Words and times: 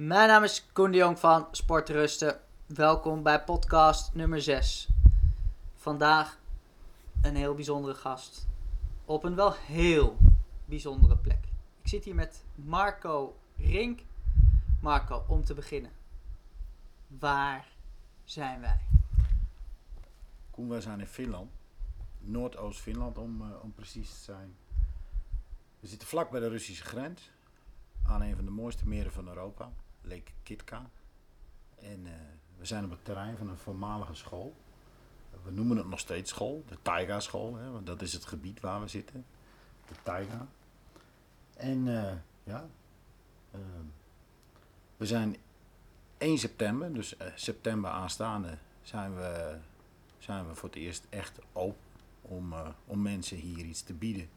Mijn 0.00 0.28
naam 0.28 0.42
is 0.42 0.66
Koen 0.72 0.90
de 0.90 0.96
Jong 0.96 1.18
van 1.18 1.48
Sportrusten. 1.50 2.40
Welkom 2.66 3.22
bij 3.22 3.44
podcast 3.44 4.14
nummer 4.14 4.42
6. 4.42 4.88
Vandaag 5.74 6.38
een 7.22 7.36
heel 7.36 7.54
bijzondere 7.54 7.94
gast. 7.94 8.46
Op 9.04 9.24
een 9.24 9.34
wel 9.34 9.54
heel 9.54 10.16
bijzondere 10.64 11.16
plek. 11.16 11.44
Ik 11.82 11.88
zit 11.88 12.04
hier 12.04 12.14
met 12.14 12.44
Marco 12.54 13.36
Rink. 13.56 14.00
Marco, 14.80 15.24
om 15.28 15.44
te 15.44 15.54
beginnen. 15.54 15.90
Waar 17.06 17.68
zijn 18.24 18.60
wij? 18.60 18.80
Koen, 20.50 20.68
wij 20.68 20.80
zijn 20.80 21.00
in 21.00 21.06
Finland. 21.06 21.50
Noordoost-Finland 22.18 23.18
om, 23.18 23.42
eh, 23.42 23.62
om 23.62 23.72
precies 23.74 24.10
te 24.10 24.22
zijn. 24.22 24.56
We 25.80 25.86
zitten 25.86 26.08
vlak 26.08 26.30
bij 26.30 26.40
de 26.40 26.48
Russische 26.48 26.84
grens. 26.84 27.30
Aan 28.02 28.22
een 28.22 28.36
van 28.36 28.44
de 28.44 28.50
mooiste 28.50 28.88
meren 28.88 29.12
van 29.12 29.28
Europa. 29.28 29.72
Lake 30.00 30.32
Kitka. 30.42 30.90
En 31.78 32.06
eh, 32.06 32.12
we 32.56 32.64
zijn 32.64 32.84
op 32.84 32.90
het 32.90 33.04
terrein 33.04 33.36
van 33.36 33.48
een 33.48 33.58
voormalige 33.58 34.14
school. 34.14 34.54
We 35.44 35.50
noemen 35.50 35.76
het 35.76 35.88
nog 35.88 35.98
steeds 35.98 36.30
school. 36.30 36.64
De 36.68 36.78
Taiga 36.82 37.20
school. 37.20 37.56
Hè, 37.56 37.70
want 37.70 37.86
dat 37.86 38.02
is 38.02 38.12
het 38.12 38.24
gebied 38.24 38.60
waar 38.60 38.80
we 38.80 38.88
zitten. 38.88 39.24
De 39.88 39.94
Taiga. 40.02 40.46
En 41.58 41.88
eh, 41.88 42.12
ja... 42.44 42.68
eh, 43.50 43.60
we 44.96 45.06
zijn 45.06 45.36
1 46.18 46.38
september, 46.38 46.92
dus 46.92 47.16
eh, 47.16 47.26
september 47.34 47.90
aanstaande, 47.90 48.58
zijn 48.82 49.14
we, 49.16 49.56
zijn 50.18 50.48
we 50.48 50.54
voor 50.54 50.68
het 50.68 50.78
eerst 50.78 51.06
echt 51.08 51.38
open 51.52 51.80
om, 52.22 52.54
om 52.86 53.02
mensen 53.02 53.36
hier 53.36 53.64
iets 53.64 53.82
te 53.82 53.94
bieden 53.94 54.28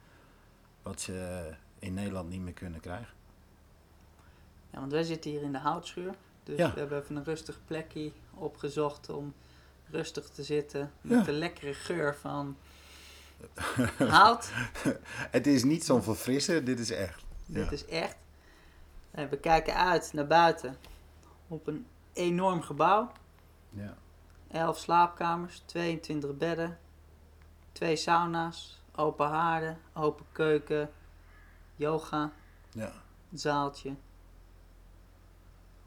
wat 0.81 1.01
ze 1.01 1.49
in 1.79 1.93
Nederland 1.93 2.29
niet 2.29 2.41
meer 2.41 2.53
kunnen 2.53 2.79
krijgen. 2.79 3.13
Ja, 4.71 4.79
want 4.79 4.91
wij 4.91 5.03
zitten 5.03 5.31
hier 5.31 5.41
in 5.41 5.51
de 5.51 5.57
houtschuur. 5.57 6.13
Dus 6.43 6.57
Ja. 6.57 6.73
we 6.73 6.79
hebben 6.79 7.01
even 7.01 7.15
een 7.15 7.23
rustig 7.23 7.59
plekje 7.65 8.11
opgezocht 8.33 9.09
om 9.09 9.33
rustig 9.89 10.29
te 10.29 10.43
zitten. 10.43 10.91
Met 11.01 11.17
Ja. 11.19 11.23
de 11.25 11.31
lekkere 11.31 11.73
geur 11.73 12.15
van 12.15 12.57
hout. 13.97 14.49
Het 15.31 15.47
is 15.47 15.63
niet 15.63 15.85
zo'n 15.85 16.03
verfrissen, 16.03 16.65
dit 16.65 16.79
is 16.79 16.91
echt. 16.91 17.23
Dit 17.45 17.65
Ja. 17.65 17.71
is 17.71 17.85
echt. 17.85 18.15
En 19.11 19.29
we 19.29 19.37
kijken 19.37 19.75
uit 19.75 20.13
naar 20.13 20.27
buiten 20.27 20.77
op 21.47 21.67
een 21.67 21.85
enorm 22.13 22.61
gebouw. 22.61 23.11
Ja. 23.69 23.97
11 24.51 24.77
slaapkamers, 24.77 25.61
22 25.65 26.37
bedden, 26.37 26.79
twee 27.71 27.95
sauna's, 27.95 28.81
open 28.95 29.27
haarden, 29.27 29.77
open 29.93 30.25
keuken, 30.31 30.89
yoga, 31.75 32.31
Ja. 32.71 32.91
zaaltje. 33.33 33.93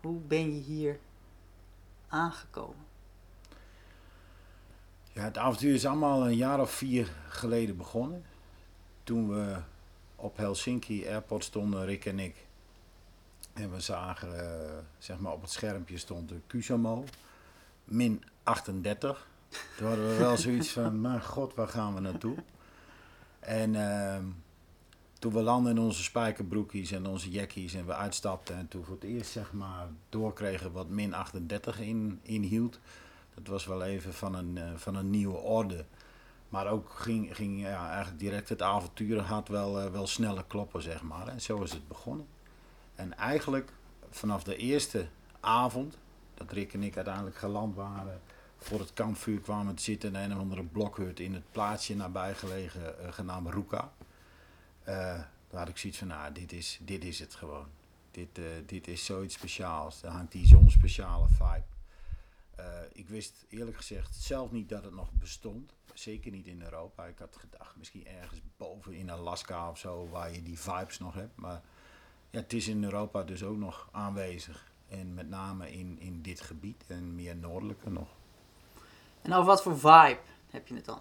Hoe 0.05 0.21
ben 0.21 0.55
je 0.55 0.61
hier 0.61 0.99
aangekomen? 2.09 2.85
ja, 5.15 5.23
het 5.23 5.39
avontuur 5.39 5.75
is 5.75 5.87
allemaal 5.87 6.27
een 6.27 6.37
jaar 6.37 6.61
of 6.61 6.71
vier 6.71 7.13
geleden 7.29 7.77
begonnen. 7.77 8.25
Toen 9.03 9.29
we 9.29 9.57
op 10.17 10.37
Helsinki 10.37 11.09
Airport 11.09 11.45
stonden, 11.45 11.85
Rick 11.85 12.05
en 12.05 12.19
ik. 12.19 12.37
En 13.53 13.73
we 13.73 13.81
zagen, 13.81 14.41
eh, 14.41 14.79
zeg 14.99 15.19
maar 15.19 15.33
op 15.33 15.41
het 15.41 15.51
schermpje 15.51 15.99
stond 15.99 16.29
de 16.29 16.41
Kusamo, 16.47 17.05
min 17.85 18.23
38. 18.43 19.27
Toen 19.77 19.87
hadden 19.87 20.09
we 20.09 20.17
wel 20.17 20.37
zoiets 20.37 20.71
van, 20.71 21.01
mijn 21.01 21.23
god, 21.23 21.55
waar 21.55 21.69
gaan 21.69 21.95
we 21.95 22.01
naartoe? 22.01 22.37
En 23.41 23.75
ehm, 23.75 24.25
toen 25.19 25.33
we 25.33 25.43
landden 25.43 25.77
in 25.77 25.83
onze 25.83 26.03
spijkerbroekjes 26.03 26.91
en 26.91 27.07
onze 27.07 27.31
jackies 27.31 27.75
en 27.75 27.87
we 27.87 27.95
uitstapten 27.95 28.57
en 28.57 28.69
toen 28.69 28.85
voor 28.85 28.95
het 28.95 29.05
eerst 29.05 29.31
zeg 29.31 29.53
maar 29.53 29.89
doorkregen 30.09 30.73
wat 30.73 30.89
min 30.89 31.15
38 31.15 31.81
in, 31.81 32.21
inhield. 32.23 32.79
Dat 33.35 33.47
was 33.47 33.67
wel 33.67 33.85
even 33.85 34.15
van 34.15 34.35
een, 34.35 34.59
eh, 34.59 34.65
van 34.77 34.95
een 34.95 35.11
nieuwe 35.11 35.37
orde. 35.37 35.85
Maar 36.49 36.67
ook 36.67 36.91
ging, 36.91 37.37
ging 37.37 37.61
ja, 37.61 37.89
eigenlijk 37.91 38.19
direct 38.19 38.49
het 38.49 38.63
avontuur 38.63 39.21
had 39.21 39.49
wel, 39.49 39.81
eh, 39.81 39.91
wel 39.91 40.07
sneller 40.07 40.45
kloppen, 40.47 40.83
zeg 40.83 41.03
maar. 41.03 41.29
En 41.29 41.41
zo 41.41 41.63
is 41.63 41.73
het 41.73 41.89
begonnen. 41.89 42.27
En 42.95 43.17
eigenlijk 43.17 43.73
vanaf 44.11 44.43
de 44.43 44.57
eerste 44.57 45.07
avond, 45.41 45.99
dat 46.35 46.53
Rick 46.53 46.73
en 46.73 46.83
ik 46.83 46.97
uiteindelijk 46.97 47.37
geland 47.37 47.75
waren, 47.75 48.21
voor 48.59 48.79
het 48.79 48.93
kampvuur 48.93 49.41
kwamen 49.41 49.75
te 49.75 49.83
zitten 49.83 50.15
in 50.15 50.21
een 50.21 50.33
of 50.33 50.39
andere 50.39 50.63
blokhut 50.63 51.21
in 51.21 51.35
het 51.35 51.53
plaatsje 51.53 51.97
nabijgelegen 51.97 52.99
eh, 52.99 53.13
genaamd 53.13 53.49
Ruka. 53.49 53.93
Eh, 54.85 54.95
daar 55.49 55.61
had 55.61 55.69
ik 55.69 55.77
zoiets 55.77 55.99
van, 55.99 56.09
nou, 56.09 56.33
dit 56.33 56.53
is, 56.53 56.79
dit 56.83 57.05
is 57.05 57.19
het 57.19 57.35
gewoon. 57.35 57.67
Dit, 58.11 58.39
eh, 58.39 58.45
dit 58.67 58.89
is 58.89 59.05
zoiets 59.05 59.35
speciaals. 59.35 60.01
Daar 60.01 60.13
hangt 60.13 60.33
die 60.33 60.47
zo'n 60.47 60.71
speciale 60.71 61.29
vibe. 61.29 61.65
Eh, 62.57 62.67
ik 62.93 63.09
wist 63.09 63.45
eerlijk 63.49 63.77
gezegd 63.77 64.15
zelf 64.15 64.51
niet 64.51 64.69
dat 64.69 64.85
het 64.85 64.95
nog 64.95 65.13
bestond. 65.13 65.75
Zeker 65.95 66.31
niet 66.31 66.47
in 66.47 66.63
Europa. 66.63 67.05
Ik 67.05 67.19
had 67.19 67.37
gedacht, 67.37 67.77
misschien 67.77 68.07
ergens 68.07 68.41
boven 68.57 68.95
in 68.95 69.11
Alaska 69.11 69.71
of 69.71 69.79
zo, 69.79 70.09
waar 70.09 70.33
je 70.33 70.43
die 70.43 70.59
vibes 70.59 70.99
nog 70.99 71.15
hebt. 71.15 71.37
Maar 71.37 71.63
ja, 72.31 72.41
het 72.41 72.53
is 72.53 72.69
in 72.69 72.85
Europa 72.85 73.23
dus 73.23 73.43
ook 73.43 73.57
nog 73.57 73.89
aanwezig. 73.93 74.73
En 74.89 75.15
met 75.15 75.29
name 75.29 75.73
in, 75.73 75.99
in 76.01 76.23
dit 76.23 76.41
gebied 76.41 76.85
en 76.87 77.15
meer 77.15 77.37
noordelijker 77.37 77.91
nog. 77.91 78.09
En 79.23 79.33
over 79.33 79.45
wat 79.45 79.63
voor 79.63 79.79
vibe 79.79 80.21
heb 80.51 80.69
je 80.69 80.75
het 80.75 80.85
dan? 80.85 81.01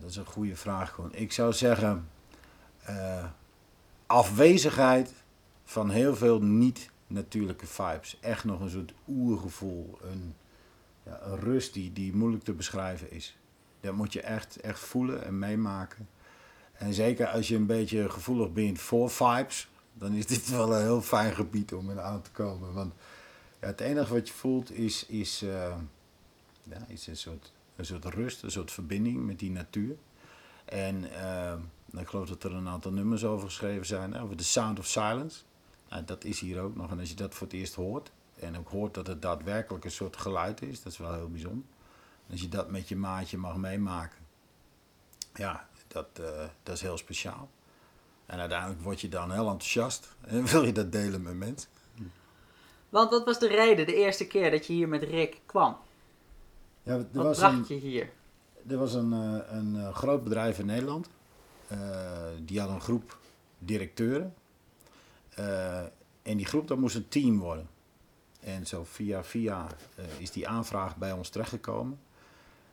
Dat 0.00 0.10
is 0.10 0.16
een 0.16 0.26
goede 0.26 0.56
vraag 0.56 0.90
gewoon. 0.90 1.14
Ik 1.14 1.32
zou 1.32 1.52
zeggen, 1.52 2.08
eh, 2.82 3.24
afwezigheid 4.06 5.12
van 5.64 5.90
heel 5.90 6.16
veel 6.16 6.40
niet-natuurlijke 6.42 7.66
vibes. 7.66 8.18
Echt 8.20 8.44
nog 8.44 8.60
een 8.60 8.70
soort 8.70 8.92
oergevoel, 9.08 9.98
een, 10.02 10.34
ja, 11.02 11.20
een 11.22 11.38
rust 11.38 11.74
die, 11.74 11.92
die 11.92 12.14
moeilijk 12.14 12.44
te 12.44 12.52
beschrijven 12.52 13.10
is. 13.10 13.36
Dat 13.80 13.94
moet 13.94 14.12
je 14.12 14.20
echt, 14.20 14.60
echt 14.60 14.78
voelen 14.78 15.24
en 15.24 15.38
meemaken. 15.38 16.08
En 16.72 16.94
zeker 16.94 17.26
als 17.26 17.48
je 17.48 17.56
een 17.56 17.66
beetje 17.66 18.10
gevoelig 18.10 18.52
bent 18.52 18.80
voor 18.80 19.10
vibes, 19.10 19.68
dan 19.92 20.12
is 20.12 20.26
dit 20.36 20.50
wel 20.50 20.74
een 20.74 20.82
heel 20.82 21.02
fijn 21.02 21.34
gebied 21.34 21.74
om 21.74 21.90
in 21.90 22.00
aan 22.00 22.22
te 22.22 22.30
komen. 22.30 22.72
Want 22.72 22.94
ja, 23.60 23.66
het 23.66 23.80
enige 23.80 24.14
wat 24.14 24.28
je 24.28 24.34
voelt 24.34 24.72
is, 24.72 25.06
is, 25.06 25.42
eh, 25.42 25.76
ja, 26.62 26.84
is 26.86 27.06
een, 27.06 27.16
soort, 27.16 27.52
een 27.76 27.84
soort 27.84 28.04
rust, 28.04 28.42
een 28.42 28.50
soort 28.50 28.70
verbinding 28.70 29.26
met 29.26 29.38
die 29.38 29.50
natuur. 29.50 29.96
En 30.64 31.10
eh, 31.12 31.54
ik 32.00 32.08
geloof 32.08 32.28
dat 32.28 32.44
er 32.44 32.54
een 32.54 32.68
aantal 32.68 32.92
nummers 32.92 33.24
over 33.24 33.46
geschreven 33.46 33.86
zijn, 33.86 34.18
over 34.18 34.36
The 34.36 34.44
Sound 34.44 34.78
of 34.78 34.86
Silence. 34.86 35.42
Nou, 35.88 36.04
dat 36.04 36.24
is 36.24 36.40
hier 36.40 36.60
ook 36.60 36.76
nog. 36.76 36.90
En 36.90 36.98
als 36.98 37.08
je 37.08 37.14
dat 37.14 37.34
voor 37.34 37.46
het 37.46 37.56
eerst 37.56 37.74
hoort, 37.74 38.10
en 38.38 38.58
ook 38.58 38.68
hoort 38.68 38.94
dat 38.94 39.06
het 39.06 39.22
daadwerkelijk 39.22 39.84
een 39.84 39.90
soort 39.90 40.16
geluid 40.16 40.62
is, 40.62 40.82
dat 40.82 40.92
is 40.92 40.98
wel 40.98 41.14
heel 41.14 41.30
bijzonder. 41.30 41.64
Als 42.30 42.40
je 42.40 42.48
dat 42.48 42.70
met 42.70 42.88
je 42.88 42.96
maatje 42.96 43.38
mag 43.38 43.56
meemaken, 43.56 44.18
ja, 45.34 45.68
dat, 45.88 46.06
eh, 46.12 46.44
dat 46.62 46.74
is 46.74 46.80
heel 46.80 46.98
speciaal. 46.98 47.50
En 48.26 48.38
uiteindelijk 48.38 48.82
word 48.82 49.00
je 49.00 49.08
dan 49.08 49.30
heel 49.32 49.48
enthousiast 49.48 50.14
en 50.20 50.46
wil 50.52 50.64
je 50.64 50.72
dat 50.72 50.92
delen 50.92 51.22
met 51.22 51.34
mensen. 51.34 51.70
Want 52.88 53.10
wat 53.10 53.24
was 53.24 53.38
de 53.38 53.48
reden 53.48 53.86
de 53.86 53.94
eerste 53.94 54.26
keer 54.26 54.50
dat 54.50 54.66
je 54.66 54.72
hier 54.72 54.88
met 54.88 55.02
Rick 55.02 55.40
kwam? 55.46 55.76
Ja, 56.86 56.92
er 56.92 57.06
Wat 57.12 57.24
was 57.24 57.38
bracht 57.38 57.70
een, 57.70 57.76
je 57.76 57.86
hier? 57.86 58.10
er 58.68 58.78
was 58.78 58.94
een, 58.94 59.12
eh, 59.12 59.56
een 59.56 59.76
eh, 59.76 59.94
groot 59.94 60.24
bedrijf 60.24 60.58
in 60.58 60.66
Nederland. 60.66 61.08
Eh, 61.68 61.78
die 62.44 62.60
had 62.60 62.68
een 62.68 62.80
groep 62.80 63.18
directeuren. 63.58 64.34
En 66.22 66.36
die 66.36 66.46
groep, 66.46 66.68
dat 66.68 66.78
moest 66.78 66.96
een 66.96 67.08
team 67.08 67.38
worden. 67.38 67.68
En 68.40 68.66
zo 68.66 68.84
via 68.84 69.24
via 69.24 69.66
is 70.18 70.30
die 70.30 70.48
aanvraag 70.48 70.96
bij 70.96 71.12
ons 71.12 71.28
terechtgekomen. 71.28 71.98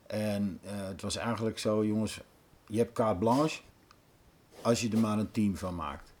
En 0.06 0.60
het 0.64 1.02
was 1.02 1.16
eigenlijk 1.16 1.58
zo, 1.58 1.84
jongens, 1.84 2.20
je 2.66 2.78
hebt 2.78 2.92
carte 2.92 3.18
blanche 3.18 3.60
als 4.62 4.80
je 4.80 4.90
er 4.90 4.98
maar 4.98 5.18
een 5.18 5.30
team 5.30 5.56
van 5.56 5.74
maakt. 5.74 6.12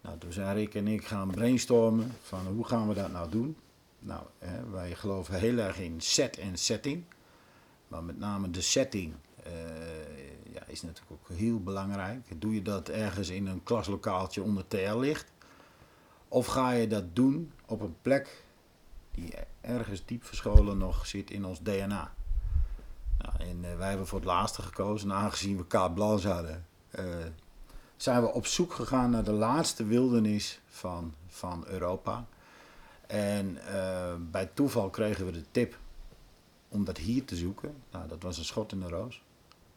Nou, 0.00 0.18
toen 0.18 0.32
zijn 0.32 0.54
Rick 0.54 0.74
en 0.74 0.86
ik 0.86 1.06
gaan 1.06 1.30
brainstormen 1.30 2.12
van 2.22 2.46
hoe 2.46 2.64
gaan 2.64 2.88
we 2.88 2.94
dat 2.94 3.12
nou 3.12 3.30
doen. 3.30 3.56
Nou, 4.00 4.22
hè, 4.38 4.70
wij 4.70 4.94
geloven 4.94 5.38
heel 5.38 5.58
erg 5.58 5.78
in 5.78 6.00
set 6.00 6.38
en 6.38 6.56
setting. 6.58 7.04
Maar 7.88 8.02
met 8.04 8.18
name 8.18 8.50
de 8.50 8.60
setting 8.60 9.14
eh, 9.42 9.52
ja, 10.52 10.62
is 10.66 10.82
natuurlijk 10.82 11.12
ook 11.12 11.36
heel 11.36 11.60
belangrijk. 11.62 12.40
Doe 12.40 12.54
je 12.54 12.62
dat 12.62 12.88
ergens 12.88 13.28
in 13.28 13.46
een 13.46 13.62
klaslokaaltje 13.62 14.42
onder 14.42 14.68
TL-licht? 14.68 15.32
Of 16.28 16.46
ga 16.46 16.70
je 16.70 16.86
dat 16.86 17.16
doen 17.16 17.52
op 17.66 17.80
een 17.80 17.96
plek 18.02 18.44
die 19.10 19.34
ergens 19.60 20.04
diep 20.04 20.24
verscholen 20.24 20.78
nog 20.78 21.06
zit 21.06 21.30
in 21.30 21.44
ons 21.44 21.60
DNA? 21.62 22.14
Nou, 23.18 23.50
en 23.50 23.64
eh, 23.70 23.76
wij 23.76 23.88
hebben 23.88 24.06
voor 24.06 24.18
het 24.18 24.28
laatste 24.28 24.62
gekozen, 24.62 25.10
en 25.10 25.16
aangezien 25.16 25.56
we 25.56 25.66
carte 25.66 25.92
blanche 25.92 26.28
hadden. 26.28 26.66
eh, 26.90 27.04
zijn 27.96 28.22
we 28.22 28.32
op 28.32 28.46
zoek 28.46 28.72
gegaan 28.72 29.10
naar 29.10 29.24
de 29.24 29.32
laatste 29.32 29.84
wildernis 29.84 30.60
van, 30.68 31.14
van 31.26 31.64
Europa. 31.66 32.26
En 33.10 33.66
eh, 33.66 34.14
bij 34.30 34.46
toeval 34.46 34.90
kregen 34.90 35.26
we 35.26 35.32
de 35.32 35.44
tip 35.50 35.78
om 36.68 36.84
dat 36.84 36.96
hier 36.96 37.24
te 37.24 37.36
zoeken. 37.36 37.74
Nou, 37.90 38.08
dat 38.08 38.22
was 38.22 38.38
een 38.38 38.44
schot 38.44 38.72
in 38.72 38.80
de 38.80 38.88
roos. 38.88 39.22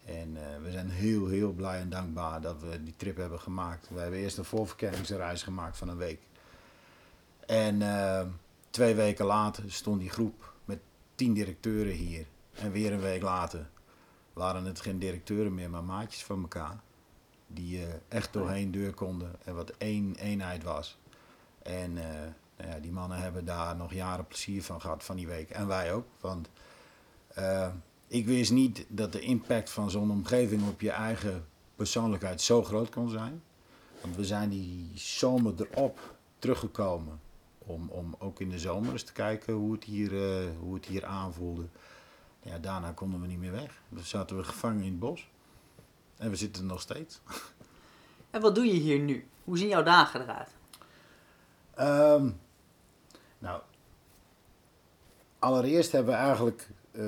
En 0.05 0.37
eh, 0.37 0.61
we 0.63 0.71
zijn 0.71 0.89
heel, 0.89 1.27
heel 1.27 1.51
blij 1.51 1.79
en 1.79 1.89
dankbaar 1.89 2.41
dat 2.41 2.61
we 2.61 2.83
die 2.83 2.93
trip 2.97 3.17
hebben 3.17 3.39
gemaakt. 3.39 3.89
We 3.89 3.99
hebben 3.99 4.19
eerst 4.19 4.37
een 4.37 4.45
voorverkenningsreis 4.45 5.43
gemaakt 5.43 5.77
van 5.77 5.89
een 5.89 5.97
week. 5.97 6.19
En 7.45 7.81
uh, 7.81 8.21
twee 8.69 8.95
weken 8.95 9.25
later 9.25 9.71
stond 9.71 9.99
die 9.99 10.09
groep 10.09 10.53
met 10.65 10.79
tien 11.15 11.33
directeuren 11.33 11.93
hier. 11.93 12.25
En 12.51 12.71
weer 12.71 12.93
een 12.93 12.99
week 12.99 13.21
later 13.21 13.69
waren 14.33 14.65
het 14.65 14.81
geen 14.81 14.99
directeuren 14.99 15.53
meer, 15.53 15.69
maar 15.69 15.83
maatjes 15.83 16.23
van 16.23 16.41
elkaar. 16.41 16.79
Die 17.47 17.85
echt 18.07 18.33
doorheen 18.33 18.71
deur 18.71 18.93
konden 18.93 19.35
en 19.43 19.55
wat 19.55 19.73
één 19.77 20.15
eenheid 20.15 20.63
was. 20.63 20.97
En 21.61 21.97
ja, 22.67 22.79
die 22.79 22.91
mannen 22.91 23.17
hebben 23.17 23.45
daar 23.45 23.75
nog 23.75 23.93
jaren 23.93 24.27
plezier 24.27 24.63
van 24.63 24.81
gehad 24.81 25.03
van 25.03 25.15
die 25.15 25.27
week. 25.27 25.49
En 25.49 25.67
wij 25.67 25.93
ook. 25.93 26.05
Want 26.19 26.49
uh, 27.37 27.67
ik 28.07 28.25
wist 28.25 28.51
niet 28.51 28.85
dat 28.87 29.11
de 29.11 29.19
impact 29.19 29.69
van 29.69 29.91
zo'n 29.91 30.11
omgeving 30.11 30.67
op 30.67 30.81
je 30.81 30.91
eigen 30.91 31.45
persoonlijkheid 31.75 32.41
zo 32.41 32.63
groot 32.63 32.89
kon 32.89 33.09
zijn. 33.09 33.43
Want 34.01 34.15
we 34.15 34.25
zijn 34.25 34.49
die 34.49 34.91
zomer 34.93 35.53
erop 35.57 36.15
teruggekomen. 36.39 37.19
Om, 37.57 37.89
om 37.89 38.15
ook 38.19 38.39
in 38.39 38.49
de 38.49 38.59
zomer 38.59 38.91
eens 38.91 39.03
te 39.03 39.13
kijken 39.13 39.53
hoe 39.53 39.71
het 39.71 39.83
hier, 39.83 40.11
uh, 40.11 40.49
hoe 40.59 40.73
het 40.73 40.85
hier 40.85 41.05
aanvoelde. 41.05 41.65
Ja, 42.41 42.57
daarna 42.57 42.91
konden 42.91 43.21
we 43.21 43.27
niet 43.27 43.39
meer 43.39 43.51
weg. 43.51 43.81
Dan 43.89 44.03
zaten 44.03 44.37
we 44.37 44.43
gevangen 44.43 44.83
in 44.83 44.91
het 44.91 44.99
bos. 44.99 45.29
En 46.17 46.29
we 46.29 46.35
zitten 46.35 46.61
er 46.61 46.67
nog 46.67 46.81
steeds. 46.81 47.19
En 48.29 48.41
wat 48.41 48.55
doe 48.55 48.65
je 48.65 48.73
hier 48.73 48.99
nu? 48.99 49.27
Hoe 49.43 49.57
zien 49.57 49.67
jouw 49.67 49.83
dagen 49.83 50.21
eruit? 50.21 50.49
Um, 51.79 52.39
nou, 53.43 53.61
allereerst 55.39 55.91
hebben 55.91 56.13
we 56.13 56.19
eigenlijk 56.19 56.69
uh, 56.91 57.03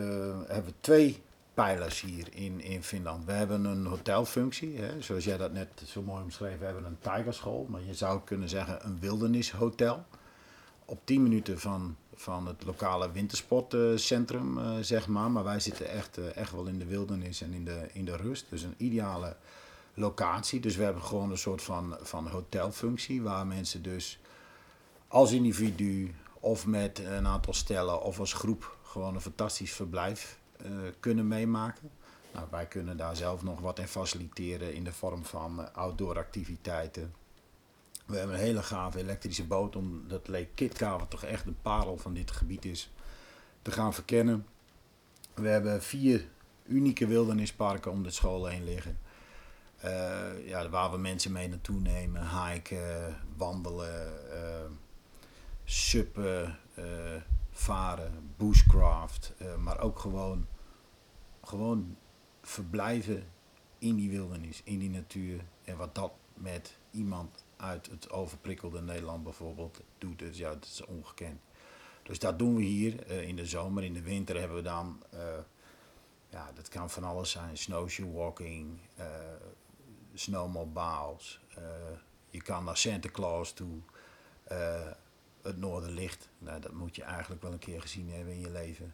hebben 0.48 0.66
we 0.66 0.74
twee 0.80 1.22
pijlers 1.54 2.02
hier 2.02 2.28
in, 2.32 2.62
in 2.62 2.84
Finland. 2.84 3.26
We 3.26 3.32
hebben 3.32 3.66
een 3.66 3.86
hotelfunctie, 3.86 4.78
hè, 4.78 5.02
zoals 5.02 5.24
jij 5.24 5.38
dat 5.38 5.52
net 5.52 5.82
zo 5.86 6.02
mooi 6.02 6.24
omschreef, 6.24 6.60
we 6.60 6.66
hebben 6.66 6.86
een 6.86 6.98
tigerschool, 7.00 7.66
maar 7.70 7.82
je 7.82 7.94
zou 7.94 8.22
kunnen 8.24 8.50
zeggen 8.50 8.86
een 8.86 9.00
wildernishotel. 9.00 10.06
Op 10.86 11.00
10 11.04 11.24
minuten 11.24 11.60
van, 11.60 11.96
van 12.14 12.48
het 12.48 12.64
lokale 12.66 13.12
wintersportcentrum, 13.12 14.58
uh, 14.58 14.72
zeg 14.82 15.08
maar. 15.08 15.32
Maar 15.32 15.44
wij 15.44 15.60
zitten 15.60 15.90
echt, 15.90 16.18
uh, 16.18 16.36
echt 16.36 16.52
wel 16.52 16.66
in 16.66 16.80
de 16.80 16.86
wildernis 16.86 17.42
en 17.42 17.54
in 17.54 17.66
de, 17.66 17.88
in 17.94 18.06
de 18.06 18.16
rust. 18.16 18.46
Dus 18.50 18.64
een 18.64 18.76
ideale 18.78 19.36
locatie. 19.94 20.60
Dus 20.60 20.76
we 20.76 20.84
hebben 20.84 21.04
gewoon 21.04 21.32
een 21.32 21.38
soort 21.38 21.62
van, 21.62 21.98
van 22.02 22.28
hotelfunctie, 22.28 23.22
waar 23.22 23.48
mensen 23.48 23.82
dus 23.82 24.20
als 25.08 25.32
individu 25.32 26.14
of 26.46 26.66
met 26.66 27.00
een 27.00 27.28
aantal 27.28 27.54
stellen 27.54 28.02
of 28.02 28.20
als 28.20 28.34
groep 28.34 28.78
gewoon 28.84 29.16
een 29.16 29.22
fantastisch 29.22 29.72
verblijf 29.72 30.40
uh, 30.66 30.72
kunnen 31.00 31.28
meemaken. 31.28 31.90
Nou, 32.34 32.48
wij 32.52 32.66
kunnen 32.66 32.98
daar 32.98 33.16
zelf 33.16 33.44
nog 33.44 33.60
wat 33.60 33.80
in 33.80 33.88
faciliteren 33.88 34.74
in 34.74 34.84
de 34.84 34.94
vorm 34.94 35.26
van 35.26 35.60
uh, 35.60 35.66
outdoor 35.74 36.18
activiteiten. 36.18 37.14
We 38.06 38.18
hebben 38.18 38.36
een 38.36 38.42
hele 38.42 38.64
gave 38.64 39.00
elektrische 39.00 39.46
boot, 39.46 39.76
omdat 39.76 40.28
Lake 40.28 40.50
Kitkaver 40.56 41.08
toch 41.08 41.24
echt 41.24 41.46
een 41.46 41.58
parel 41.62 41.98
van 41.98 42.14
dit 42.14 42.32
gebied 42.32 42.66
is, 42.66 42.92
te 43.62 43.72
gaan 43.72 43.94
verkennen. 43.94 44.46
We 45.34 45.48
hebben 45.48 45.84
vier 45.84 46.28
unieke 46.66 47.08
wildernisparken 47.08 47.92
om 47.92 48.04
de 48.04 48.12
school 48.12 48.46
heen 48.46 48.64
liggen. 48.64 49.00
Uh, 49.86 50.48
ja, 50.48 50.70
waar 50.70 50.92
we 50.92 50.98
mensen 50.98 51.32
mee 51.32 51.48
naartoe 51.48 51.80
nemen, 51.80 52.46
hiken, 52.46 53.18
wandelen, 53.38 54.14
suppen, 55.66 56.60
varen, 57.56 58.34
bushcraft, 58.38 59.34
uh, 59.42 59.56
maar 59.56 59.80
ook 59.80 60.00
gewoon, 60.00 60.48
gewoon 61.44 61.98
verblijven 62.42 63.32
in 63.78 63.96
die 63.96 64.10
wildernis, 64.10 64.62
in 64.64 64.80
die 64.80 64.90
natuur. 64.90 65.46
En 65.64 65.78
wat 65.78 65.96
dat 65.96 66.12
met 66.34 66.78
iemand 66.92 67.44
uit 67.58 67.90
het 67.90 68.10
overprikkelde 68.10 68.82
Nederland 68.82 69.24
bijvoorbeeld 69.24 69.82
doet, 69.98 70.20
dus 70.20 70.38
ja, 70.38 70.50
dat 70.50 70.64
is 70.64 70.86
ongekend. 70.86 71.40
Dus 72.04 72.20
dat 72.20 72.40
doen 72.40 72.56
we 72.56 72.64
hier 72.64 73.12
uh, 73.12 73.28
in 73.28 73.36
de 73.36 73.46
zomer. 73.46 73.84
In 73.84 73.94
de 73.94 74.02
winter 74.02 74.40
hebben 74.40 74.58
we 74.58 74.64
dan, 74.64 75.04
uh, 75.14 75.20
ja, 76.30 76.52
dat 76.56 76.70
kan 76.70 76.90
van 76.90 77.04
alles 77.04 77.32
zijn: 77.32 77.58
snowshoe 77.58 78.12
walking, 78.12 78.80
snowmobiles. 80.14 81.40
je 82.30 82.42
kan 82.42 82.64
naar 82.64 82.78
Santa 82.78 83.10
Claus 83.10 83.54
toe 83.54 83.82
het 85.46 85.58
Noorderlicht. 85.58 86.30
Nou, 86.38 86.60
dat 86.60 86.74
moet 86.74 86.96
je 86.96 87.04
eigenlijk 87.04 87.42
wel 87.42 87.52
een 87.52 87.60
keer 87.60 87.82
gezien 87.82 88.10
hebben 88.12 88.34
in 88.34 88.40
je 88.40 88.52
leven. 88.52 88.94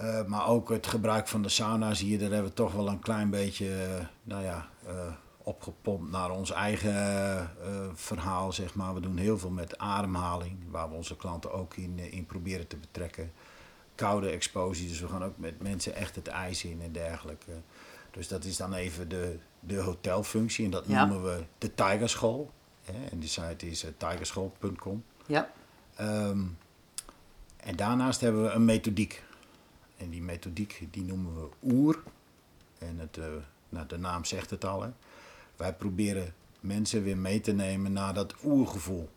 Uh, 0.00 0.24
maar 0.24 0.46
ook 0.46 0.68
het 0.68 0.86
gebruik 0.86 1.28
van 1.28 1.42
de 1.42 1.48
sauna's 1.48 2.00
hier, 2.00 2.18
daar 2.18 2.30
hebben 2.30 2.48
we 2.48 2.56
toch 2.56 2.72
wel 2.72 2.88
een 2.88 2.98
klein 2.98 3.30
beetje, 3.30 3.66
uh, 3.66 4.04
nou 4.22 4.44
ja, 4.44 4.68
uh, 4.86 5.12
opgepompt 5.38 6.10
naar 6.10 6.30
ons 6.30 6.50
eigen 6.50 7.50
verhaal, 7.94 8.52
zeg 8.52 8.74
maar. 8.74 8.94
We 8.94 9.00
doen 9.00 9.16
heel 9.16 9.38
veel 9.38 9.50
met 9.50 9.78
ademhaling, 9.78 10.58
waar 10.70 10.88
we 10.88 10.94
onze 10.94 11.16
klanten 11.16 11.52
ook 11.52 11.76
in, 11.76 11.98
in 11.98 12.26
proberen 12.26 12.66
te 12.66 12.76
betrekken. 12.76 13.32
Koude 13.94 14.30
expositie, 14.30 14.88
dus 14.88 15.00
we 15.00 15.08
gaan 15.08 15.24
ook 15.24 15.38
met 15.38 15.62
mensen 15.62 15.94
echt 15.94 16.14
het 16.14 16.28
ijs 16.28 16.64
in 16.64 16.80
en 16.82 16.92
dergelijke. 16.92 17.52
Dus 18.10 18.28
dat 18.28 18.44
is 18.44 18.56
dan 18.56 18.74
even 18.74 19.08
de, 19.08 19.38
de 19.60 19.80
hotelfunctie 19.80 20.64
en 20.64 20.70
dat 20.70 20.84
ja. 20.86 21.04
noemen 21.04 21.34
we 21.34 21.44
de 21.58 21.74
Tigerschool. 21.74 22.50
En 23.10 23.18
die 23.18 23.28
site 23.28 23.66
is 23.66 23.86
tigerschool.com. 23.96 25.04
Ja. 25.26 25.52
Um, 26.00 26.58
en 27.56 27.76
daarnaast 27.76 28.20
hebben 28.20 28.42
we 28.42 28.50
een 28.50 28.64
methodiek. 28.64 29.22
En 29.96 30.10
die 30.10 30.22
methodiek 30.22 30.86
die 30.90 31.02
noemen 31.02 31.34
we 31.34 31.48
OER. 31.62 32.02
En 32.78 32.98
het, 32.98 33.16
uh, 33.16 33.24
nou, 33.68 33.86
de 33.86 33.98
naam 33.98 34.24
zegt 34.24 34.50
het 34.50 34.64
al. 34.64 34.82
Hè. 34.82 34.90
Wij 35.56 35.74
proberen 35.74 36.34
mensen 36.60 37.02
weer 37.02 37.18
mee 37.18 37.40
te 37.40 37.52
nemen 37.52 37.92
naar 37.92 38.14
dat 38.14 38.34
oergevoel. 38.44 39.08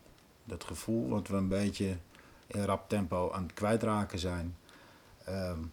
Dat 0.44 0.64
gevoel 0.64 1.08
wat 1.08 1.28
we 1.28 1.36
een 1.36 1.48
beetje 1.48 1.96
in 2.46 2.64
rap 2.64 2.88
tempo 2.88 3.32
aan 3.32 3.42
het 3.42 3.52
kwijtraken 3.52 4.18
zijn. 4.18 4.56
Um, 5.28 5.72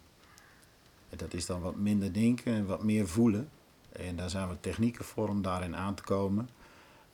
en 1.10 1.16
dat 1.16 1.34
is 1.34 1.46
dan 1.46 1.60
wat 1.60 1.76
minder 1.76 2.12
denken 2.12 2.54
en 2.54 2.66
wat 2.66 2.82
meer 2.82 3.08
voelen. 3.08 3.48
En 3.92 4.16
daar 4.16 4.30
zijn 4.30 4.48
we 4.48 4.60
technieken 4.60 5.04
voor 5.04 5.28
om 5.28 5.42
daarin 5.42 5.76
aan 5.76 5.94
te 5.94 6.02
komen. 6.02 6.48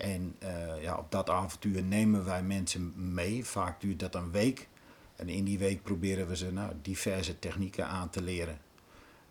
En 0.01 0.37
uh, 0.43 0.83
ja, 0.83 0.97
op 0.97 1.11
dat 1.11 1.31
avontuur 1.31 1.83
nemen 1.83 2.25
wij 2.25 2.43
mensen 2.43 3.13
mee. 3.15 3.45
Vaak 3.45 3.81
duurt 3.81 4.01
dat 4.01 4.15
een 4.15 4.31
week. 4.31 4.69
En 5.17 5.29
in 5.29 5.45
die 5.45 5.59
week 5.59 5.83
proberen 5.83 6.29
we 6.29 6.37
ze 6.37 6.53
nou, 6.53 6.73
diverse 6.83 7.39
technieken 7.39 7.87
aan 7.87 8.11
te 8.11 8.23
leren. 8.23 8.59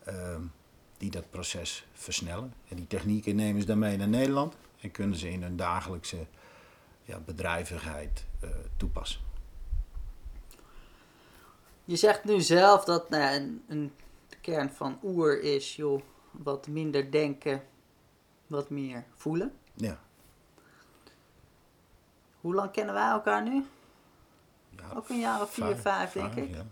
Uh, 0.08 0.36
die 0.98 1.12
dat 1.12 1.30
proces 1.30 1.88
versnellen. 1.94 2.54
En 2.68 2.76
die 2.76 2.88
technieken 2.88 3.36
nemen 3.36 3.62
ze 3.62 3.68
dan 3.68 3.80
mee 3.80 3.98
naar 3.98 4.08
Nederland. 4.08 4.56
En 4.82 4.92
kunnen 4.92 5.18
ze 5.18 5.30
in 5.30 5.42
hun 5.42 5.56
dagelijkse 5.56 6.26
ja, 7.04 7.20
bedrijvigheid 7.20 8.26
uh, 8.44 8.50
toepassen. 8.78 9.22
Je 11.86 11.96
zegt 11.96 12.24
nu 12.24 12.42
zelf 12.42 12.84
dat 12.84 13.10
nou, 13.10 13.36
een, 13.36 13.64
een 13.68 13.92
kern 14.42 14.70
van 14.70 15.00
oer 15.04 15.42
is, 15.42 15.76
joh, 15.76 16.02
wat 16.32 16.68
minder 16.68 17.12
denken, 17.12 17.64
wat 18.48 18.70
meer 18.70 19.04
voelen. 19.16 19.54
Ja. 19.74 20.00
Hoe 22.42 22.54
lang 22.54 22.72
kennen 22.72 22.94
wij 22.94 23.10
elkaar 23.10 23.44
nu? 23.44 23.66
Ja, 24.70 24.84
Ook 24.96 25.10
een 25.10 25.20
jaar 25.20 25.42
of 25.42 25.54
vier, 25.54 25.66
vijf, 25.66 25.82
vijf 25.82 26.12
denk 26.12 26.36
ik. 26.36 26.56
Ja. 26.56 26.66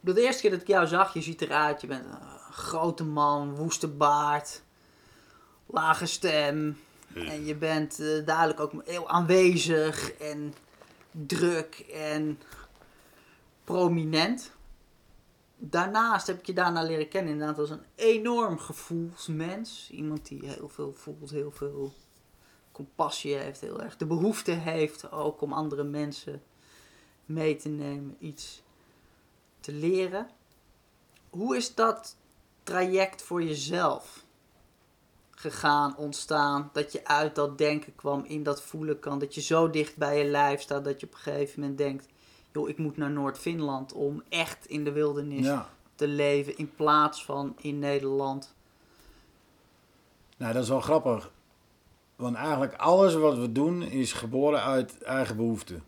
De 0.00 0.20
eerste 0.20 0.42
keer 0.42 0.50
dat 0.50 0.60
ik 0.60 0.66
jou 0.66 0.86
zag, 0.86 1.14
je 1.14 1.22
ziet 1.22 1.40
eruit, 1.40 1.80
je 1.80 1.86
bent 1.86 2.04
een 2.04 2.52
grote 2.52 3.04
man, 3.04 3.54
woeste 3.54 3.88
baard, 3.88 4.62
lage 5.66 6.06
stem. 6.06 6.78
En 7.14 7.44
je 7.44 7.54
bent 7.54 8.00
uh, 8.00 8.26
duidelijk 8.26 8.60
ook 8.60 8.72
heel 8.84 9.08
aanwezig 9.08 10.12
en 10.12 10.54
druk 11.10 11.78
en 11.92 12.40
prominent. 13.64 14.50
Daarnaast 15.56 16.26
heb 16.26 16.38
ik 16.38 16.46
je 16.46 16.52
daarna 16.52 16.82
leren 16.82 17.08
kennen 17.08 17.32
inderdaad 17.32 17.58
als 17.58 17.70
een 17.70 17.84
enorm 17.94 18.58
gevoelsmens. 18.58 19.90
Iemand 19.90 20.28
die 20.28 20.46
heel 20.46 20.68
veel 20.68 20.92
voelt, 20.92 21.30
heel 21.30 21.50
veel 21.50 21.92
compassie 22.78 23.34
heeft, 23.34 23.60
heel 23.60 23.82
erg 23.82 23.96
de 23.96 24.06
behoefte 24.06 24.50
heeft 24.50 25.12
ook 25.12 25.40
om 25.40 25.52
andere 25.52 25.82
mensen 25.82 26.42
mee 27.24 27.56
te 27.56 27.68
nemen, 27.68 28.16
iets 28.18 28.62
te 29.60 29.72
leren. 29.72 30.28
Hoe 31.30 31.56
is 31.56 31.74
dat 31.74 32.16
traject 32.62 33.22
voor 33.22 33.42
jezelf 33.42 34.24
gegaan, 35.30 35.96
ontstaan? 35.96 36.70
Dat 36.72 36.92
je 36.92 37.06
uit 37.06 37.34
dat 37.34 37.58
denken 37.58 37.94
kwam, 37.94 38.24
in 38.24 38.42
dat 38.42 38.62
voelen 38.62 38.98
kan, 38.98 39.18
dat 39.18 39.34
je 39.34 39.40
zo 39.40 39.70
dicht 39.70 39.96
bij 39.96 40.18
je 40.18 40.30
lijf 40.30 40.60
staat 40.60 40.84
dat 40.84 41.00
je 41.00 41.06
op 41.06 41.12
een 41.12 41.18
gegeven 41.18 41.60
moment 41.60 41.78
denkt: 41.78 42.06
joh, 42.52 42.68
ik 42.68 42.78
moet 42.78 42.96
naar 42.96 43.10
Noord-Finland 43.10 43.92
om 43.92 44.22
echt 44.28 44.66
in 44.66 44.84
de 44.84 44.92
wildernis 44.92 45.46
ja. 45.46 45.68
te 45.94 46.08
leven 46.08 46.58
in 46.58 46.74
plaats 46.74 47.24
van 47.24 47.56
in 47.60 47.78
Nederland. 47.78 48.54
Nou, 50.36 50.52
dat 50.52 50.62
is 50.62 50.68
wel 50.68 50.80
grappig. 50.80 51.30
Want 52.18 52.36
eigenlijk 52.36 52.74
alles 52.74 53.14
wat 53.14 53.38
we 53.38 53.52
doen 53.52 53.82
is 53.82 54.12
geboren 54.12 54.62
uit 54.62 55.02
eigen 55.02 55.36
behoefte. 55.36 55.80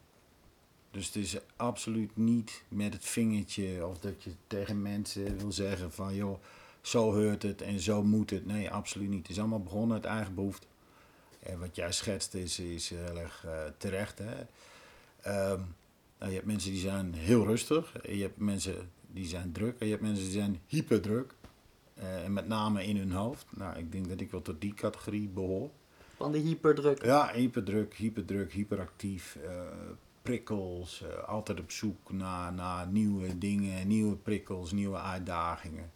Dus 0.90 1.06
het 1.06 1.16
is 1.16 1.36
absoluut 1.56 2.16
niet 2.16 2.62
met 2.68 2.92
het 2.92 3.04
vingertje 3.04 3.86
of 3.86 3.98
dat 3.98 4.22
je 4.22 4.30
tegen 4.46 4.82
mensen 4.82 5.38
wil 5.38 5.52
zeggen 5.52 5.92
van 5.92 6.14
joh, 6.14 6.38
zo 6.80 7.14
heurt 7.14 7.42
het 7.42 7.62
en 7.62 7.80
zo 7.80 8.02
moet 8.02 8.30
het. 8.30 8.46
Nee, 8.46 8.70
absoluut 8.70 9.08
niet. 9.08 9.22
Het 9.22 9.30
is 9.30 9.38
allemaal 9.38 9.62
begonnen 9.62 9.96
uit 9.96 10.04
eigen 10.04 10.34
behoefte. 10.34 10.66
En 11.38 11.58
wat 11.58 11.76
jij 11.76 11.92
schetst 11.92 12.34
is, 12.34 12.58
is 12.58 12.88
heel 12.88 13.18
erg 13.18 13.44
uh, 13.46 13.52
terecht. 13.76 14.18
Hè? 14.18 14.34
Ehm, 15.20 15.60
nou, 16.18 16.30
je 16.30 16.34
hebt 16.36 16.46
mensen 16.46 16.70
die 16.70 16.80
zijn 16.80 17.14
heel 17.14 17.44
rustig. 17.44 17.94
Je 18.02 18.22
hebt 18.22 18.38
mensen 18.38 18.90
die 19.06 19.26
zijn 19.26 19.52
druk. 19.52 19.78
En 19.78 19.86
je 19.86 19.92
hebt 19.92 20.04
mensen 20.04 20.24
die 20.24 20.32
zijn 20.32 20.60
hyperdruk. 20.66 21.34
Uh, 21.98 22.24
en 22.24 22.32
met 22.32 22.48
name 22.48 22.84
in 22.84 22.96
hun 22.96 23.12
hoofd. 23.12 23.46
Nou, 23.50 23.78
ik 23.78 23.92
denk 23.92 24.08
dat 24.08 24.20
ik 24.20 24.30
wel 24.30 24.42
tot 24.42 24.60
die 24.60 24.74
categorie 24.74 25.28
behoor. 25.28 25.70
Van 26.20 26.32
de 26.32 26.38
hyperdruk? 26.38 27.04
Ja, 27.04 27.30
hyperdruk, 27.32 27.94
hyperdruk, 27.94 28.52
hyperactief. 28.52 29.38
Uh, 29.44 29.50
prikkels. 30.22 31.02
Uh, 31.02 31.28
altijd 31.28 31.60
op 31.60 31.70
zoek 31.70 32.12
naar, 32.12 32.52
naar 32.52 32.86
nieuwe 32.86 33.38
dingen, 33.38 33.86
nieuwe 33.86 34.16
prikkels, 34.16 34.72
nieuwe 34.72 34.98
uitdagingen. 34.98 35.92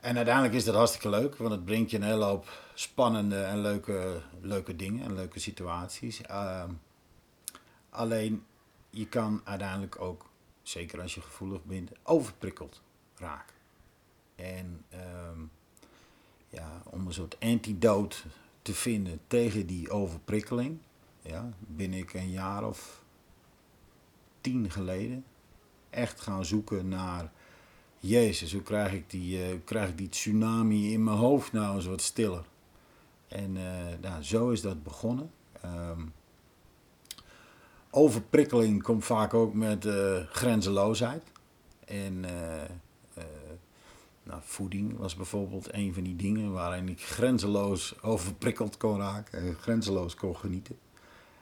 En 0.00 0.16
uiteindelijk 0.16 0.54
is 0.54 0.64
dat 0.64 0.74
hartstikke 0.74 1.08
leuk, 1.08 1.36
want 1.36 1.50
het 1.50 1.64
brengt 1.64 1.90
je 1.90 1.96
een 1.96 2.02
hele 2.02 2.24
hoop 2.24 2.46
spannende 2.74 3.42
en 3.42 3.60
leuke, 3.60 4.20
leuke 4.40 4.76
dingen 4.76 5.04
en 5.04 5.14
leuke 5.14 5.38
situaties. 5.38 6.20
Uh, 6.20 6.64
alleen 7.90 8.44
je 8.90 9.06
kan 9.06 9.40
uiteindelijk 9.44 10.00
ook, 10.00 10.30
zeker 10.62 11.00
als 11.00 11.14
je 11.14 11.20
gevoelig 11.20 11.64
bent, 11.64 11.90
overprikkeld 12.02 12.82
raken. 13.16 13.56
En 14.34 14.84
uh, 14.94 14.98
ja, 16.48 16.82
om 16.84 17.06
een 17.06 17.12
soort 17.12 17.36
antidoot 17.40 18.24
te 18.64 18.74
vinden 18.74 19.20
tegen 19.26 19.66
die 19.66 19.90
overprikkeling, 19.90 20.78
ja, 21.22 21.52
ben 21.58 21.92
ik 21.92 22.14
een 22.14 22.30
jaar 22.30 22.66
of 22.66 23.02
tien 24.40 24.70
geleden 24.70 25.24
echt 25.90 26.20
gaan 26.20 26.44
zoeken 26.44 26.88
naar 26.88 27.32
Jezus, 27.98 28.52
hoe 28.52 28.62
krijg 28.62 28.92
ik 28.92 29.10
die, 29.10 29.38
uh, 29.38 29.58
krijg 29.64 29.88
ik 29.88 29.98
die 29.98 30.08
tsunami 30.08 30.92
in 30.92 31.04
mijn 31.04 31.16
hoofd 31.16 31.52
nou 31.52 31.76
eens 31.76 31.86
wat 31.86 32.00
stiller? 32.00 32.44
En 33.28 33.56
uh, 33.56 33.62
nou, 34.00 34.22
zo 34.22 34.50
is 34.50 34.60
dat 34.60 34.82
begonnen. 34.82 35.30
Um, 35.64 36.12
overprikkeling 37.90 38.82
komt 38.82 39.04
vaak 39.04 39.34
ook 39.34 39.54
met 39.54 39.84
uh, 39.84 40.26
grenzeloosheid. 40.30 41.22
En 41.84 42.24
nou, 44.24 44.40
voeding 44.44 44.96
was 44.96 45.16
bijvoorbeeld 45.16 45.74
een 45.74 45.94
van 45.94 46.02
die 46.02 46.16
dingen 46.16 46.52
waarin 46.52 46.88
ik 46.88 47.00
grenzeloos 47.00 48.02
overprikkeld 48.02 48.76
kon 48.76 48.98
raken 48.98 49.38
en 49.38 49.54
grenzeloos 49.54 50.14
kon 50.14 50.36
genieten. 50.36 50.78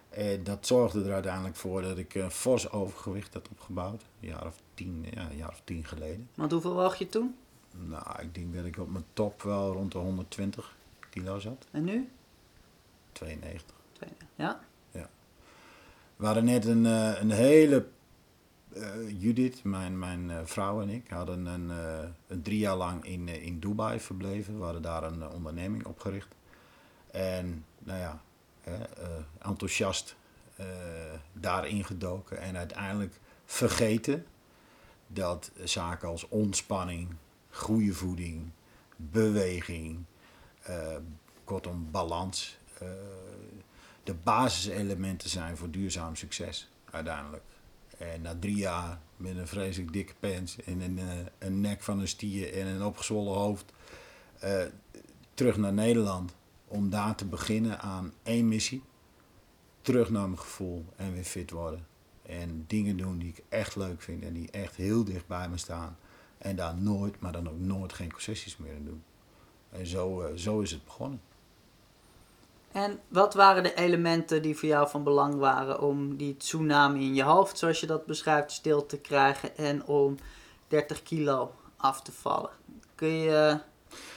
En 0.08 0.44
dat 0.44 0.66
zorgde 0.66 1.04
er 1.04 1.12
uiteindelijk 1.12 1.56
voor 1.56 1.82
dat 1.82 1.98
ik 1.98 2.14
een 2.14 2.30
fors 2.30 2.70
overgewicht 2.70 3.34
had 3.34 3.48
opgebouwd. 3.48 4.02
Een 4.20 4.28
jaar 4.28 4.46
of 4.46 4.60
tien, 4.74 5.06
ja, 5.10 5.30
een 5.30 5.36
jaar 5.36 5.48
of 5.48 5.60
tien 5.64 5.84
geleden. 5.84 6.28
Want 6.34 6.52
hoeveel 6.52 6.74
woog 6.74 6.96
je 6.96 7.08
toen? 7.08 7.34
Nou, 7.70 8.22
ik 8.22 8.34
denk 8.34 8.54
dat 8.54 8.64
ik 8.64 8.78
op 8.78 8.90
mijn 8.90 9.04
top 9.12 9.42
wel 9.42 9.72
rond 9.72 9.92
de 9.92 9.98
120 9.98 10.74
kilo 11.10 11.38
zat. 11.38 11.66
En 11.70 11.84
nu? 11.84 12.08
92. 13.12 13.76
Ja? 14.34 14.60
Ja. 14.90 15.08
We 16.16 16.26
hadden 16.26 16.44
net 16.44 16.64
een, 16.64 16.84
uh, 16.84 17.20
een 17.20 17.30
hele... 17.30 17.86
Uh, 18.76 19.20
Judith, 19.20 19.64
mijn, 19.64 19.98
mijn 19.98 20.28
uh, 20.28 20.38
vrouw 20.44 20.82
en 20.82 20.88
ik, 20.88 21.08
hadden 21.08 21.46
een, 21.46 21.68
een 22.28 22.42
drie 22.42 22.58
jaar 22.58 22.76
lang 22.76 23.04
in, 23.04 23.28
in 23.28 23.58
Dubai 23.58 24.00
verbleven. 24.00 24.58
We 24.58 24.64
hadden 24.64 24.82
daar 24.82 25.02
een 25.02 25.28
onderneming 25.28 25.86
opgericht. 25.86 26.34
En, 27.10 27.64
nou 27.78 27.98
ja, 27.98 28.22
enthousiast 29.38 30.16
daarin 31.32 31.84
gedoken. 31.84 32.40
En 32.40 32.56
uiteindelijk 32.56 33.14
vergeten 33.44 34.26
dat 35.06 35.50
zaken 35.64 36.08
als 36.08 36.28
ontspanning, 36.28 37.14
goede 37.50 37.92
voeding, 37.92 38.50
beweging, 38.96 40.04
kortom 41.44 41.90
balans, 41.90 42.58
de 44.02 44.14
basiselementen 44.14 45.28
zijn 45.28 45.56
voor 45.56 45.70
duurzaam 45.70 46.16
succes 46.16 46.70
uiteindelijk. 46.90 47.42
En 48.02 48.22
na 48.22 48.36
drie 48.40 48.56
jaar 48.56 49.00
met 49.16 49.36
een 49.36 49.46
vreselijk 49.46 49.92
dikke 49.92 50.14
pens 50.20 50.62
en 50.64 50.80
een, 50.80 50.98
uh, 50.98 51.04
een 51.38 51.60
nek 51.60 51.82
van 51.82 52.00
een 52.00 52.08
stier 52.08 52.54
en 52.54 52.66
een 52.66 52.82
opgezwollen 52.82 53.34
hoofd 53.34 53.72
terug 55.34 55.56
naar 55.56 55.72
Nederland 55.72 56.34
om 56.64 56.90
daar 56.90 57.14
te 57.14 57.24
beginnen 57.24 57.80
aan 57.80 58.12
één 58.22 58.48
missie. 58.48 58.82
Terug 59.80 60.10
naar 60.10 60.26
mijn 60.26 60.38
gevoel 60.38 60.84
en 60.96 61.12
weer 61.12 61.24
fit 61.24 61.50
worden. 61.50 61.86
En 62.22 62.64
dingen 62.66 62.96
doen 62.96 63.18
die 63.18 63.28
ik 63.28 63.42
echt 63.48 63.76
leuk 63.76 64.02
vind 64.02 64.22
en 64.22 64.32
die 64.32 64.50
echt 64.50 64.76
heel 64.76 65.04
dicht 65.04 65.26
bij 65.26 65.48
me 65.48 65.56
staan. 65.56 65.96
En 66.38 66.56
daar 66.56 66.76
nooit, 66.76 67.20
maar 67.20 67.32
dan 67.32 67.48
ook 67.48 67.58
nooit 67.58 67.92
geen 67.92 68.12
concessies 68.12 68.56
meer 68.56 68.84
doen. 68.84 69.02
En 69.70 69.86
zo, 69.86 70.22
uh, 70.22 70.36
zo 70.36 70.60
is 70.60 70.70
het 70.70 70.84
begonnen. 70.84 71.20
En 72.72 73.00
wat 73.08 73.34
waren 73.34 73.62
de 73.62 73.74
elementen 73.74 74.42
die 74.42 74.56
voor 74.56 74.68
jou 74.68 74.88
van 74.88 75.04
belang 75.04 75.34
waren 75.34 75.80
om 75.80 76.16
die 76.16 76.36
tsunami 76.36 77.04
in 77.04 77.14
je 77.14 77.22
hoofd, 77.22 77.58
zoals 77.58 77.80
je 77.80 77.86
dat 77.86 78.06
beschrijft, 78.06 78.52
stil 78.52 78.86
te 78.86 78.98
krijgen 78.98 79.56
en 79.56 79.84
om 79.84 80.16
30 80.68 81.02
kilo 81.02 81.54
af 81.76 82.02
te 82.02 82.12
vallen? 82.12 82.50
Kun 82.94 83.08
je 83.08 83.58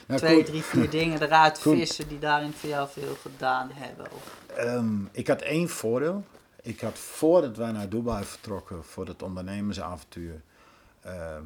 nou, 0.08 0.20
twee, 0.20 0.44
drie, 0.44 0.64
vier 0.64 0.90
dingen 1.00 1.22
eruit 1.22 1.60
vissen 1.60 2.08
die 2.08 2.20
daarin 2.20 2.54
voor 2.54 2.70
jou 2.70 2.90
veel 2.90 3.16
gedaan 3.22 3.70
hebben? 3.74 4.08
Um, 4.60 5.10
ik 5.12 5.28
had 5.28 5.42
één 5.42 5.70
voordeel 5.70 6.24
ik 6.66 6.82
had 6.82 7.00
voordat 7.00 7.58
wij 7.58 7.72
naar 7.72 7.90
Dubai 7.90 8.24
vertrokken 8.24 8.84
voor 8.84 9.08
het 9.08 9.24
ondernemersavontuur, 9.24 10.42
uh, 11.06 11.38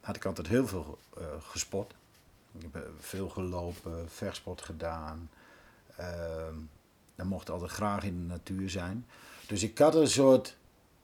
had 0.00 0.16
ik 0.16 0.24
altijd 0.24 0.46
heel 0.46 0.66
veel 0.66 0.98
uh, 1.18 1.24
gesport. 1.40 1.94
Ik 2.52 2.62
heb 2.62 2.74
eh, 2.74 2.88
veel 2.98 3.28
gelopen, 3.28 4.08
vechtsport 4.08 4.62
gedaan. 4.62 5.30
Uh, 6.00 6.06
dan 7.14 7.26
mocht 7.26 7.50
altijd 7.50 7.70
graag 7.70 8.04
in 8.04 8.16
de 8.16 8.26
natuur 8.26 8.70
zijn. 8.70 9.06
Dus 9.46 9.62
ik 9.62 9.78
had 9.78 9.94
een 9.94 10.08
soort 10.08 10.56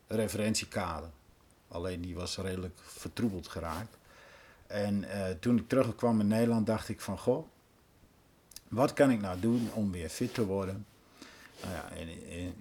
referentiekader. 0.07 1.11
Alleen 1.69 2.01
die 2.01 2.15
was 2.15 2.37
redelijk 2.37 2.79
vertroebeld 2.83 3.49
geraakt. 3.49 3.97
En 4.67 5.03
uh, 5.03 5.27
toen 5.41 5.57
ik 5.59 5.69
terugkwam 5.69 6.21
in 6.21 6.29
Nederland 6.29 6.67
dacht 6.67 6.89
ik 6.89 7.01
van, 7.01 7.19
goh, 7.19 7.47
wat 8.69 8.93
kan 8.93 9.11
ik 9.11 9.21
nou 9.21 9.41
doen 9.41 9.71
om 9.75 9.91
weer 9.91 10.09
fit 10.09 10.35
te 10.35 10.47
worden? 10.47 10.87
Nou 11.63 11.75
ja, 11.75 11.89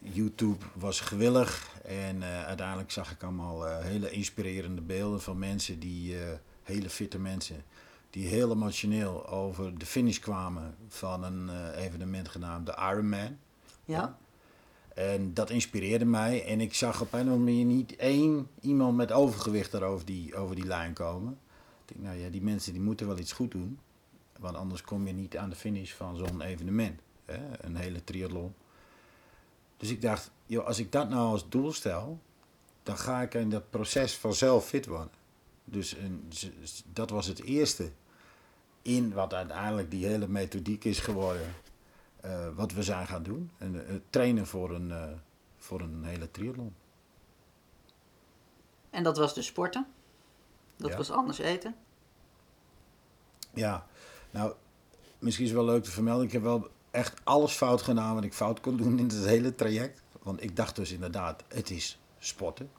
YouTube 0.01 0.65
was 0.73 0.99
gewillig 0.99 1.67
en 1.83 2.15
uh, 2.17 2.45
uiteindelijk 2.45 2.91
zag 2.91 3.11
ik 3.11 3.23
allemaal 3.23 3.67
uh, 3.67 3.79
hele 3.79 4.11
inspirerende 4.11 4.81
beelden 4.81 5.21
van 5.21 5.39
mensen 5.39 5.79
die, 5.79 6.15
hele 6.63 6.89
fitte 6.89 7.19
mensen, 7.19 7.63
die 8.09 8.27
heel 8.27 8.51
emotioneel 8.51 9.27
over 9.27 9.77
de 9.77 9.85
finish 9.85 10.19
kwamen 10.19 10.75
van 10.87 11.23
een 11.23 11.73
evenement 11.75 12.29
genaamd 12.29 12.65
de 12.65 12.75
Ironman. 12.91 13.37
Ja. 13.85 14.17
En 14.99 15.33
dat 15.33 15.49
inspireerde 15.49 16.05
mij 16.05 16.45
en 16.45 16.61
ik 16.61 16.73
zag 16.73 17.01
op 17.01 17.13
een 17.13 17.19
of 17.19 17.25
andere 17.25 17.43
manier 17.43 17.65
niet 17.65 17.95
één 17.95 18.47
iemand 18.61 18.95
met 18.95 19.11
overgewicht 19.11 19.73
er 19.73 19.83
over 19.83 20.05
die, 20.05 20.35
over 20.35 20.55
die 20.55 20.65
lijn 20.65 20.93
komen. 20.93 21.39
Ik 21.85 21.95
denk, 21.95 22.07
nou 22.07 22.19
ja, 22.19 22.29
die 22.29 22.41
mensen 22.41 22.73
die 22.73 22.81
moeten 22.81 23.07
wel 23.07 23.17
iets 23.17 23.31
goed 23.31 23.51
doen, 23.51 23.79
want 24.39 24.55
anders 24.55 24.81
kom 24.81 25.07
je 25.07 25.13
niet 25.13 25.37
aan 25.37 25.49
de 25.49 25.55
finish 25.55 25.93
van 25.93 26.15
zo'n 26.15 26.41
evenement. 26.41 26.99
Hè? 27.25 27.37
Een 27.61 27.75
hele 27.75 28.03
triathlon. 28.03 28.53
Dus 29.77 29.89
ik 29.89 30.01
dacht, 30.01 30.31
joh, 30.45 30.65
als 30.65 30.79
ik 30.79 30.91
dat 30.91 31.09
nou 31.09 31.31
als 31.31 31.49
doel 31.49 31.71
stel, 31.71 32.19
dan 32.83 32.97
ga 32.97 33.21
ik 33.21 33.33
in 33.33 33.49
dat 33.49 33.69
proces 33.69 34.17
vanzelf 34.17 34.65
fit 34.65 34.85
worden. 34.85 35.18
Dus 35.71 35.95
een, 35.97 36.31
dat 36.93 37.09
was 37.09 37.27
het 37.27 37.43
eerste 37.43 37.91
in 38.81 39.13
wat 39.13 39.33
uiteindelijk 39.33 39.91
die 39.91 40.05
hele 40.05 40.27
methodiek 40.27 40.83
is 40.83 40.99
geworden. 40.99 41.55
Uh, 42.25 42.47
wat 42.55 42.71
we 42.71 42.83
zijn 42.83 43.07
gaan 43.07 43.23
doen. 43.23 43.51
En, 43.57 43.75
uh, 43.75 43.81
trainen 44.09 44.47
voor 44.47 44.71
een, 44.71 44.89
uh, 44.89 45.03
voor 45.57 45.81
een 45.81 46.03
hele 46.03 46.31
triathlon. 46.31 46.75
En 48.89 49.03
dat 49.03 49.17
was 49.17 49.33
dus 49.33 49.45
sporten? 49.45 49.87
Dat 50.75 50.89
ja. 50.89 50.97
was 50.97 51.11
anders 51.11 51.37
eten? 51.37 51.75
Ja, 53.53 53.87
nou, 54.31 54.53
misschien 55.19 55.45
is 55.45 55.51
het 55.51 55.59
wel 55.59 55.69
leuk 55.69 55.83
te 55.83 55.91
vermelden. 55.91 56.25
Ik 56.25 56.31
heb 56.31 56.41
wel 56.41 56.69
echt 56.91 57.21
alles 57.23 57.51
fout 57.51 57.81
gedaan 57.81 58.15
wat 58.15 58.23
ik 58.23 58.33
fout 58.33 58.59
kon 58.59 58.77
doen 58.77 58.99
in 58.99 59.05
het 59.05 59.25
hele 59.25 59.55
traject. 59.55 60.01
Want 60.23 60.43
ik 60.43 60.55
dacht 60.55 60.75
dus 60.75 60.91
inderdaad, 60.91 61.43
het 61.47 61.69
is 61.69 61.99
sporten. 62.19 62.71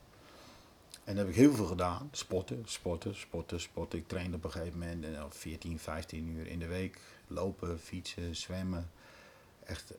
En 1.11 1.17
heb 1.17 1.29
ik 1.29 1.35
heel 1.35 1.55
veel 1.55 1.67
gedaan. 1.67 2.09
Sporten, 2.13 2.63
sporten, 2.67 3.15
sporten, 3.15 3.61
sporten. 3.61 3.99
Ik 3.99 4.09
trainde 4.09 4.37
op 4.37 4.45
een 4.45 4.51
gegeven 4.51 4.79
moment 4.79 5.35
14, 5.35 5.79
15 5.79 6.29
uur 6.29 6.47
in 6.47 6.59
de 6.59 6.67
week. 6.67 6.99
Lopen, 7.27 7.81
fietsen, 7.81 8.37
zwemmen. 8.37 8.91
Echt 9.65 9.93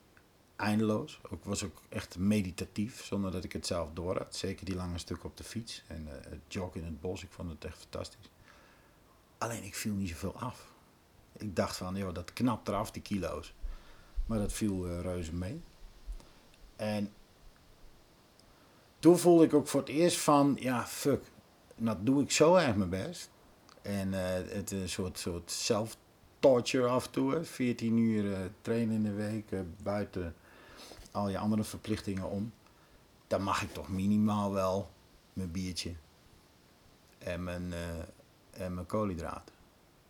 eindeloos. 0.56 1.20
Ik 1.30 1.38
was 1.42 1.64
ook 1.64 1.82
echt 1.88 2.18
meditatief, 2.18 3.04
zonder 3.04 3.30
dat 3.30 3.44
ik 3.44 3.52
het 3.52 3.66
zelf 3.66 3.88
door 3.92 4.16
had. 4.16 4.36
Zeker 4.36 4.64
die 4.64 4.74
lange 4.74 4.98
stukken 4.98 5.28
op 5.28 5.36
de 5.36 5.44
fiets 5.44 5.82
en 5.86 6.02
uh, 6.06 6.12
het 6.12 6.40
joggen 6.48 6.80
in 6.80 6.86
het 6.86 7.00
bos. 7.00 7.22
Ik 7.22 7.30
vond 7.30 7.50
het 7.50 7.64
echt 7.64 7.78
fantastisch. 7.78 8.30
Alleen 9.38 9.62
ik 9.62 9.74
viel 9.74 9.94
niet 9.94 10.08
zoveel 10.08 10.36
af. 10.36 10.66
Ik 11.32 11.56
dacht 11.56 11.76
van, 11.76 11.96
joh, 11.96 12.14
dat 12.14 12.32
knapt 12.32 12.68
eraf, 12.68 12.90
die 12.90 13.02
kilo's. 13.02 13.54
Maar 14.26 14.38
dat 14.38 14.52
viel 14.52 14.88
uh, 14.88 15.00
reuze 15.00 15.34
mee. 15.34 15.60
En 16.76 17.12
toen 19.02 19.18
voelde 19.18 19.44
ik 19.44 19.54
ook 19.54 19.68
voor 19.68 19.80
het 19.80 19.88
eerst 19.88 20.18
van, 20.18 20.56
ja, 20.60 20.86
fuck, 20.86 21.24
dat 21.76 22.06
doe 22.06 22.22
ik 22.22 22.30
zo 22.30 22.54
erg 22.54 22.76
mijn 22.76 22.90
best. 22.90 23.30
En 23.82 24.08
uh, 24.08 24.20
het 24.32 24.70
een 24.70 24.88
soort, 24.88 25.18
soort 25.18 25.50
self-torture 25.50 26.86
af 26.86 27.06
en 27.06 27.10
toe. 27.10 27.44
14 27.44 27.96
uur 27.96 28.24
uh, 28.24 28.38
trainen 28.60 28.94
in 28.94 29.02
de 29.02 29.12
week, 29.12 29.44
buiten 29.82 30.34
al 31.10 31.28
je 31.28 31.38
andere 31.38 31.64
verplichtingen 31.64 32.30
om. 32.30 32.52
dan 33.26 33.42
mag 33.42 33.62
ik 33.62 33.72
toch 33.72 33.88
minimaal 33.88 34.52
wel 34.52 34.90
mijn 35.32 35.50
biertje 35.50 35.94
en 37.18 37.44
mijn, 37.44 37.72
eh, 37.72 38.64
en 38.64 38.74
mijn 38.74 38.86
koolhydraten. 38.86 39.54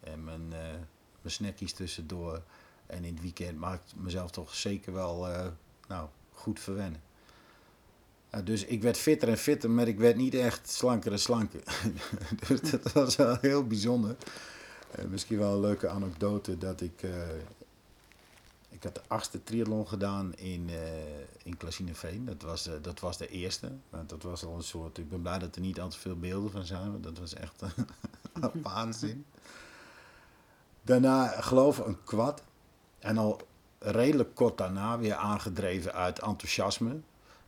En 0.01 0.25
mijn, 0.25 0.49
mijn 0.49 0.81
snackies 1.25 1.73
tussendoor. 1.73 2.43
En 2.87 3.05
in 3.05 3.15
het 3.15 3.23
weekend 3.23 3.59
mag 3.59 3.75
ik 3.75 3.81
mezelf 3.97 4.31
toch 4.31 4.55
zeker 4.55 4.93
wel 4.93 5.27
nou, 5.89 6.09
goed 6.33 6.61
verwennen. 6.61 7.11
Dus 8.45 8.65
ik 8.65 8.83
werd 8.83 8.99
fitter 8.99 9.29
en 9.29 9.39
fitter, 9.39 9.71
maar 9.71 9.89
ik 9.89 9.99
werd 9.99 10.17
niet 10.17 10.35
echt 10.35 10.71
slanker 10.71 11.13
en 11.13 11.19
slanker. 11.19 11.61
dus 12.49 12.61
dat 12.61 12.93
was 12.93 13.17
wel 13.17 13.37
heel 13.41 13.67
bijzonder. 13.67 14.17
misschien 15.09 15.39
wel 15.39 15.53
een 15.53 15.61
leuke 15.61 15.89
anekdote 15.89 16.59
dat 16.59 16.81
ik 16.81 17.05
ik 18.83 18.89
had 18.89 19.05
de 19.05 19.15
achtste 19.15 19.43
triathlon 19.43 19.89
gedaan 19.89 20.35
in, 20.35 20.69
uh, 20.69 20.77
in 21.43 21.57
Klasineveen. 21.57 22.25
Dat 22.25 22.43
was, 22.43 22.69
dat 22.83 23.01
was 23.01 23.19
de 23.19 23.29
eerste. 23.29 23.73
Dat 24.07 24.23
was 24.23 24.45
al 24.45 24.55
een 24.55 24.63
soort. 24.63 24.99
Ik 24.99 25.09
ben 25.09 25.23
blij 25.23 25.39
dat 25.39 25.55
er 25.55 25.61
niet 25.61 25.81
al 25.81 25.89
te 25.89 25.99
veel 25.99 26.19
beelden 26.19 26.51
van 26.51 26.65
zijn. 26.65 26.91
Want 26.91 27.03
dat 27.03 27.19
was 27.19 27.35
echt 27.35 27.63
waanzin. 28.63 29.25
Daarna 30.83 31.27
geloof 31.27 31.79
ik 31.79 31.87
een 31.87 32.05
kwad. 32.05 32.43
En 32.99 33.19
al 33.19 33.41
redelijk 33.79 34.35
kort 34.35 34.59
daarna, 34.59 34.99
weer 34.99 35.15
aangedreven 35.15 35.93
uit 35.93 36.19
enthousiasme, 36.19 37.01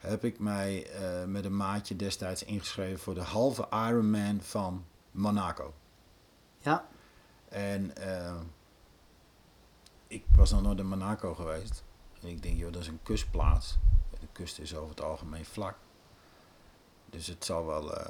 heb 0.05 0.25
ik 0.25 0.39
mij 0.39 0.87
uh, 1.01 1.25
met 1.25 1.45
een 1.45 1.57
maatje 1.57 1.97
destijds 1.97 2.43
ingeschreven 2.43 2.99
voor 2.99 3.15
de 3.15 3.23
halve 3.23 3.67
Ironman 3.71 4.41
van 4.41 4.85
Monaco. 5.11 5.75
Ja. 6.59 6.89
En 7.49 7.93
ik 10.07 10.25
was 10.37 10.51
nog 10.51 10.63
nooit 10.63 10.79
in 10.79 10.87
Monaco 10.87 11.35
geweest. 11.35 11.85
En 12.21 12.29
ik 12.29 12.43
denk, 12.43 12.59
joh, 12.59 12.73
dat 12.73 12.83
is 12.83 12.89
een 12.89 13.03
kustplaats. 13.03 13.79
De 14.21 14.27
kust 14.33 14.59
is 14.59 14.75
over 14.75 14.91
het 14.91 15.03
algemeen 15.03 15.45
vlak. 15.45 15.77
Dus 17.11 17.27
het 17.27 17.45
zal 17.45 17.67
wel, 17.67 17.99
uh, 17.99 18.05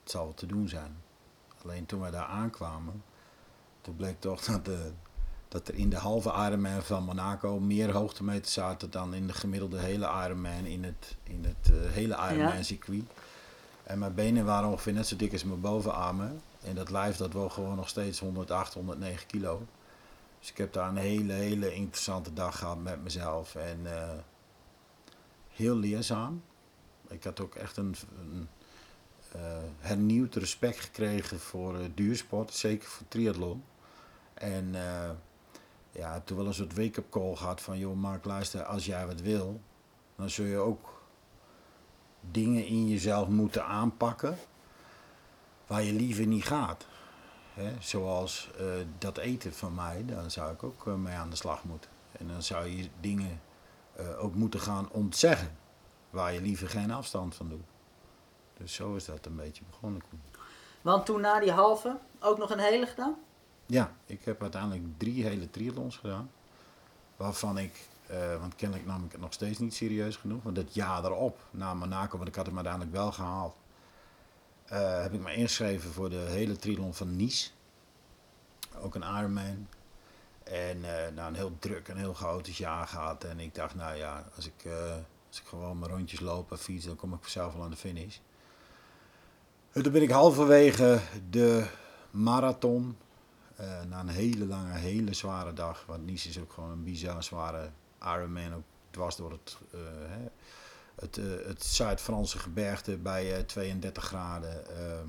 het 0.00 0.10
zal 0.10 0.24
wel 0.24 0.34
te 0.34 0.46
doen 0.46 0.68
zijn. 0.68 1.02
Alleen 1.62 1.86
toen 1.86 2.00
we 2.00 2.10
daar 2.10 2.26
aankwamen, 2.26 3.04
toen 3.80 3.96
bleek 3.96 4.20
toch 4.20 4.44
dat, 4.44 4.64
de, 4.64 4.92
dat 5.48 5.68
er 5.68 5.74
in 5.74 5.90
de 5.90 5.96
halve 5.96 6.28
Ironman 6.28 6.82
van 6.82 7.04
Monaco 7.04 7.60
meer 7.60 7.90
hoogtemeters 7.92 8.52
zaten 8.52 8.90
dan 8.90 9.14
in 9.14 9.26
de 9.26 9.32
gemiddelde 9.32 9.78
hele 9.78 10.10
Ironman 10.24 10.64
in 10.64 10.84
het, 10.84 11.16
in 11.22 11.44
het 11.44 11.70
uh, 11.72 11.90
hele 11.90 12.16
Ironman 12.30 12.64
circuit. 12.64 13.04
En 13.82 13.98
mijn 13.98 14.14
benen 14.14 14.44
waren 14.44 14.68
ongeveer 14.68 14.92
net 14.92 15.06
zo 15.06 15.16
dik 15.16 15.32
als 15.32 15.44
mijn 15.44 15.60
bovenarmen. 15.60 16.40
En 16.62 16.74
dat 16.74 16.90
lijf 16.90 17.16
dat 17.16 17.32
woog 17.32 17.54
gewoon 17.54 17.76
nog 17.76 17.88
steeds 17.88 18.18
108, 18.18 18.74
109 18.74 19.26
kilo. 19.26 19.66
Dus 20.38 20.50
ik 20.50 20.56
heb 20.56 20.72
daar 20.72 20.88
een 20.88 20.96
hele, 20.96 21.32
hele 21.32 21.74
interessante 21.74 22.32
dag 22.32 22.58
gehad 22.58 22.82
met 22.82 23.02
mezelf. 23.02 23.54
En 23.54 23.80
uh, 23.82 24.08
heel 25.48 25.76
leerzaam. 25.76 26.42
Ik 27.08 27.24
had 27.24 27.40
ook 27.40 27.54
echt 27.54 27.76
een, 27.76 27.94
een 28.18 28.48
uh, 29.36 29.42
hernieuwd 29.78 30.34
respect 30.34 30.80
gekregen 30.80 31.40
voor 31.40 31.78
duursport, 31.94 32.54
zeker 32.54 32.88
voor 32.88 33.08
triathlon. 33.08 33.64
En 34.34 34.74
ja, 35.96 36.20
toen 36.20 36.36
wel 36.36 36.46
een 36.46 36.54
soort 36.54 36.76
wake-up 36.76 37.10
call 37.10 37.34
gehad 37.34 37.60
van, 37.60 37.78
joh 37.78 37.96
Mark, 37.96 38.24
luister, 38.24 38.64
als 38.64 38.86
jij 38.86 39.06
wat 39.06 39.20
wil, 39.20 39.60
dan 40.16 40.30
zul 40.30 40.44
je 40.44 40.58
ook 40.58 41.02
dingen 42.20 42.66
in 42.66 42.88
jezelf 42.88 43.28
moeten 43.28 43.64
aanpakken 43.64 44.38
waar 45.66 45.82
je 45.82 45.92
liever 45.92 46.26
niet 46.26 46.44
gaat. 46.44 46.86
Hè, 47.54 47.74
zoals 47.80 48.50
uh, 48.60 48.66
dat 48.98 49.18
eten 49.18 49.52
van 49.52 49.74
mij, 49.74 50.04
daar 50.06 50.30
zou 50.30 50.52
ik 50.52 50.62
ook 50.62 50.86
uh, 50.86 50.94
mee 50.94 51.14
aan 51.14 51.30
de 51.30 51.36
slag 51.36 51.64
moeten. 51.64 51.90
En 52.12 52.28
dan 52.28 52.42
zou 52.42 52.66
je 52.66 52.88
dingen 53.00 53.40
uh, 54.00 54.24
ook 54.24 54.34
moeten 54.34 54.60
gaan 54.60 54.90
ontzeggen, 54.90 55.56
waar 56.10 56.32
je 56.32 56.40
liever 56.40 56.68
geen 56.68 56.90
afstand 56.90 57.34
van 57.34 57.48
doet. 57.48 57.64
Dus 58.56 58.74
zo 58.74 58.94
is 58.94 59.04
dat 59.04 59.26
een 59.26 59.36
beetje 59.36 59.64
begonnen. 59.70 60.02
Want 60.82 61.06
toen 61.06 61.20
na 61.20 61.40
die 61.40 61.52
halve 61.52 61.98
ook 62.20 62.38
nog 62.38 62.50
een 62.50 62.58
hele 62.58 62.86
gedaan? 62.86 63.16
Ja, 63.66 63.92
ik 64.06 64.24
heb 64.24 64.42
uiteindelijk 64.42 64.84
drie 64.96 65.24
hele 65.24 65.50
triathlons 65.50 65.96
gedaan. 65.96 66.30
Waarvan 67.16 67.58
ik, 67.58 67.88
want 68.40 68.54
kennelijk 68.54 68.86
nam 68.86 69.04
ik 69.04 69.12
het 69.12 69.20
nog 69.20 69.32
steeds 69.32 69.58
niet 69.58 69.74
serieus 69.74 70.16
genoeg. 70.16 70.42
Want 70.42 70.56
het 70.56 70.74
jaar 70.74 71.04
erop, 71.04 71.40
na 71.50 71.74
Monaco, 71.74 72.16
want 72.16 72.28
ik 72.28 72.34
had 72.34 72.46
hem 72.46 72.54
uiteindelijk 72.54 72.94
wel 72.94 73.12
gehaald 73.12 73.56
uh, 74.72 75.02
heb 75.02 75.12
ik 75.12 75.20
me 75.20 75.34
ingeschreven 75.34 75.92
voor 75.92 76.10
de 76.10 76.16
hele 76.16 76.56
triathlon 76.56 76.94
van 76.94 77.16
Nice. 77.16 77.50
Ook 78.78 78.94
een 78.94 79.02
Ironman. 79.02 79.68
En 80.42 80.76
uh, 80.76 80.84
nou, 81.14 81.28
een 81.28 81.34
heel 81.34 81.56
druk 81.58 81.88
en 81.88 81.96
heel 81.96 82.14
chaotisch 82.14 82.58
jaar 82.58 82.86
gehad. 82.86 83.24
En 83.24 83.40
ik 83.40 83.54
dacht, 83.54 83.74
nou 83.74 83.96
ja, 83.96 84.24
als 84.36 84.46
ik, 84.46 84.66
als 85.28 85.40
ik 85.40 85.46
gewoon 85.46 85.78
mijn 85.78 85.90
rondjes 85.90 86.20
loop 86.20 86.50
en 86.50 86.58
fiets, 86.58 86.84
dan 86.84 86.96
kom 86.96 87.12
ik 87.12 87.18
vanzelf 87.20 87.54
wel 87.54 87.62
aan 87.62 87.70
de 87.70 87.76
finish. 87.76 88.18
En 89.72 89.82
toen 89.82 89.92
ben 89.92 90.02
ik 90.02 90.10
halverwege 90.10 91.00
de 91.30 91.66
marathon, 92.10 92.96
na 93.88 94.00
een 94.00 94.08
hele 94.08 94.46
lange, 94.46 94.72
hele 94.72 95.14
zware 95.14 95.52
dag. 95.52 95.84
Want 95.86 96.06
Nice 96.06 96.28
is 96.28 96.40
ook 96.40 96.52
gewoon 96.52 96.70
een 96.70 96.84
bizar 96.84 97.22
zware 97.22 97.70
Ironman, 98.00 98.54
ook 98.54 98.64
dwars 98.90 99.16
door 99.16 99.30
het... 99.30 99.56
Hè, 100.08 100.28
het, 100.96 101.16
uh, 101.16 101.46
het 101.46 101.64
Zuid-Franse 101.64 102.38
gebergte 102.38 102.96
bij 102.96 103.42
32 103.42 104.02
eh, 104.02 104.08
graden. 104.08 104.68
Ehm, 104.68 105.06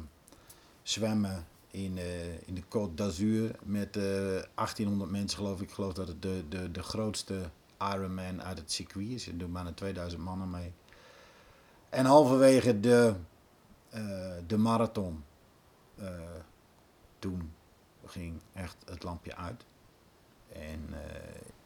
zwemmen 0.84 1.48
in, 1.72 1.98
in 2.46 2.54
de 2.54 2.64
Côte 2.64 2.94
d'Azur 2.94 3.56
met 3.64 3.94
1800 3.94 5.12
mensen 5.12 5.38
geloof 5.38 5.62
ik. 5.62 5.68
Ik 5.68 5.74
geloof 5.74 5.94
dat 5.94 6.08
het 6.08 6.22
de, 6.22 6.44
de, 6.50 6.72
de 6.72 6.84
grootste 6.84 7.50
Ironman 7.80 8.44
uit 8.44 8.58
het 8.58 8.72
circuit 8.72 9.10
is. 9.10 9.28
Er 9.28 9.38
doen 9.38 9.52
bijna 9.52 9.72
2000 9.72 10.22
mannen 10.22 10.50
mee. 10.50 10.74
En 11.90 12.06
halverwege 12.06 12.80
de, 12.80 13.14
de 14.48 14.58
marathon, 14.58 15.24
toen 17.20 17.52
ging 18.10 18.42
echt 18.54 18.76
het 18.86 19.04
lampje 19.04 19.36
uit. 19.36 19.66
En 20.50 20.94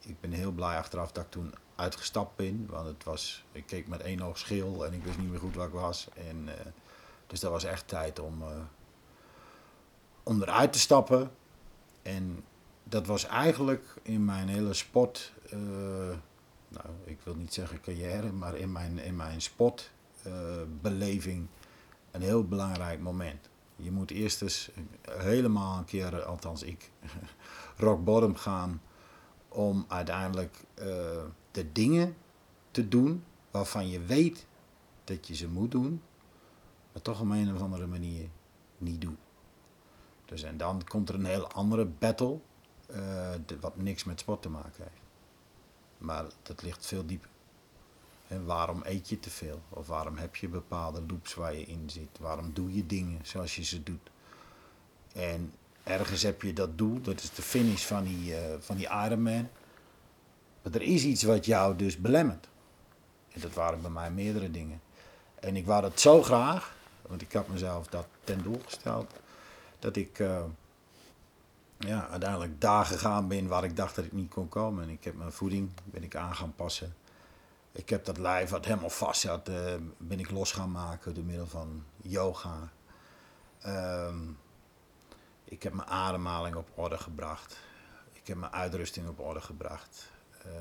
ik 0.05 0.19
ben 0.19 0.31
heel 0.31 0.51
blij 0.51 0.77
achteraf 0.77 1.11
dat 1.11 1.23
ik 1.23 1.31
toen 1.31 1.53
uitgestapt 1.75 2.35
ben. 2.35 2.65
Want 2.69 2.87
het 2.87 3.03
was, 3.03 3.45
ik 3.51 3.65
keek 3.65 3.87
met 3.87 4.01
één 4.01 4.21
oog 4.21 4.37
schil 4.37 4.85
en 4.85 4.93
ik 4.93 5.03
wist 5.03 5.17
niet 5.17 5.29
meer 5.29 5.39
goed 5.39 5.55
waar 5.55 5.67
ik 5.67 5.73
was. 5.73 6.07
En, 6.13 6.45
uh, 6.45 6.51
dus 7.27 7.39
dat 7.39 7.51
was 7.51 7.63
echt 7.63 7.87
tijd 7.87 8.19
om, 8.19 8.41
uh, 8.41 8.47
om 10.23 10.41
eruit 10.41 10.73
te 10.73 10.79
stappen. 10.79 11.31
En 12.01 12.43
dat 12.83 13.05
was 13.05 13.25
eigenlijk 13.25 13.95
in 14.01 14.25
mijn 14.25 14.47
hele 14.47 14.73
sport, 14.73 15.33
nou 16.67 16.85
ik 17.03 17.19
wil 17.23 17.35
niet 17.35 17.53
zeggen 17.53 17.81
carrière, 17.81 18.31
maar 18.31 18.55
in 18.55 18.71
mijn, 18.71 18.99
in 18.99 19.15
mijn 19.15 19.41
sportbeleving 19.41 21.47
een 22.11 22.21
heel 22.21 22.47
belangrijk 22.47 22.99
moment. 22.99 23.49
Je 23.81 23.91
moet 23.91 24.11
eerst 24.11 24.41
eens 24.41 24.69
helemaal 25.09 25.77
een 25.77 25.85
keer, 25.85 26.23
althans 26.23 26.63
ik, 26.63 26.91
rock 27.77 28.03
bottom 28.03 28.35
gaan 28.35 28.81
om 29.47 29.85
uiteindelijk 29.87 30.63
de 31.51 31.71
dingen 31.71 32.15
te 32.71 32.87
doen 32.87 33.23
waarvan 33.51 33.89
je 33.89 33.99
weet 33.99 34.45
dat 35.03 35.27
je 35.27 35.35
ze 35.35 35.47
moet 35.47 35.71
doen, 35.71 36.01
maar 36.91 37.01
toch 37.01 37.21
op 37.21 37.29
een 37.29 37.55
of 37.55 37.61
andere 37.61 37.87
manier 37.87 38.29
niet 38.77 39.01
doet. 39.01 39.17
Dus 40.25 40.43
en 40.43 40.57
dan 40.57 40.83
komt 40.83 41.09
er 41.09 41.15
een 41.15 41.25
heel 41.25 41.47
andere 41.47 41.85
battle, 41.85 42.39
uh, 42.89 43.29
wat 43.59 43.77
niks 43.77 44.03
met 44.03 44.19
sport 44.19 44.41
te 44.41 44.49
maken 44.49 44.83
heeft. 44.83 45.01
Maar 45.97 46.25
dat 46.43 46.61
ligt 46.61 46.85
veel 46.85 47.05
dieper. 47.05 47.29
En 48.31 48.45
waarom 48.45 48.81
eet 48.85 49.09
je 49.09 49.19
te 49.19 49.29
veel? 49.29 49.61
Of 49.69 49.87
waarom 49.87 50.17
heb 50.17 50.35
je 50.35 50.47
bepaalde 50.47 51.01
loops 51.07 51.33
waar 51.33 51.55
je 51.55 51.65
in 51.65 51.89
zit? 51.89 52.19
Waarom 52.19 52.53
doe 52.53 52.75
je 52.75 52.85
dingen 52.85 53.19
zoals 53.23 53.55
je 53.55 53.63
ze 53.63 53.83
doet? 53.83 54.09
En 55.13 55.53
ergens 55.83 56.21
heb 56.21 56.41
je 56.41 56.53
dat 56.53 56.77
doel, 56.77 57.01
dat 57.01 57.21
is 57.21 57.31
de 57.31 57.41
finish 57.41 57.83
van 57.83 58.03
die, 58.03 58.31
uh, 58.31 58.37
van 58.59 58.75
die 58.75 58.87
Ironman. 58.87 59.47
Maar 60.61 60.73
er 60.73 60.81
is 60.81 61.03
iets 61.03 61.23
wat 61.23 61.45
jou 61.45 61.75
dus 61.75 61.97
belemmert. 61.97 62.47
En 63.31 63.41
dat 63.41 63.53
waren 63.53 63.81
bij 63.81 63.91
mij 63.91 64.11
meerdere 64.11 64.51
dingen. 64.51 64.81
En 65.39 65.55
ik 65.55 65.65
wou 65.65 65.81
dat 65.81 65.99
zo 65.99 66.21
graag, 66.21 66.75
want 67.01 67.21
ik 67.21 67.33
had 67.33 67.47
mezelf 67.47 67.87
dat 67.87 68.07
ten 68.23 68.43
doel 68.43 68.61
gesteld, 68.65 69.13
dat 69.79 69.95
ik 69.95 70.19
uh, 70.19 70.43
ja, 71.77 72.07
uiteindelijk 72.07 72.61
daar 72.61 72.85
gegaan 72.85 73.27
ben 73.27 73.47
waar 73.47 73.63
ik 73.63 73.75
dacht 73.75 73.95
dat 73.95 74.05
ik 74.05 74.11
niet 74.11 74.29
kon 74.29 74.49
komen. 74.49 74.83
En 74.83 74.89
ik 74.89 75.03
heb 75.03 75.15
mijn 75.15 75.31
voeding 75.31 75.69
ben 75.83 76.03
ik 76.03 76.15
aan 76.15 76.35
gaan 76.35 76.55
passen. 76.55 76.95
Ik 77.71 77.89
heb 77.89 78.05
dat 78.05 78.17
lijf 78.17 78.49
wat 78.49 78.65
helemaal 78.65 78.89
vast 78.89 79.21
zat, 79.21 79.49
uh, 79.49 79.73
ben 79.97 80.19
ik 80.19 80.31
los 80.31 80.51
gaan 80.51 80.71
maken 80.71 81.13
door 81.13 81.23
middel 81.23 81.47
van 81.47 81.83
yoga. 81.97 82.71
Um, 83.65 84.37
ik 85.43 85.63
heb 85.63 85.73
mijn 85.73 85.87
ademhaling 85.87 86.55
op 86.55 86.69
orde 86.75 86.97
gebracht. 86.97 87.57
Ik 88.11 88.27
heb 88.27 88.37
mijn 88.37 88.51
uitrusting 88.51 89.07
op 89.07 89.19
orde 89.19 89.41
gebracht. 89.41 90.11
Eh, 90.43 90.51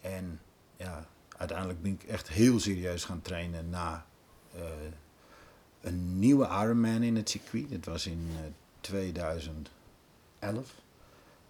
en 0.00 0.40
ja, 0.76 1.06
uiteindelijk 1.36 1.82
ben 1.82 1.92
ik 1.92 2.02
echt 2.02 2.28
heel 2.28 2.60
serieus 2.60 3.04
gaan 3.04 3.22
trainen 3.22 3.70
na 3.70 4.06
uh, 4.56 4.62
een 5.80 6.18
nieuwe 6.18 6.46
Ironman 6.46 7.02
in 7.02 7.16
het 7.16 7.30
circuit. 7.30 7.70
Dat 7.70 7.84
was 7.84 8.06
in 8.06 8.28
uh, 8.30 8.38
2011. 8.80 9.70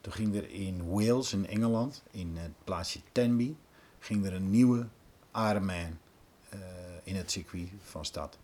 Toen 0.01 0.13
ging 0.13 0.37
er 0.37 0.51
in 0.51 0.91
Wales, 0.91 1.33
in 1.33 1.47
Engeland, 1.47 2.03
in 2.11 2.37
het 2.37 2.53
plaatsje 2.65 3.01
Tenby, 3.13 3.57
ging 3.99 4.27
er 4.27 4.35
een 4.35 4.51
nieuwe 4.51 4.87
Ironman 5.35 5.99
eh, 6.49 6.59
in 7.03 7.17
het 7.17 7.31
circuit 7.31 7.69
van 7.83 8.05
stad. 8.05 8.39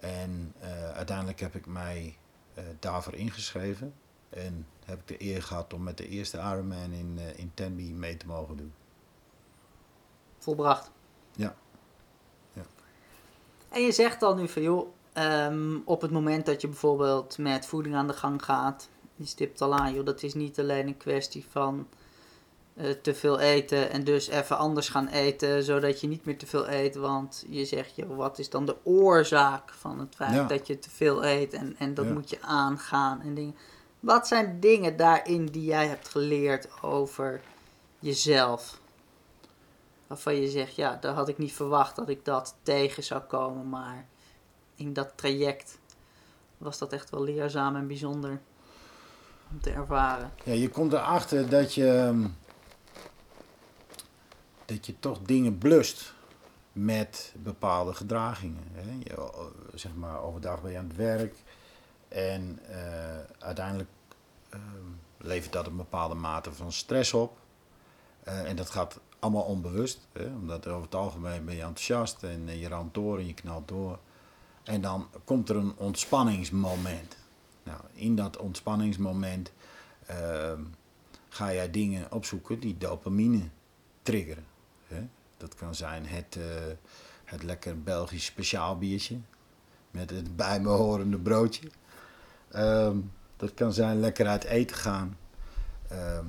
En 0.00 0.54
eh, 0.60 0.90
uiteindelijk 0.90 1.40
heb 1.40 1.54
ik 1.54 1.66
mij 1.66 2.16
eh, 2.54 2.64
daarvoor 2.78 3.14
ingeschreven. 3.14 3.94
En 4.28 4.66
heb 4.84 5.00
ik 5.00 5.08
de 5.08 5.24
eer 5.24 5.42
gehad 5.42 5.72
om 5.72 5.82
met 5.82 5.96
de 5.96 6.08
eerste 6.08 6.38
Ironman 6.38 6.92
in, 6.92 7.18
in 7.36 7.50
Tenby 7.54 7.92
mee 7.92 8.16
te 8.16 8.26
mogen 8.26 8.56
doen. 8.56 8.72
Volbracht. 10.38 10.90
Ja. 11.32 11.54
Ja. 12.52 12.62
En 13.68 13.82
je 13.82 13.92
zegt 13.92 14.20
dan 14.20 14.36
nu 14.36 14.48
van 14.48 14.62
joh, 14.62 14.88
ehm, 15.12 15.78
op 15.84 16.00
het 16.00 16.10
moment 16.10 16.46
dat 16.46 16.60
je 16.60 16.68
bijvoorbeeld 16.68 17.38
met 17.38 17.66
voeding 17.66 17.94
aan 17.94 18.06
de 18.06 18.12
gang 18.12 18.44
gaat, 18.44 18.88
je 19.16 19.26
stipt 19.26 19.60
al 19.60 19.74
aan 19.74 19.94
joh, 19.94 20.04
dat 20.04 20.22
is 20.22 20.34
niet 20.34 20.60
alleen 20.60 20.86
een 20.86 20.96
kwestie 20.96 21.46
van 21.50 21.88
eh, 22.76 22.90
te 22.90 23.14
veel 23.14 23.38
eten 23.38 23.90
en 23.90 24.04
dus 24.04 24.28
even 24.28 24.58
anders 24.58 24.88
gaan 24.88 25.08
eten, 25.08 25.62
zodat 25.62 26.00
je 26.00 26.06
niet 26.06 26.24
meer 26.24 26.38
te 26.38 26.46
veel 26.46 26.68
eet. 26.68 26.94
Want 26.94 27.44
je 27.48 27.64
zegt, 27.64 27.96
joh, 27.96 28.16
wat 28.16 28.38
is 28.38 28.50
dan 28.50 28.66
de 28.66 28.76
oorzaak 28.82 29.70
van 29.72 29.98
het 30.00 30.14
feit 30.14 30.34
Ja. 30.34 30.44
dat 30.44 30.66
je 30.66 30.78
te 30.78 30.90
veel 30.90 31.24
eet 31.24 31.52
en, 31.52 31.74
en 31.78 31.94
dat 31.94 32.06
Ja. 32.06 32.12
moet 32.12 32.30
je 32.30 32.38
aangaan 32.42 33.20
en 33.20 33.34
dingen. 33.34 33.54
Wat 34.00 34.26
zijn 34.28 34.60
dingen 34.60 34.96
daarin 34.96 35.46
die 35.46 35.64
jij 35.64 35.86
hebt 35.86 36.08
geleerd 36.08 36.68
over 36.82 37.40
jezelf? 37.98 38.80
Waarvan 40.06 40.34
je 40.40 40.48
zegt, 40.48 40.74
ja, 40.74 40.96
daar 41.00 41.14
had 41.14 41.28
ik 41.28 41.38
niet 41.38 41.52
verwacht 41.52 41.96
dat 41.96 42.08
ik 42.08 42.24
dat 42.24 42.54
tegen 42.62 43.02
zou 43.02 43.20
komen, 43.20 43.68
maar 43.68 44.06
in 44.74 44.92
dat 44.92 45.12
traject 45.16 45.78
was 46.58 46.78
dat 46.78 46.92
echt 46.92 47.10
wel 47.10 47.22
leerzaam 47.24 47.76
en 47.76 47.86
bijzonder 47.86 48.40
om 49.50 49.60
te 49.60 49.70
ervaren. 49.70 50.32
Ja, 50.44 50.52
je 50.52 50.68
komt 50.68 50.92
erachter 50.92 51.48
dat 51.48 51.74
je, 51.74 51.88
ehm, 51.88 52.26
dat 54.66 54.86
je 54.86 54.98
toch 54.98 55.18
dingen 55.22 55.58
blust 55.58 56.14
met 56.72 57.34
bepaalde 57.36 57.94
gedragingen. 57.94 58.64
Hè? 58.72 58.92
Je, 58.98 59.14
eh, 59.14 59.44
zeg 59.74 59.94
maar, 59.94 60.22
overdag 60.22 60.62
ben 60.62 60.70
je 60.70 60.78
aan 60.78 60.88
het 60.88 60.96
werk 60.96 61.34
en 62.08 62.58
eh, 62.68 63.18
uiteindelijk 63.38 63.90
ehm, 64.48 64.60
levert 65.18 65.52
dat 65.52 65.66
een 65.66 65.76
bepaalde 65.76 66.14
mate 66.14 66.52
van 66.52 66.72
stress 66.72 67.12
op. 67.12 67.38
Eh, 68.22 68.48
en 68.48 68.56
dat 68.56 68.70
gaat 68.70 69.00
allemaal 69.18 69.42
onbewust, 69.42 70.06
hè? 70.12 70.26
omdat 70.26 70.66
over 70.66 70.82
het 70.82 70.94
algemeen 70.94 71.44
ben 71.44 71.54
je 71.54 71.62
enthousiast 71.62 72.22
en 72.22 72.58
je 72.58 72.68
ramt 72.68 72.94
door 72.94 73.18
en 73.18 73.26
je 73.26 73.34
knalt 73.34 73.68
door. 73.68 73.98
En 74.62 74.80
dan 74.80 75.08
komt 75.24 75.48
er 75.48 75.56
een 75.56 75.76
ontspanningsmoment. 75.76 77.16
Nou, 77.62 77.80
in 77.92 78.14
dat 78.16 78.36
ontspanningsmoment 78.36 79.52
ehm, 80.06 80.60
ga 81.28 81.52
jij 81.52 81.70
dingen 81.70 82.12
opzoeken 82.12 82.60
die 82.60 82.78
dopamine 82.78 83.48
triggeren. 84.02 84.46
Dat 85.36 85.54
kan 85.54 85.74
zijn 85.74 86.06
het, 86.06 86.36
eh, 86.36 86.44
het 87.24 87.42
lekker 87.42 87.82
Belgisch 87.82 88.24
speciaal 88.24 88.78
biertje 88.78 89.18
met 89.90 90.10
het 90.10 90.36
bij 90.36 90.60
me 90.60 90.68
horende 90.68 91.18
broodje. 91.18 91.70
Ehm, 92.50 92.96
dat 93.36 93.54
kan 93.54 93.72
zijn 93.72 94.00
lekker 94.00 94.26
uit 94.26 94.44
eten 94.44 94.76
gaan. 94.76 95.18
Ehm, 95.88 96.26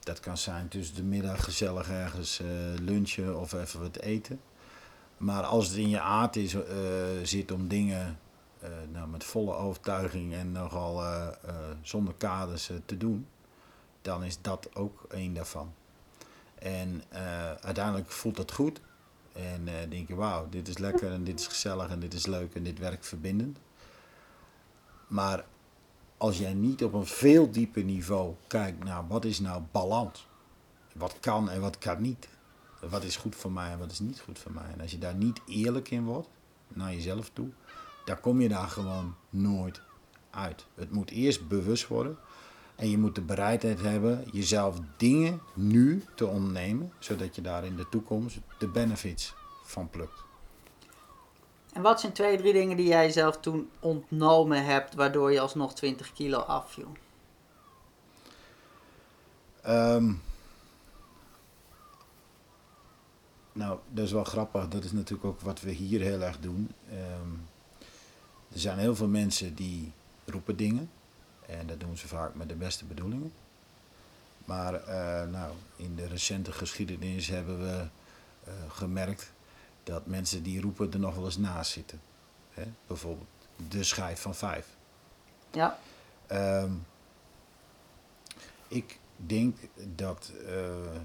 dat 0.00 0.20
kan 0.20 0.38
zijn 0.38 0.68
tussen 0.68 0.96
de 0.96 1.02
middag 1.02 1.44
gezellig 1.44 1.90
ergens 1.90 2.40
eh, 2.40 2.46
lunchen 2.80 3.40
of 3.40 3.52
even 3.52 3.80
wat 3.80 3.96
eten. 3.96 4.40
Maar 5.16 5.42
als 5.42 5.68
het 5.68 5.76
in 5.76 5.88
je 5.88 6.00
aard 6.00 6.36
is, 6.36 6.54
eh, 6.54 6.64
zit 7.22 7.52
om 7.52 7.68
dingen 7.68 8.18
nou, 8.92 9.08
met 9.08 9.24
volle 9.24 9.54
overtuiging 9.54 10.34
en 10.34 10.52
nogal 10.52 11.02
zonder 11.82 12.14
kaders 12.14 12.70
te 12.84 12.96
doen, 12.96 13.26
dan 14.02 14.24
is 14.24 14.38
dat 14.40 14.74
ook 14.74 15.04
één 15.08 15.34
daarvan. 15.34 15.72
En 16.60 17.02
eh, 17.08 17.52
uiteindelijk 17.52 18.10
voelt 18.10 18.36
dat 18.36 18.52
goed. 18.52 18.80
En 19.32 19.68
eh, 19.68 19.90
denk 19.90 20.08
je, 20.08 20.14
wauw, 20.14 20.48
dit 20.48 20.68
is 20.68 20.78
lekker 20.78 21.12
en 21.12 21.24
dit 21.24 21.40
is 21.40 21.46
gezellig 21.46 21.88
en 21.88 22.00
dit 22.00 22.14
is 22.14 22.26
leuk 22.26 22.54
en 22.54 22.62
dit 22.62 22.78
werkt 22.78 23.06
verbindend. 23.06 23.58
Maar 25.06 25.44
als 26.16 26.38
jij 26.38 26.54
niet 26.54 26.84
op 26.84 26.92
een 26.92 27.06
veel 27.06 27.50
dieper 27.50 27.84
niveau 27.84 28.34
kijkt 28.46 28.84
naar 28.84 29.06
wat 29.06 29.24
is 29.24 29.40
nou 29.40 29.62
balans, 29.70 30.26
wat 30.94 31.20
kan 31.20 31.50
en 31.50 31.60
wat 31.60 31.78
kan 31.78 32.02
niet, 32.02 32.28
wat 32.80 33.04
is 33.04 33.16
goed 33.16 33.36
voor 33.36 33.52
mij 33.52 33.70
en 33.70 33.78
wat 33.78 33.90
is 33.90 34.00
niet 34.00 34.20
goed 34.20 34.38
voor 34.38 34.52
mij. 34.52 34.72
En 34.72 34.80
als 34.80 34.90
je 34.90 34.98
daar 34.98 35.14
niet 35.14 35.40
eerlijk 35.46 35.90
in 35.90 36.04
wordt, 36.04 36.28
naar 36.68 36.94
jezelf 36.94 37.30
toe, 37.32 37.48
dan 38.04 38.20
kom 38.20 38.40
je 38.40 38.48
daar 38.48 38.68
gewoon 38.68 39.14
nooit 39.30 39.80
uit. 40.30 40.66
Het 40.74 40.90
moet 40.90 41.10
eerst 41.10 41.48
bewust 41.48 41.86
worden. 41.86 42.18
En 42.78 42.90
je 42.90 42.98
moet 42.98 43.14
de 43.14 43.20
bereidheid 43.20 43.80
hebben 43.80 44.24
jezelf 44.32 44.78
dingen 44.96 45.40
nu 45.54 46.04
te 46.14 46.26
ondernemen, 46.26 46.92
zodat 46.98 47.34
je 47.34 47.40
daar 47.40 47.64
in 47.64 47.76
de 47.76 47.88
toekomst 47.88 48.38
de 48.58 48.68
benefits 48.68 49.34
van 49.64 49.90
plukt. 49.90 50.24
En 51.72 51.82
wat 51.82 52.00
zijn 52.00 52.12
twee, 52.12 52.36
drie 52.36 52.52
dingen 52.52 52.76
die 52.76 52.86
jij 52.86 53.04
jezelf 53.04 53.38
toen 53.40 53.70
ontnomen 53.80 54.64
hebt, 54.64 54.94
waardoor 54.94 55.32
je 55.32 55.40
alsnog 55.40 55.74
20 55.74 56.12
kilo 56.12 56.38
afviel? 56.38 56.92
Ehm, 59.62 60.12
nou, 63.52 63.78
dat 63.90 64.04
is 64.04 64.12
wel 64.12 64.24
grappig. 64.24 64.68
Dat 64.68 64.84
is 64.84 64.92
natuurlijk 64.92 65.28
ook 65.28 65.40
wat 65.40 65.60
we 65.60 65.70
hier 65.70 66.00
heel 66.00 66.20
erg 66.20 66.40
doen. 66.40 66.70
Ehm, 66.90 67.32
er 68.52 68.58
zijn 68.58 68.78
heel 68.78 68.96
veel 68.96 69.08
mensen 69.08 69.54
die 69.54 69.92
roepen 70.24 70.56
dingen. 70.56 70.90
En 71.48 71.66
dat 71.66 71.80
doen 71.80 71.96
ze 71.96 72.08
vaak 72.08 72.34
met 72.34 72.48
de 72.48 72.54
beste 72.54 72.84
bedoelingen. 72.84 73.32
Maar 74.44 74.74
eh, 74.74 75.30
nou, 75.30 75.52
in 75.76 75.94
de 75.94 76.06
recente 76.06 76.52
geschiedenis 76.52 77.28
hebben 77.28 77.58
we 77.60 77.86
eh, 78.44 78.52
gemerkt 78.68 79.32
dat 79.82 80.06
mensen 80.06 80.42
die 80.42 80.60
roepen 80.60 80.92
er 80.92 80.98
nog 80.98 81.14
wel 81.14 81.24
eens 81.24 81.36
naast 81.36 81.70
zitten. 81.70 82.00
Hè? 82.50 82.64
Bijvoorbeeld 82.86 83.28
de 83.68 83.84
schijf 83.84 84.20
van 84.20 84.34
vijf. 84.34 84.66
Ja, 85.50 85.78
Ehm, 86.28 86.72
ik 88.68 88.98
denk 89.16 89.56
dat, 89.94 90.32
eh, 90.46 91.00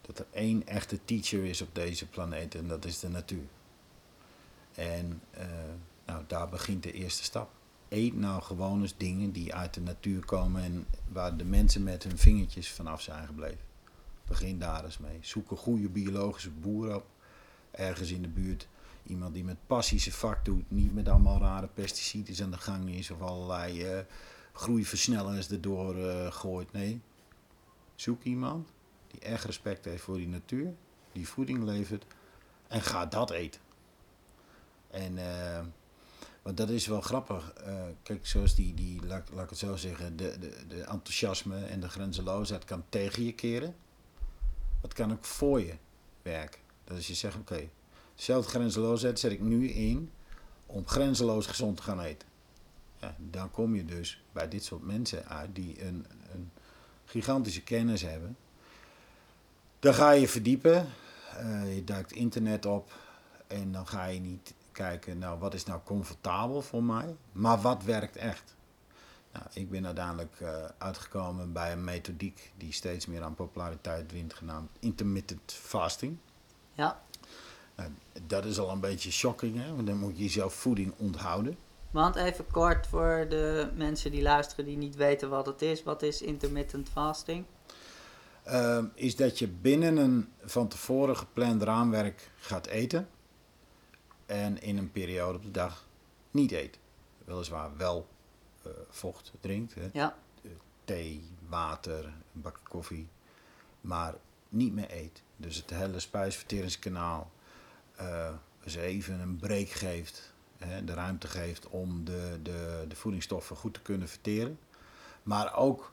dat 0.00 0.18
er 0.18 0.26
één 0.30 0.66
echte 0.66 1.04
teacher 1.04 1.44
is 1.44 1.60
op 1.60 1.74
deze 1.74 2.06
planeet 2.06 2.54
en 2.54 2.68
dat 2.68 2.84
is 2.84 2.98
de 3.00 3.08
natuur. 3.08 3.46
En 4.74 5.22
nou, 6.04 6.24
daar 6.26 6.48
begint 6.48 6.82
de 6.82 6.92
eerste 6.92 7.22
stap. 7.22 7.50
Eet 7.90 8.16
nou 8.16 8.42
gewoon 8.42 8.80
eens 8.80 8.96
dingen 8.96 9.32
die 9.32 9.54
uit 9.54 9.74
de 9.74 9.80
natuur 9.80 10.24
komen 10.24 10.62
en 10.62 10.86
waar 11.08 11.36
de 11.36 11.44
mensen 11.44 11.82
met 11.82 12.02
hun 12.02 12.18
vingertjes 12.18 12.70
vanaf 12.70 13.00
zijn 13.00 13.26
gebleven. 13.26 13.64
Begin 14.26 14.58
daar 14.58 14.84
eens 14.84 14.98
mee. 14.98 15.18
Zoek 15.20 15.50
een 15.50 15.56
goede 15.56 15.88
biologische 15.88 16.50
boer 16.50 16.94
op, 16.94 17.06
ergens 17.70 18.10
in 18.10 18.22
de 18.22 18.28
buurt. 18.28 18.68
Iemand 19.02 19.34
die 19.34 19.44
met 19.44 19.66
passie 19.66 19.98
zijn 19.98 20.14
vak 20.14 20.44
doet, 20.44 20.70
niet 20.70 20.94
met 20.94 21.08
allemaal 21.08 21.40
rare 21.40 21.66
pesticiden 21.66 22.44
aan 22.44 22.50
de 22.50 22.56
gang 22.56 22.90
is 22.90 23.10
of 23.10 23.20
allerlei 23.20 23.82
eh, 23.82 24.00
groeiversnellers 24.52 25.50
erdoor 25.50 25.96
eh, 25.96 26.32
gooit. 26.32 26.72
Nee, 26.72 27.00
zoek 27.94 28.22
iemand 28.22 28.68
die 29.06 29.20
echt 29.20 29.44
respect 29.44 29.84
heeft 29.84 30.02
voor 30.02 30.16
die 30.16 30.28
natuur, 30.28 30.74
die 31.12 31.28
voeding 31.28 31.64
levert 31.64 32.04
en 32.68 32.80
ga 32.80 33.06
dat 33.06 33.30
eten. 33.30 33.60
En, 34.90 35.18
eh, 35.18 35.64
want 36.42 36.56
dat 36.56 36.68
is 36.70 36.86
wel 36.86 37.00
grappig. 37.00 37.52
Eh, 37.52 37.74
kijk, 38.02 38.26
zoals 38.26 38.54
die, 38.54 38.74
die 38.74 39.06
laat, 39.06 39.28
laat 39.32 39.44
ik 39.44 39.50
het 39.50 39.58
zo 39.58 39.76
zeggen, 39.76 40.16
de, 40.16 40.38
de, 40.38 40.66
de 40.68 40.82
enthousiasme 40.82 41.64
en 41.64 41.80
de 41.80 41.88
grenzeloosheid 41.88 42.64
kan 42.64 42.84
tegen 42.88 43.24
je 43.24 43.32
keren. 43.32 43.74
Het 44.80 44.92
kan 44.92 45.12
ook 45.12 45.24
voor 45.24 45.60
je 45.60 45.74
werken. 46.22 46.60
Dat 46.84 46.96
als 46.96 47.06
je 47.06 47.14
zegt, 47.14 47.36
oké, 47.36 47.68
dezelfde 48.14 48.50
grenzeloosheid 48.50 49.18
zet 49.18 49.32
ik 49.32 49.40
nu 49.40 49.68
in 49.68 50.10
om 50.66 50.86
grenzeloos 50.86 51.46
gezond 51.46 51.76
te 51.76 51.82
gaan 51.82 52.00
eten. 52.00 52.28
Dan 53.16 53.50
kom 53.50 53.74
je 53.74 53.84
dus 53.84 54.22
bij 54.32 54.48
dit 54.48 54.64
soort 54.64 54.82
mensen 54.82 55.28
uit 55.28 55.54
die 55.54 55.84
een, 55.84 56.06
een 56.32 56.50
gigantische 57.04 57.62
kennis 57.62 58.02
hebben. 58.02 58.36
Dan 59.78 59.94
ga 59.94 60.10
je 60.10 60.28
verdiepen, 60.28 60.88
eh, 61.36 61.74
je 61.74 61.84
duikt 61.84 62.12
internet 62.12 62.66
op 62.66 62.92
en 63.46 63.72
dan 63.72 63.86
ga 63.86 64.06
je 64.06 64.20
niet 64.20 64.54
kijken, 64.72 65.18
nou 65.18 65.38
wat 65.38 65.54
is 65.54 65.64
nou 65.64 65.80
comfortabel 65.84 66.62
voor 66.62 66.82
mij, 66.82 67.16
maar 67.32 67.60
wat 67.60 67.84
werkt 67.84 68.16
echt. 68.16 68.54
Nou, 69.32 69.44
ik 69.52 69.70
ben 69.70 69.86
uiteindelijk 69.86 70.40
eh, 70.40 70.64
uitgekomen 70.78 71.52
bij 71.52 71.72
een 71.72 71.84
methodiek 71.84 72.52
die 72.56 72.72
steeds 72.72 73.06
meer 73.06 73.22
aan 73.22 73.34
populariteit 73.34 74.12
wint, 74.12 74.34
genaamd 74.34 74.70
intermittent 74.78 75.52
fasting. 75.52 76.16
ja. 76.72 77.02
Nou, 77.76 77.92
dat 78.26 78.44
is 78.44 78.58
al 78.58 78.70
een 78.70 78.80
beetje 78.80 79.10
shocking, 79.10 79.62
hè? 79.62 79.74
want 79.74 79.86
dan 79.86 79.96
moet 79.96 80.16
je 80.16 80.22
jezelf 80.22 80.54
voeding 80.54 80.92
onthouden. 80.96 81.56
Want 81.90 82.16
even 82.16 82.46
kort 82.50 82.86
voor 82.86 83.26
de 83.28 83.70
mensen 83.74 84.10
die 84.10 84.22
luisteren 84.22 84.64
die 84.64 84.76
niet 84.76 84.96
weten 84.96 85.28
wat 85.28 85.46
het 85.46 85.62
is. 85.62 85.82
Wat 85.82 86.02
is 86.02 86.22
intermittent 86.22 86.88
fasting? 86.88 87.44
Ehm, 88.42 88.84
is 88.94 89.16
dat 89.16 89.38
je 89.38 89.48
binnen 89.48 89.96
een 89.96 90.28
van 90.44 90.68
tevoren 90.68 91.16
gepland 91.16 91.62
raamwerk 91.62 92.30
gaat 92.36 92.66
eten 92.66 93.08
en 94.30 94.62
in 94.62 94.78
een 94.78 94.92
periode 94.92 95.38
op 95.38 95.44
de 95.44 95.50
dag 95.50 95.86
niet 96.30 96.52
eet. 96.52 96.78
Weliswaar 97.24 97.76
wel 97.76 98.08
eh, 98.62 98.70
vocht 98.88 99.32
drinkt, 99.40 99.74
hè? 99.74 99.88
Ja, 99.92 100.16
thee, 100.84 101.24
water, 101.48 102.04
een 102.04 102.40
bakje 102.40 102.68
koffie, 102.68 103.08
maar 103.80 104.14
niet 104.48 104.72
meer 104.72 104.92
eet. 104.92 105.22
Dus 105.36 105.56
het 105.56 105.70
hele 105.70 106.00
spijsverteringskanaal 106.00 107.30
eh, 107.94 108.32
ze 108.66 108.80
even 108.80 109.20
een 109.20 109.36
break 109.36 109.68
geeft, 109.68 110.32
hè, 110.58 110.84
de 110.84 110.94
ruimte 110.94 111.26
geeft 111.26 111.68
om 111.68 112.04
de, 112.04 112.38
de, 112.42 112.84
de 112.88 112.96
voedingsstoffen 112.96 113.56
goed 113.56 113.74
te 113.74 113.82
kunnen 113.82 114.08
verteren. 114.08 114.58
Maar 115.22 115.56
ook 115.56 115.92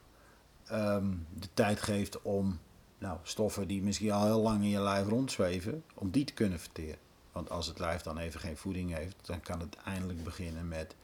ehm, 0.65 1.15
de 1.33 1.47
tijd 1.53 1.81
geeft 1.81 2.21
om 2.21 2.59
nou, 2.97 3.17
stoffen 3.23 3.67
die 3.67 3.81
misschien 3.81 4.11
al 4.11 4.25
heel 4.25 4.41
lang 4.41 4.63
in 4.63 4.69
je 4.69 4.81
lijf 4.81 5.07
rondzweven, 5.07 5.83
om 5.93 6.11
die 6.11 6.23
te 6.23 6.33
kunnen 6.33 6.59
verteren. 6.59 6.99
Want 7.37 7.49
als 7.49 7.67
het 7.67 7.79
lijf 7.79 8.01
dan 8.01 8.17
even 8.17 8.39
geen 8.39 8.57
voeding 8.57 8.93
heeft, 8.93 9.15
dan 9.21 9.41
kan 9.41 9.59
het 9.59 9.75
eindelijk 9.85 10.23
beginnen 10.23 10.67
met 10.67 10.95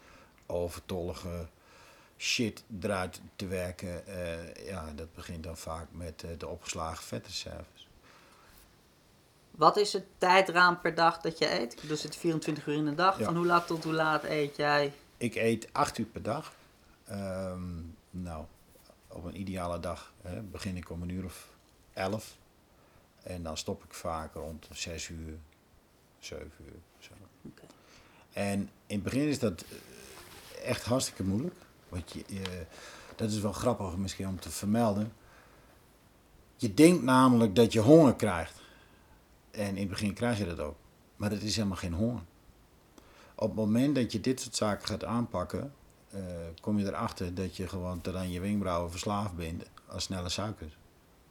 overtollige 0.46 1.48
shit 2.18 2.64
eruit 2.82 3.22
te 3.36 3.48
werken. 3.48 4.08
Eh, 4.08 4.66
ja, 4.66 4.92
dat 4.96 5.14
begint 5.14 5.44
dan 5.44 5.58
vaak 5.58 5.88
met 5.92 6.24
eh, 6.24 6.30
de 6.38 6.48
opgeslagen 6.48 7.04
vetreserves. 7.04 7.88
Wat 9.52 9.78
is 9.78 9.94
het 9.94 10.06
tijdraam 10.18 10.82
per 10.82 10.96
dag 10.96 11.22
dat 11.22 11.38
je 11.38 11.60
eet? 11.60 11.88
Dus 11.88 12.04
het 12.04 12.16
24 12.16 12.68
uur 12.68 12.76
in 12.76 12.86
de 12.86 12.96
dag. 12.96 13.20
Ja. 13.20 13.26
Van 13.26 13.36
hoe 13.36 13.46
laat 13.46 13.68
tot 13.68 13.84
hoe 13.84 13.94
laat 13.94 14.24
eet 14.24 14.56
jij? 14.56 14.94
Ik 15.18 15.36
eet 15.36 15.68
8 15.72 15.98
uur 15.98 16.06
per 16.06 16.22
dag. 16.22 16.54
Ehm, 17.06 17.82
nou, 18.10 18.46
op 19.08 19.24
een 19.24 19.40
ideale 19.40 19.80
dag 19.80 20.14
hè, 20.22 20.42
begin 20.42 20.78
ik 20.78 20.90
om 20.90 21.02
een 21.02 21.10
uur 21.10 21.26
of 21.26 21.50
11. 21.94 22.38
En 23.24 23.44
dan 23.44 23.58
stop 23.58 23.84
ik 23.84 23.94
vaak 23.94 24.34
rond 24.34 24.68
6 24.72 25.10
uur, 25.10 25.38
7 26.26 26.52
uur. 26.66 26.74
Zo. 27.00 27.12
En 28.34 28.60
in 28.86 28.96
het 28.96 29.04
begin 29.04 29.28
is 29.28 29.40
dat 29.40 29.62
eh, 29.64 30.70
echt 30.70 30.84
hartstikke 30.86 31.24
moeilijk. 31.24 31.56
Want 31.90 32.12
je, 32.12 32.24
je- 32.28 32.66
dat 33.16 33.32
is 33.32 33.40
wel 33.40 33.52
grappig 33.54 33.98
misschien 33.98 34.28
om 34.28 34.40
te 34.40 34.50
vermelden. 34.50 35.14
Je 36.56 36.74
denkt 36.74 37.04
namelijk 37.04 37.56
dat 37.56 37.74
je 37.74 37.80
honger 37.80 38.16
krijgt. 38.16 38.62
En 39.52 39.68
in 39.70 39.78
het 39.78 39.90
begin 39.90 40.14
krijg 40.14 40.38
je 40.38 40.46
dat 40.46 40.60
ook. 40.60 40.76
Maar 41.16 41.32
het 41.32 41.44
is 41.44 41.56
helemaal 41.56 41.78
geen 41.78 41.94
honger. 41.94 42.22
Op 43.36 43.48
het 43.48 43.56
moment 43.56 43.96
dat 43.96 44.12
je 44.12 44.20
dit 44.22 44.42
soort 44.42 44.56
zaken 44.56 44.88
gaat 44.88 45.04
aanpakken, 45.04 45.74
eh, 46.10 46.20
kom 46.62 46.80
je 46.80 46.86
erachter 46.86 47.34
dat 47.34 47.56
je 47.56 47.68
gewoon 47.68 48.02
tot 48.02 48.16
aan 48.16 48.32
je 48.32 48.40
wenkbrauwen 48.40 48.92
verslaafd 48.92 49.36
bent 49.36 49.64
aan 49.88 50.02
snelle 50.02 50.30
suikers. 50.30 50.78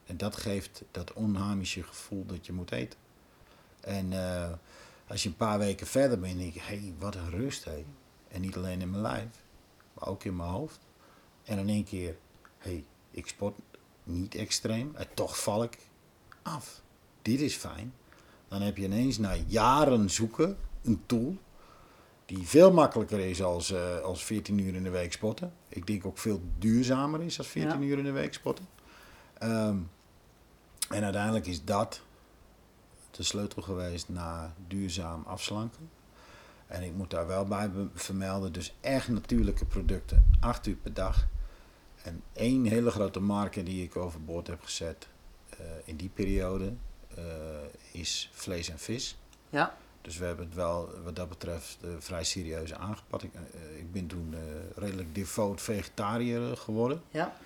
En 0.06 0.16
dat 0.16 0.36
geeft 0.36 0.82
dat 0.90 1.12
onhamische 1.12 1.82
gevoel 1.82 2.26
dat 2.26 2.46
je 2.46 2.52
moet 2.52 2.70
eten. 2.72 2.98
En 3.80 4.12
eh, 4.12 4.52
als 5.12 5.22
je 5.22 5.28
een 5.28 5.36
paar 5.36 5.58
weken 5.58 5.86
verder 5.86 6.18
bent, 6.18 6.38
denk 6.38 6.52
je, 6.54 6.60
hé, 6.60 6.76
hey, 6.78 6.94
wat 6.98 7.14
een 7.14 7.30
rust, 7.30 7.64
hé. 7.64 7.84
En 8.28 8.40
niet 8.40 8.56
alleen 8.56 8.80
in 8.80 8.90
mijn 8.90 9.02
lijf, 9.02 9.28
maar 9.94 10.08
ook 10.08 10.24
in 10.24 10.36
mijn 10.36 10.48
hoofd. 10.48 10.78
En 11.44 11.58
in 11.58 11.68
één 11.68 11.84
keer, 11.84 12.16
hé, 12.58 12.70
hey, 12.70 12.84
ik 13.10 13.26
sport 13.26 13.58
niet 14.04 14.34
extreem, 14.34 14.94
en 14.94 15.06
toch 15.14 15.38
val 15.38 15.62
ik 15.62 15.78
af. 16.42 16.82
Dit 17.22 17.40
is 17.40 17.54
fijn. 17.54 17.94
Dan 18.48 18.62
heb 18.62 18.76
je 18.76 18.84
ineens 18.84 19.18
na 19.18 19.34
jaren 19.46 20.10
zoeken 20.10 20.56
een 20.82 21.02
tool 21.06 21.36
die 22.26 22.46
veel 22.46 22.72
makkelijker 22.72 23.18
is 23.18 23.42
als, 23.42 23.70
eh, 23.70 23.98
als 23.98 24.24
14 24.24 24.58
uur 24.58 24.74
in 24.74 24.82
de 24.82 24.90
week 24.90 25.12
sporten. 25.12 25.52
Ik 25.68 25.86
denk 25.86 26.06
ook 26.06 26.18
veel 26.18 26.42
duurzamer 26.58 27.22
is 27.22 27.38
als 27.38 27.48
14 27.48 27.80
Ja. 27.82 27.86
uur 27.86 27.98
in 27.98 28.04
de 28.04 28.10
week 28.10 28.34
sporten. 28.34 28.68
Ehm, 29.38 29.76
en 30.88 31.04
uiteindelijk 31.04 31.46
is 31.46 31.64
dat 31.64 32.02
de 33.16 33.22
sleutel 33.22 33.62
geweest 33.62 34.08
naar 34.08 34.52
duurzaam 34.66 35.22
afslanken. 35.26 35.90
En 36.66 36.82
ik 36.82 36.94
moet 36.94 37.10
daar 37.10 37.26
wel 37.26 37.44
bij 37.44 37.70
vermelden, 37.94 38.52
dus 38.52 38.74
echt 38.80 39.08
natuurlijke 39.08 39.64
producten, 39.64 40.24
8 40.40 40.66
uur 40.66 40.76
per 40.76 40.94
dag. 40.94 41.26
En 42.02 42.22
één 42.32 42.64
hele 42.64 42.90
grote 42.90 43.20
marke 43.20 43.62
die 43.62 43.84
ik 43.84 43.96
overboord 43.96 44.46
heb 44.46 44.62
gezet 44.62 45.08
eh, 45.48 45.58
in 45.84 45.96
die 45.96 46.08
periode 46.08 46.72
eh, 47.14 47.24
is 47.92 48.30
vlees 48.32 48.68
en 48.68 48.78
vis. 48.78 49.18
Ja. 49.50 49.76
Dus 50.00 50.18
we 50.18 50.24
hebben 50.24 50.46
het 50.46 50.54
wel 50.54 50.90
wat 51.04 51.16
dat 51.16 51.28
betreft 51.28 51.78
eh, 51.82 51.90
vrij 51.98 52.24
serieus 52.24 52.74
aangepakt. 52.74 53.22
Ik, 53.22 53.32
ik 53.78 53.92
ben 53.92 54.06
toen 54.06 54.34
redelijk 54.74 55.14
devoot 55.14 55.60
vegetariër 55.60 56.56
geworden. 56.56 57.02
Ja. 57.10 57.36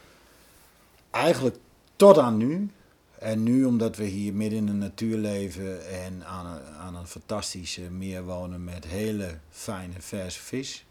Eigenlijk 1.10 1.56
tot 1.96 2.18
aan 2.18 2.36
nu. 2.36 2.70
En 3.18 3.42
nu, 3.42 3.64
omdat 3.64 3.96
we 3.96 4.04
hier 4.04 4.34
midden 4.34 4.58
in 4.58 4.66
de 4.66 4.72
natuur 4.72 5.16
leven 5.16 5.86
en 5.88 6.24
aan 6.24 6.46
een, 6.46 6.74
aan 6.74 6.94
een 6.96 7.06
fantastische 7.06 7.80
meer 7.80 8.24
wonen 8.24 8.64
met 8.64 8.84
hele 8.84 9.38
fijne 9.50 10.00
verse 10.00 10.40
vis, 10.40 10.86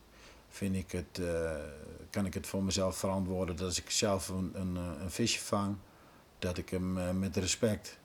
vind 0.50 0.76
ik 0.76 0.92
het, 0.92 1.20
eh, 1.20 1.52
kan 2.10 2.26
ik 2.26 2.34
het 2.34 2.48
voor 2.48 2.64
mezelf 2.64 2.98
verantwoorden 2.98 3.56
dat 3.56 3.66
als 3.66 3.80
ik 3.80 3.90
zelf 3.90 4.28
een, 4.28 4.52
een, 4.54 4.78
eh, 4.78 5.02
een 5.04 5.12
visje 5.12 5.40
vang, 5.40 5.76
dat 6.40 6.58
ik 6.58 6.70
hem 6.70 6.98
eh, 6.98 7.12
met 7.12 7.38
respect 7.38 7.98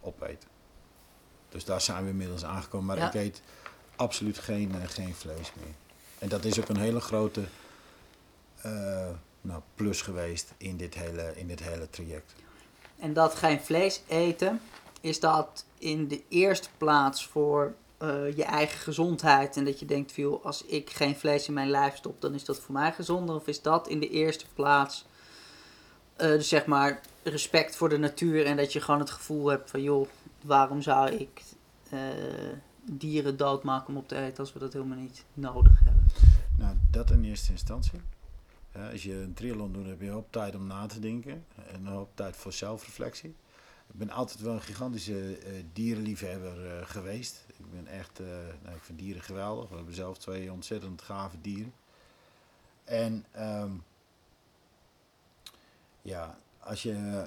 opeet. 0.00 0.46
Dus 1.48 1.64
daar 1.64 1.80
zijn 1.80 2.04
we 2.04 2.10
inmiddels 2.10 2.44
aangekomen. 2.44 2.86
Maar 2.86 2.96
Ja. 2.96 3.06
ik 3.08 3.14
eet 3.14 3.42
absoluut 3.96 4.38
geen, 4.38 4.74
geen 4.88 5.14
vlees 5.14 5.52
meer. 5.54 5.74
En 6.18 6.28
dat 6.28 6.44
is 6.44 6.60
ook 6.60 6.68
een 6.68 6.76
hele 6.76 7.00
grote 7.00 7.44
nou, 9.40 9.62
plus 9.74 10.02
geweest 10.02 10.52
in 10.56 10.76
dit 10.76 10.94
hele, 10.94 11.32
in 11.36 11.46
dit 11.46 11.60
hele 11.60 11.90
traject. 11.90 12.34
En 13.04 13.12
dat 13.12 13.34
geen 13.34 13.60
vlees 13.60 14.02
eten, 14.06 14.60
is 15.00 15.20
dat 15.20 15.64
in 15.78 16.08
de 16.08 16.22
eerste 16.28 16.68
plaats 16.78 17.26
voor 17.26 17.74
eh, 17.96 18.36
je 18.36 18.44
eigen 18.44 18.78
gezondheid. 18.78 19.56
En 19.56 19.64
dat 19.64 19.80
je 19.80 19.86
denkt, 19.86 20.12
viel, 20.12 20.40
als 20.44 20.64
ik 20.64 20.90
geen 20.90 21.16
vlees 21.16 21.48
in 21.48 21.54
mijn 21.54 21.70
lijf 21.70 21.96
stop, 21.96 22.20
dan 22.20 22.34
is 22.34 22.44
dat 22.44 22.60
voor 22.60 22.72
mij 22.72 22.92
gezonder. 22.92 23.34
Of 23.34 23.46
is 23.46 23.62
dat 23.62 23.88
in 23.88 24.00
de 24.00 24.08
eerste 24.08 24.44
plaats, 24.54 25.06
eh, 26.16 26.28
dus 26.28 26.48
zeg 26.48 26.66
maar, 26.66 27.00
respect 27.22 27.76
voor 27.76 27.88
de 27.88 27.98
natuur. 27.98 28.46
En 28.46 28.56
dat 28.56 28.72
je 28.72 28.80
gewoon 28.80 29.00
het 29.00 29.10
gevoel 29.10 29.46
hebt 29.46 29.70
van, 29.70 29.82
joh, 29.82 30.08
waarom 30.42 30.82
zou 30.82 31.10
ik 31.10 31.42
eh, 31.90 32.00
dieren 32.82 33.36
doodmaken 33.36 33.88
om 33.88 33.96
op 33.96 34.08
te 34.08 34.16
eten 34.16 34.38
als 34.38 34.52
we 34.52 34.58
dat 34.58 34.72
helemaal 34.72 34.98
niet 34.98 35.24
nodig 35.34 35.80
hebben. 35.84 36.06
Nou, 36.58 36.76
dat 36.90 37.10
in 37.10 37.24
eerste 37.24 37.52
instantie. 37.52 38.00
Als 38.92 39.02
je 39.02 39.14
een 39.14 39.34
triathlon 39.34 39.72
doet, 39.72 39.86
heb 39.86 40.00
je 40.00 40.06
een 40.06 40.12
hoop 40.12 40.32
tijd 40.32 40.54
om 40.54 40.66
na 40.66 40.86
te 40.86 41.00
denken. 41.00 41.44
En 41.66 41.74
een 41.74 41.92
hoop 41.92 42.10
tijd 42.14 42.36
voor 42.36 42.52
zelfreflectie. 42.52 43.34
Ik 43.92 43.98
ben 44.00 44.10
altijd 44.10 44.40
wel 44.40 44.54
een 44.54 44.62
gigantische 44.62 45.38
eh, 45.38 45.52
dierenliefhebber 45.72 46.66
eh, 46.66 46.86
geweest. 46.86 47.44
Ik 47.56 47.70
ben 47.70 47.86
echt, 47.86 48.20
eh, 48.20 48.26
nou, 48.62 48.76
ik 48.76 48.82
vind 48.82 48.98
dieren 48.98 49.22
geweldig. 49.22 49.68
We 49.68 49.76
hebben 49.76 49.94
zelf 49.94 50.18
twee 50.18 50.52
ontzettend 50.52 51.02
gave 51.02 51.40
dieren. 51.40 51.72
En 52.84 53.24
ehm, 53.30 53.70
ja, 56.02 56.38
als 56.58 56.82
je, 56.82 57.26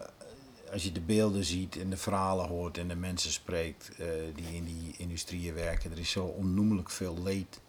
als 0.71 0.83
je 0.83 0.91
de 0.91 1.01
beelden 1.01 1.43
ziet 1.43 1.77
en 1.77 1.89
de 1.89 1.97
verhalen 1.97 2.47
hoort 2.47 2.77
en 2.77 2.87
de 2.87 2.95
mensen 2.95 3.31
spreekt 3.31 3.91
die 4.35 4.55
in 4.55 4.65
die 4.65 4.97
industrieën 4.97 5.53
werken, 5.53 5.91
er 5.91 5.99
is 5.99 6.11
zo 6.11 6.25
onnoemelijk 6.25 6.89
veel 6.89 7.21
leed 7.21 7.61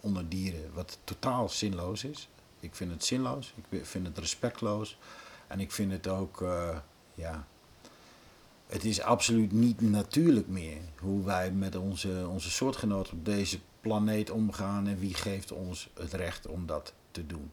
onder 0.00 0.28
dieren, 0.28 0.72
wat 0.72 0.98
totaal 1.04 1.48
zinloos 1.48 2.04
is. 2.04 2.28
Ik 2.64 2.74
vind 2.74 2.90
het 2.90 3.04
zinloos, 3.04 3.54
ik 3.70 3.86
vind 3.86 4.06
het 4.06 4.18
respectloos 4.18 4.98
en 5.46 5.60
ik 5.60 5.72
vind 5.72 5.92
het 5.92 6.08
ook, 6.08 6.42
eh, 6.42 6.78
ja, 7.14 7.46
het 8.66 8.84
is 8.84 9.00
absoluut 9.00 9.52
niet 9.52 9.80
natuurlijk 9.80 10.48
meer 10.48 10.80
hoe 10.98 11.24
wij 11.24 11.50
met 11.52 11.76
onze, 11.76 12.26
onze 12.28 12.50
soortgenoten 12.50 13.12
op 13.12 13.24
deze 13.24 13.58
planeet 13.80 14.30
omgaan 14.30 14.86
en 14.86 14.98
wie 14.98 15.14
geeft 15.14 15.52
ons 15.52 15.90
het 15.94 16.12
recht 16.12 16.46
om 16.46 16.66
dat 16.66 16.92
te 17.10 17.26
doen. 17.26 17.50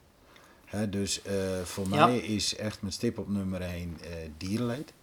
Hè, 0.65 0.89
dus 0.89 1.21
eh, 1.21 1.61
voor 1.61 1.87
Ja. 1.89 2.05
mij 2.05 2.17
is 2.17 2.55
echt 2.55 2.81
mijn 2.81 2.93
stip 2.93 3.17
op 3.17 3.27
nummer 3.29 3.61
1 3.61 3.97
dierenleed. 4.37 4.93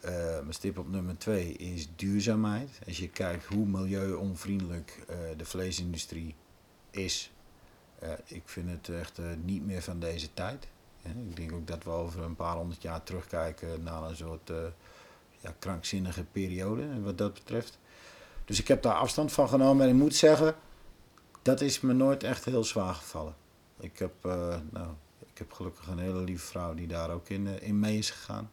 Eh, 0.00 0.12
mijn 0.40 0.52
stip 0.54 0.78
op 0.78 0.88
nummer 0.90 1.18
2 1.18 1.52
is 1.52 1.88
duurzaamheid. 1.96 2.78
Als 2.86 2.98
je 2.98 3.08
kijkt 3.08 3.44
hoe 3.44 3.66
milieuonvriendelijk 3.66 5.06
de 5.36 5.44
vleesindustrie 5.44 6.34
is, 6.90 7.30
ik 8.24 8.42
vind 8.44 8.70
het 8.70 8.88
echt 8.88 9.18
eh, 9.18 9.24
niet 9.42 9.66
meer 9.66 9.82
van 9.82 9.98
deze 10.00 10.34
tijd. 10.34 10.66
Ik 11.02 11.36
denk 11.36 11.52
ook 11.52 11.66
dat 11.66 11.84
we 11.84 11.90
over 11.90 12.22
een 12.22 12.36
paar 12.36 12.56
honderd 12.56 12.82
jaar 12.82 13.02
terugkijken 13.02 13.82
naar 13.82 14.02
een 14.02 14.16
soort 14.16 14.50
eh, 14.50 14.56
ja, 15.40 15.54
krankzinnige 15.58 16.24
periode 16.24 17.00
wat 17.00 17.18
dat 17.18 17.34
betreft. 17.34 17.78
Dus 18.44 18.60
ik 18.60 18.68
heb 18.68 18.82
daar 18.82 18.94
afstand 18.94 19.32
van 19.32 19.48
genomen 19.48 19.86
en 19.86 19.92
ik 19.94 20.00
moet 20.00 20.14
zeggen, 20.14 20.54
dat 21.42 21.60
is 21.60 21.80
me 21.80 21.92
nooit 21.92 22.22
echt 22.22 22.44
heel 22.44 22.64
zwaar 22.64 22.94
gevallen. 22.94 23.34
Ik 23.80 23.98
heb, 23.98 24.12
eh, 24.20 24.56
nou, 24.70 24.88
ik 25.20 25.38
heb 25.38 25.52
gelukkig 25.52 25.86
een 25.86 25.98
hele 25.98 26.20
lieve 26.20 26.46
vrouw 26.46 26.74
die 26.74 26.86
daar 26.86 27.10
ook 27.10 27.28
in, 27.28 27.46
eh, 27.46 27.68
in 27.68 27.80
mee 27.80 27.98
is 27.98 28.10
gegaan. 28.10 28.50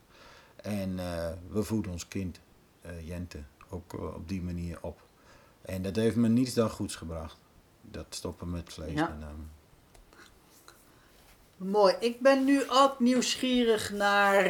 En 0.61 0.99
eh, 0.99 1.29
we 1.49 1.63
voeden 1.63 1.91
ons 1.91 2.07
kind, 2.07 2.39
eh, 2.81 3.07
Jente, 3.07 3.43
ook 3.69 3.93
eh, 3.93 4.15
op 4.15 4.27
die 4.27 4.41
manier 4.41 4.77
op. 4.81 5.01
En 5.61 5.81
dat 5.81 5.95
heeft 5.95 6.15
me 6.15 6.27
niets 6.27 6.53
dan 6.53 6.69
goeds 6.69 6.95
gebracht. 6.95 7.37
Dat 7.81 8.05
stoppen 8.09 8.49
met 8.49 8.73
vlees 8.73 8.93
Ja. 8.93 9.07
met 9.07 9.19
name. 9.19 9.43
Mooi. 11.57 11.95
Ik 11.99 12.19
ben 12.19 12.43
nu 12.45 12.69
ook 12.69 12.99
nieuwsgierig 12.99 13.91
naar 13.91 14.45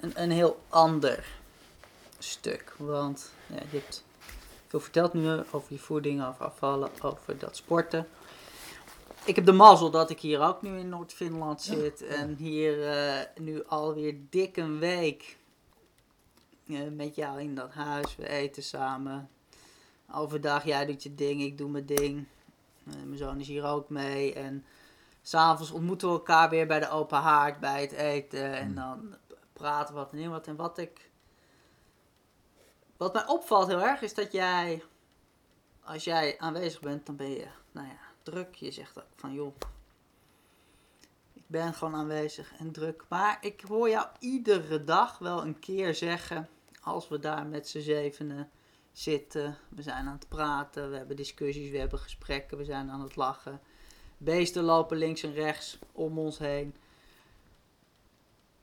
een, 0.00 0.22
een 0.22 0.30
heel 0.30 0.60
ander 0.68 1.26
stuk. 2.18 2.74
Want 2.78 3.30
ja, 3.46 3.54
je 3.70 3.78
hebt 3.78 4.04
veel 4.66 4.80
verteld 4.80 5.12
nu 5.12 5.30
over 5.50 5.72
je 5.72 5.78
voeding, 5.78 6.26
over 6.26 6.44
afvallen, 6.44 6.90
over 7.02 7.38
dat 7.38 7.56
sporten. 7.56 8.08
Ik 9.24 9.36
heb 9.36 9.46
de 9.46 9.52
mazzel 9.52 9.90
dat 9.90 10.10
ik 10.10 10.20
hier 10.20 10.40
ook 10.40 10.62
nu 10.62 10.78
in 10.78 10.88
Noord-Finland 10.88 11.62
zit. 11.62 11.98
ja. 11.98 12.06
En 12.06 12.34
hier 12.38 12.88
eh, 12.90 13.20
nu 13.40 13.64
alweer 13.66 14.14
dik 14.30 14.56
een 14.56 14.78
week 14.78 15.36
eh, 16.68 16.80
met 16.96 17.14
jou 17.14 17.40
in 17.40 17.54
dat 17.54 17.72
huis. 17.72 18.16
We 18.16 18.28
eten 18.28 18.62
samen. 18.62 19.28
overdag, 20.14 20.64
jij 20.64 20.86
doet 20.86 21.02
je 21.02 21.14
ding, 21.14 21.42
ik 21.42 21.58
doe 21.58 21.68
mijn 21.70 21.86
ding. 21.86 22.26
Eh, 22.86 22.94
mijn 22.94 23.16
zoon 23.16 23.40
is 23.40 23.46
hier 23.46 23.64
ook 23.64 23.88
mee. 23.88 24.34
En 24.34 24.64
s'avonds 25.22 25.70
ontmoeten 25.70 26.08
we 26.08 26.14
elkaar 26.14 26.50
weer 26.50 26.66
bij 26.66 26.80
de 26.80 26.90
open 26.90 27.18
haard, 27.18 27.60
bij 27.60 27.80
het 27.80 27.92
eten. 27.92 28.52
En 28.52 28.66
Hmm. 28.66 28.74
dan 28.74 29.16
praten 29.52 29.94
we 29.94 30.00
wat 30.00 30.12
en 30.12 30.30
wat. 30.30 30.46
En 30.46 30.56
wat 30.56 30.78
ik... 30.78 31.10
Wat 32.96 33.12
mij 33.12 33.26
opvalt 33.26 33.66
heel 33.66 33.82
erg, 33.82 34.02
is 34.02 34.14
dat 34.14 34.32
jij... 34.32 34.82
Als 35.80 36.04
jij 36.04 36.38
aanwezig 36.38 36.80
bent, 36.80 37.06
dan 37.06 37.16
ben 37.16 37.30
je, 37.30 37.46
nou 37.72 37.86
ja, 37.86 37.98
druk. 38.22 38.54
Je 38.54 38.70
zegt 38.70 38.98
ook 38.98 39.04
van, 39.16 39.32
joh... 39.32 39.56
Ik 41.32 41.44
ben 41.46 41.74
gewoon 41.74 41.94
aanwezig 41.94 42.52
en 42.58 42.72
druk. 42.72 43.04
Maar 43.08 43.38
ik 43.40 43.60
hoor 43.60 43.88
jou 43.88 44.06
iedere 44.18 44.84
dag 44.84 45.18
wel 45.18 45.42
een 45.42 45.58
keer 45.58 45.94
zeggen... 45.94 46.48
Als 46.82 47.08
we 47.08 47.18
daar 47.18 47.46
met 47.46 47.68
z'n 47.68 47.80
zevenen 47.80 48.50
zitten. 48.98 49.58
We 49.68 49.82
zijn 49.82 50.06
aan 50.06 50.12
het 50.12 50.28
praten, 50.28 50.90
we 50.90 50.96
hebben 50.96 51.16
discussies, 51.16 51.70
we 51.70 51.78
hebben 51.78 51.98
gesprekken, 51.98 52.58
we 52.58 52.64
zijn 52.64 52.90
aan 52.90 53.00
het 53.00 53.16
lachen. 53.16 53.60
Beesten 54.16 54.62
lopen 54.62 54.96
links 54.96 55.22
en 55.22 55.32
rechts 55.32 55.78
om 55.92 56.18
ons 56.18 56.38
heen. 56.38 56.74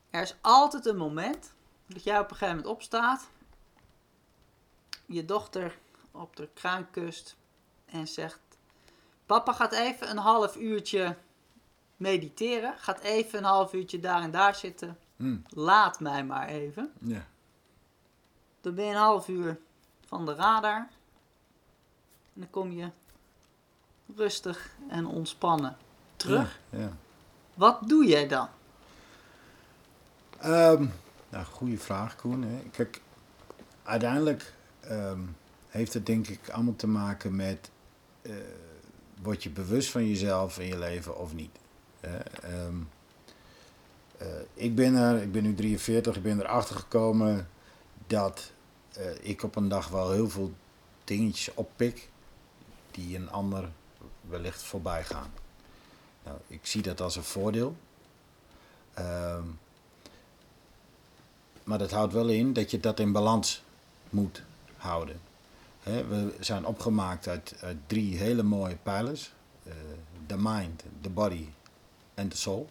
Er 0.10 0.22
is 0.22 0.36
altijd 0.41 0.86
een 0.86 0.98
moment 0.98 1.54
dat 1.86 2.04
jij 2.04 2.19
op 2.19 2.24
een 2.30 2.36
gegeven 2.36 2.56
moment 2.56 2.74
opstaat, 2.74 3.30
je 5.06 5.26
dochter 5.26 5.78
op 6.12 6.36
de 6.36 6.50
kruin 6.54 6.89
kust 6.91 7.36
en 7.86 8.08
zegt: 8.08 8.39
Papa 9.26 9.54
gaat 9.54 9.72
even 9.74 10.10
een 10.10 10.17
half 10.17 10.56
uurtje 10.58 11.17
mediteren, 11.98 12.78
gaat 12.78 13.00
even 13.00 13.38
een 13.39 13.46
half 13.46 13.74
uurtje 13.74 14.00
daar 14.00 14.22
en 14.22 14.32
daar 14.32 14.56
zitten. 14.56 14.98
Hm, 15.15 15.38
Laat 15.48 16.00
mij 16.00 16.24
maar 16.26 16.48
even. 16.48 16.93
ja. 17.00 17.28
Dan 18.62 18.76
ben 18.76 18.86
je 18.86 18.91
een 18.91 18.98
half 18.98 19.28
uur 19.28 19.60
van 20.13 20.26
de 20.26 20.34
radar. 20.34 20.78
En 22.34 22.41
dan 22.41 22.49
kom 22.49 22.71
je 22.71 22.89
rustig 24.15 24.69
en 24.89 25.06
ontspannen 25.06 25.78
terug. 26.15 26.60
Ja, 26.69 26.80
ja. 26.80 26.91
Wat 27.54 27.89
doe 27.89 28.06
jij 28.06 28.28
dan? 28.28 28.47
Ehm, 30.39 30.86
nou, 31.30 31.45
goede 31.45 31.78
vraag, 31.78 32.15
Koen. 32.15 32.41
Hè. 32.41 32.69
Kijk, 32.71 33.02
uiteindelijk 33.84 34.54
ehm, 34.80 35.19
heeft 35.67 35.93
het 35.93 36.06
denk 36.06 36.28
ik 36.28 36.49
allemaal 36.49 36.76
te 36.76 36.88
maken 36.88 37.36
met... 37.36 37.69
eh, 38.21 38.34
word 39.21 39.43
je 39.43 39.49
bewust 39.49 39.91
van 39.91 40.08
jezelf 40.08 40.60
in 40.60 40.67
je 40.67 40.78
leven 40.78 41.17
of 41.17 41.34
niet? 41.34 41.58
Ehm, 41.99 42.76
eh, 44.17 44.28
ik 44.54 44.76
ben 44.76 44.95
er, 44.95 45.21
ik 45.21 45.32
ben 45.32 45.43
nu 45.43 45.56
43, 45.56 46.15
ik 46.15 46.23
ben 46.23 46.39
erachter 46.39 46.76
gekomen 46.76 47.47
dat 48.08 48.52
eh, 48.93 49.06
ik 49.21 49.43
op 49.43 49.56
een 49.56 49.67
dag 49.67 49.88
wel 49.88 50.12
heel 50.12 50.29
veel 50.29 50.53
dingetjes 51.03 51.53
oppik 51.53 52.10
die 52.91 53.15
een 53.15 53.29
ander 53.29 53.69
wellicht 54.21 54.62
voorbij 54.62 55.03
gaan. 55.03 55.32
Nou, 56.23 56.38
ik 56.47 56.65
zie 56.65 56.82
dat 56.82 57.01
als 57.01 57.15
een 57.15 57.23
voordeel. 57.23 57.75
Ehm, 58.93 59.43
maar 61.63 61.77
dat 61.77 61.91
houdt 61.91 62.13
wel 62.13 62.29
in 62.29 62.53
dat 62.53 62.71
je 62.71 62.79
dat 62.79 62.99
in 62.99 63.12
balans 63.12 63.63
moet 64.10 64.43
houden. 64.77 65.19
We 65.84 66.36
zijn 66.39 66.65
opgemaakt 66.65 67.27
uit, 67.27 67.56
drie 67.88 68.17
hele 68.17 68.43
mooie 68.43 68.75
pijlers: 68.75 69.32
de 70.27 70.38
mind, 70.38 70.84
de 71.01 71.10
body 71.10 71.47
en 72.13 72.29
de 72.29 72.36
soul. 72.36 72.69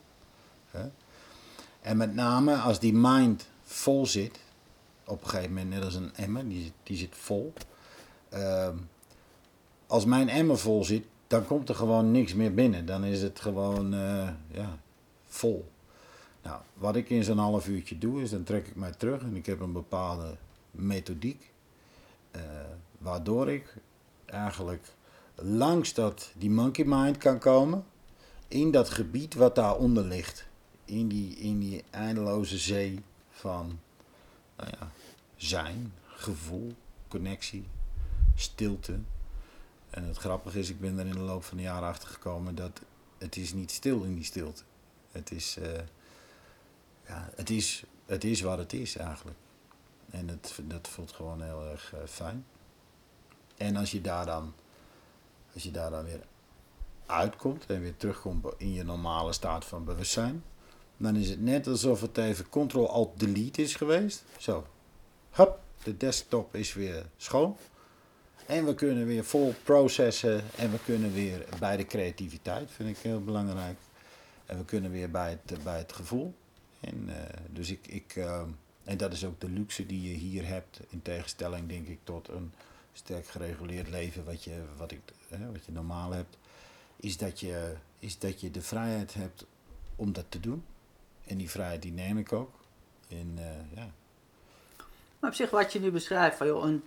En 1.80 1.96
met 1.96 2.14
name 2.14 2.56
als 2.56 2.78
die 2.78 2.94
mind 2.94 3.46
vol 3.62 4.06
zit, 4.06 4.38
op 5.04 5.22
een 5.22 5.28
gegeven 5.28 5.52
moment 5.54 5.70
net 5.70 5.84
als 5.84 5.94
een 5.94 6.14
emmer, 6.14 6.48
die, 6.48 6.72
die 6.82 6.96
zit 6.96 7.14
vol. 7.16 7.52
Ehm, 8.28 8.76
als 9.86 10.04
mijn 10.04 10.28
emmer 10.28 10.58
vol 10.58 10.84
zit, 10.84 11.04
dan 11.26 11.46
komt 11.46 11.68
er 11.68 11.74
gewoon 11.74 12.10
niks 12.10 12.34
meer 12.34 12.54
binnen. 12.54 12.86
Dan 12.86 13.04
is 13.04 13.22
het 13.22 13.40
gewoon 13.40 13.94
eh, 13.94 14.28
ja, 14.50 14.78
vol. 15.26 15.70
Nou, 16.42 16.60
wat 16.74 16.96
ik 16.96 17.10
in 17.10 17.24
zo'n 17.24 17.38
half 17.38 17.68
uurtje 17.68 17.98
doe, 17.98 18.22
is 18.22 18.30
dan 18.30 18.42
trek 18.42 18.66
ik 18.66 18.76
mij 18.76 18.92
terug 18.92 19.22
en 19.22 19.36
ik 19.36 19.46
heb 19.46 19.60
een 19.60 19.72
bepaalde 19.72 20.36
methodiek. 20.70 21.50
eh, 22.30 22.40
waardoor 22.98 23.50
ik 23.50 23.74
eigenlijk 24.26 24.84
langs 25.34 25.94
dat, 25.94 26.30
die 26.38 26.50
monkey 26.50 26.84
mind 26.84 27.16
kan 27.16 27.38
komen. 27.38 27.84
In 28.48 28.70
dat 28.70 28.90
gebied 28.90 29.34
wat 29.34 29.54
daaronder 29.54 30.04
ligt. 30.04 30.46
In 30.84 31.08
die, 31.08 31.36
in 31.36 31.58
die 31.58 31.84
eindeloze 31.90 32.58
zee 32.58 33.00
van 33.30 33.78
nou 34.56 34.70
ja, 34.78 34.90
zijn, 35.36 35.92
gevoel, 36.06 36.74
connectie, 37.08 37.64
stilte. 38.34 38.98
En 39.90 40.04
het 40.04 40.16
grappige 40.16 40.58
is, 40.58 40.70
ik 40.70 40.80
ben 40.80 40.98
er 40.98 41.06
in 41.06 41.12
de 41.12 41.18
loop 41.18 41.44
van 41.44 41.56
de 41.56 41.62
jaren 41.62 41.88
achter 41.88 42.08
gekomen 42.08 42.54
dat 42.54 42.80
het 43.18 43.36
is 43.36 43.52
niet 43.52 43.70
stil 43.70 44.02
in 44.02 44.14
die 44.14 44.24
stilte. 44.24 44.62
Het 45.12 45.30
is, 45.30 45.56
eh, 45.56 45.80
ja, 47.06 47.30
het 47.34 47.50
is, 47.50 47.84
het 48.06 48.24
is 48.24 48.40
wat 48.40 48.58
het 48.58 48.72
is 48.72 48.96
eigenlijk. 48.96 49.38
En 50.10 50.28
het, 50.28 50.58
dat 50.62 50.88
voelt 50.88 51.12
gewoon 51.12 51.42
heel 51.42 51.66
erg 51.70 51.94
eh, 51.94 52.00
fijn. 52.06 52.46
En 53.56 53.76
als 53.76 53.90
je 53.90 54.00
daar 54.00 54.26
dan, 54.26 54.54
als 55.54 55.62
je 55.62 55.70
daar 55.70 55.90
dan 55.90 56.04
weer 56.04 56.20
uitkomt 57.06 57.66
en 57.66 57.80
weer 57.80 57.96
terugkomt 57.96 58.46
in 58.56 58.72
je 58.72 58.82
normale 58.82 59.32
staat 59.32 59.64
van 59.64 59.84
bewustzijn, 59.84 60.44
dan 60.96 61.16
is 61.16 61.28
het 61.28 61.40
net 61.40 61.66
alsof 61.66 62.00
het 62.00 62.18
even 62.18 62.48
Ctrl-Alt-Delete 62.48 63.62
is 63.62 63.74
geweest. 63.74 64.24
Zo, 64.38 64.66
hop, 65.30 65.60
de 65.82 65.96
desktop 65.96 66.54
is 66.54 66.74
weer 66.74 67.06
schoon. 67.16 67.56
En 68.46 68.64
we 68.64 68.74
kunnen 68.74 69.06
weer 69.06 69.24
vol 69.24 69.54
processen 69.62 70.44
en 70.56 70.70
we 70.70 70.78
kunnen 70.84 71.12
weer 71.12 71.46
bij 71.58 71.76
de 71.76 71.86
creativiteit, 71.86 72.70
vind 72.70 72.88
ik 72.88 72.98
heel 72.98 73.24
belangrijk. 73.24 73.78
En 74.46 74.58
we 74.58 74.64
kunnen 74.64 74.90
weer 74.90 75.10
bij 75.10 75.30
het, 75.30 75.62
bij 75.64 75.78
het 75.78 75.92
gevoel. 75.92 76.34
En, 76.80 77.04
eh, 77.08 77.36
dus 77.50 77.70
ik, 77.70 77.86
ik, 77.86 78.16
eh, 78.16 78.42
en 78.84 78.96
dat 78.96 79.12
is 79.12 79.24
ook 79.24 79.40
de 79.40 79.48
luxe 79.48 79.86
die 79.86 80.10
je 80.10 80.16
hier 80.16 80.46
hebt, 80.46 80.80
in 80.88 81.02
tegenstelling 81.02 81.68
denk 81.68 81.86
ik 81.86 81.98
tot 82.04 82.28
een 82.28 82.52
sterk 82.92 83.26
gereguleerd 83.26 83.88
leven 83.88 84.24
wat 84.24 84.44
je, 84.44 84.62
wat 84.76 84.90
ik, 84.90 85.00
hè, 85.28 85.52
wat 85.52 85.64
je 85.64 85.72
normaal 85.72 86.12
hebt, 86.12 86.36
is 86.96 87.16
dat, 87.16 87.40
je, 87.40 87.74
is 87.98 88.18
dat 88.18 88.40
je 88.40 88.50
de 88.50 88.62
vrijheid 88.62 89.14
hebt 89.14 89.46
om 89.96 90.12
dat 90.12 90.24
te 90.28 90.40
doen. 90.40 90.64
En 91.26 91.36
die 91.36 91.50
vrijheid 91.50 91.82
die 91.82 91.92
neem 91.92 92.18
ik 92.18 92.32
ook. 92.32 92.50
En 93.08 93.32
eh, 93.36 93.76
ja, 93.76 93.90
Maar 95.18 95.30
op 95.30 95.36
zich 95.36 95.50
wat 95.50 95.72
je 95.72 95.80
nu 95.80 95.90
beschrijft, 95.90 96.36
van 96.36 96.46
joh, 96.46 96.64
een, 96.64 96.82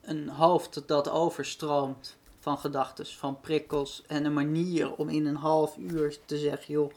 een 0.00 0.28
hoofd 0.28 0.82
dat 0.86 1.08
overstroomt 1.08 2.16
van 2.40 2.58
gedachten, 2.58 3.06
van 3.06 3.40
prikkels 3.40 4.02
en 4.06 4.24
een 4.24 4.32
manier 4.32 4.94
om 4.94 5.08
in 5.08 5.26
een 5.26 5.36
half 5.36 5.76
uur 5.76 6.18
te 6.24 6.38
zeggen, 6.38 6.74
joh, 6.74 6.92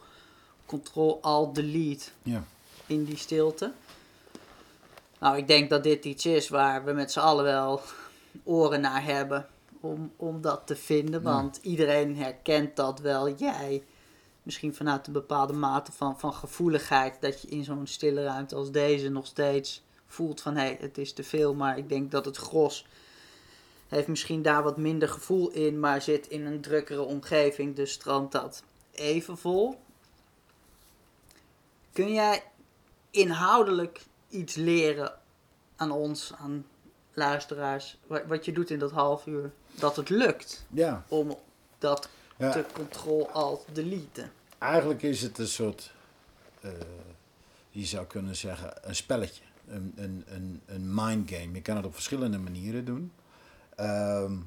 Ctrl-Alt-Delete 0.65 2.09
ja, 2.23 2.43
in 2.85 3.03
die 3.03 3.17
stilte. 3.17 3.71
Nou, 5.19 5.37
ik 5.37 5.47
denk 5.47 5.69
dat 5.69 5.83
dit 5.83 6.05
iets 6.05 6.25
is 6.25 6.49
waar 6.49 6.85
we 6.85 6.91
met 6.91 7.11
z'n 7.11 7.19
allen 7.19 7.43
wel 7.43 7.81
oren 8.43 8.81
naar 8.81 9.03
hebben 9.03 9.47
om, 9.79 10.11
om 10.15 10.41
dat 10.41 10.61
te 10.65 10.75
vinden. 10.75 11.21
Ja. 11.21 11.31
Want 11.31 11.59
iedereen 11.61 12.17
herkent 12.17 12.75
dat 12.75 12.99
wel. 12.99 13.29
Jij, 13.29 13.83
misschien 14.43 14.75
vanuit 14.75 15.07
een 15.07 15.13
bepaalde 15.13 15.53
mate 15.53 15.91
van, 15.91 16.19
van 16.19 16.33
gevoeligheid, 16.33 17.21
dat 17.21 17.41
je 17.41 17.47
in 17.47 17.63
zo'n 17.63 17.87
stille 17.87 18.23
ruimte 18.23 18.55
als 18.55 18.71
deze 18.71 19.09
nog 19.09 19.25
steeds 19.25 19.83
voelt 20.07 20.41
van 20.41 20.55
hé, 20.55 20.61
hey, 20.61 20.77
het 20.79 20.97
is 20.97 21.13
te 21.13 21.23
veel. 21.23 21.53
Maar 21.53 21.77
ik 21.77 21.89
denk 21.89 22.11
dat 22.11 22.25
het 22.25 22.37
gros 22.37 22.85
heeft 23.87 24.07
misschien 24.07 24.41
daar 24.41 24.63
wat 24.63 24.77
minder 24.77 25.09
gevoel 25.09 25.49
in, 25.49 25.79
maar 25.79 26.01
zit 26.01 26.27
in 26.27 26.45
een 26.45 26.61
drukkere 26.61 27.01
omgeving, 27.01 27.75
dus 27.75 27.91
stroomt 27.91 28.31
dat 28.31 28.63
even 28.91 29.37
vol. 29.37 29.79
Kun 31.91 32.13
jij 32.13 32.43
inhoudelijk 33.09 34.01
iets 34.29 34.55
leren 34.55 35.13
aan 35.75 35.91
ons, 35.91 36.33
aan 36.37 36.65
luisteraars, 37.13 37.97
wat, 38.07 38.21
wat 38.27 38.45
je 38.45 38.51
doet 38.51 38.69
in 38.69 38.79
dat 38.79 38.91
half 38.91 39.25
uur, 39.25 39.51
dat 39.71 39.95
het 39.95 40.09
lukt 40.09 40.65
ja, 40.69 41.05
om 41.07 41.37
dat 41.77 42.09
ja. 42.41 42.51
te 42.51 42.65
control-alt-deleten? 42.73 44.31
Eigenlijk 44.57 45.01
is 45.01 45.21
het 45.21 45.37
een 45.37 45.47
soort, 45.47 45.93
eh, 46.61 46.71
je 47.69 47.85
zou 47.85 48.05
kunnen 48.05 48.35
zeggen, 48.35 48.73
een 48.81 48.95
spelletje. 48.95 49.43
Een, 49.67 49.93
een, 49.95 50.23
een, 50.27 50.61
een 50.65 50.93
mind 50.93 51.29
game. 51.31 51.51
Je 51.53 51.61
kan 51.61 51.75
het 51.75 51.85
op 51.85 51.93
verschillende 51.93 52.37
manieren 52.37 52.85
doen. 52.85 53.11
Ehm, 53.75 54.37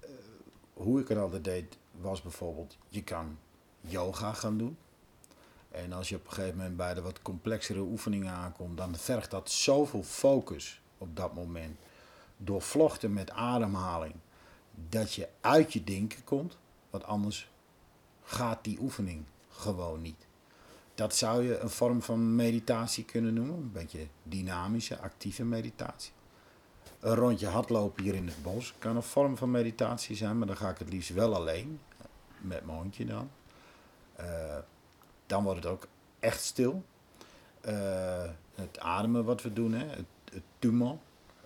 eh, 0.00 0.08
hoe 0.72 1.00
ik 1.00 1.08
het 1.08 1.18
altijd 1.18 1.44
deed, 1.44 1.76
was 1.90 2.22
bijvoorbeeld, 2.22 2.76
je 2.88 3.02
kan 3.02 3.38
yoga 3.80 4.32
gaan 4.32 4.58
doen. 4.58 4.76
En 5.70 5.92
als 5.92 6.08
je 6.08 6.16
op 6.16 6.26
een 6.26 6.32
gegeven 6.32 6.56
moment 6.56 6.76
bij 6.76 6.94
de 6.94 7.02
wat 7.02 7.22
complexere 7.22 7.80
oefeningen 7.80 8.32
aankomt, 8.32 8.76
dan 8.76 8.96
vergt 8.96 9.30
dat 9.30 9.50
zoveel 9.50 10.02
focus 10.02 10.80
op 10.98 11.16
dat 11.16 11.34
moment. 11.34 11.76
Doorvlochten 12.36 13.12
met 13.12 13.30
ademhaling, 13.30 14.14
dat 14.88 15.14
je 15.14 15.28
uit 15.40 15.72
je 15.72 15.84
denken 15.84 16.24
komt. 16.24 16.56
Want 16.90 17.04
anders 17.04 17.50
gaat 18.22 18.64
die 18.64 18.78
oefening 18.80 19.24
gewoon 19.48 20.02
niet. 20.02 20.26
Dat 20.94 21.14
zou 21.14 21.44
je 21.44 21.58
een 21.58 21.70
vorm 21.70 22.02
van 22.02 22.36
meditatie 22.36 23.04
kunnen 23.04 23.34
noemen. 23.34 23.54
Een 23.54 23.72
beetje 23.72 24.06
dynamische, 24.22 24.98
actieve 24.98 25.44
meditatie. 25.44 26.12
een 27.00 27.14
rondje 27.14 27.46
hardlopen 27.46 28.02
hier 28.02 28.14
in 28.14 28.26
het 28.26 28.42
bos. 28.42 28.74
Kan 28.78 28.96
een 28.96 29.02
vorm 29.02 29.36
van 29.36 29.50
meditatie 29.50 30.16
zijn, 30.16 30.38
maar 30.38 30.46
dan 30.46 30.56
ga 30.56 30.70
ik 30.70 30.78
het 30.78 30.88
liefst 30.88 31.10
wel 31.10 31.34
alleen. 31.34 31.80
Met 32.40 32.64
mijn 32.64 32.78
hondje 32.78 33.04
dan. 33.04 33.30
Eh, 34.16 34.56
dan 35.26 35.44
wordt 35.44 35.62
het 35.62 35.72
ook 35.72 35.88
echt 36.18 36.42
stil. 36.42 36.84
Eh, 37.60 38.28
het 38.54 38.78
ademen 38.78 39.24
wat 39.24 39.42
we 39.42 39.52
doen, 39.52 39.72
hè, 39.72 39.86
het, 39.86 40.06
het 40.32 40.42
tumor. 40.58 40.98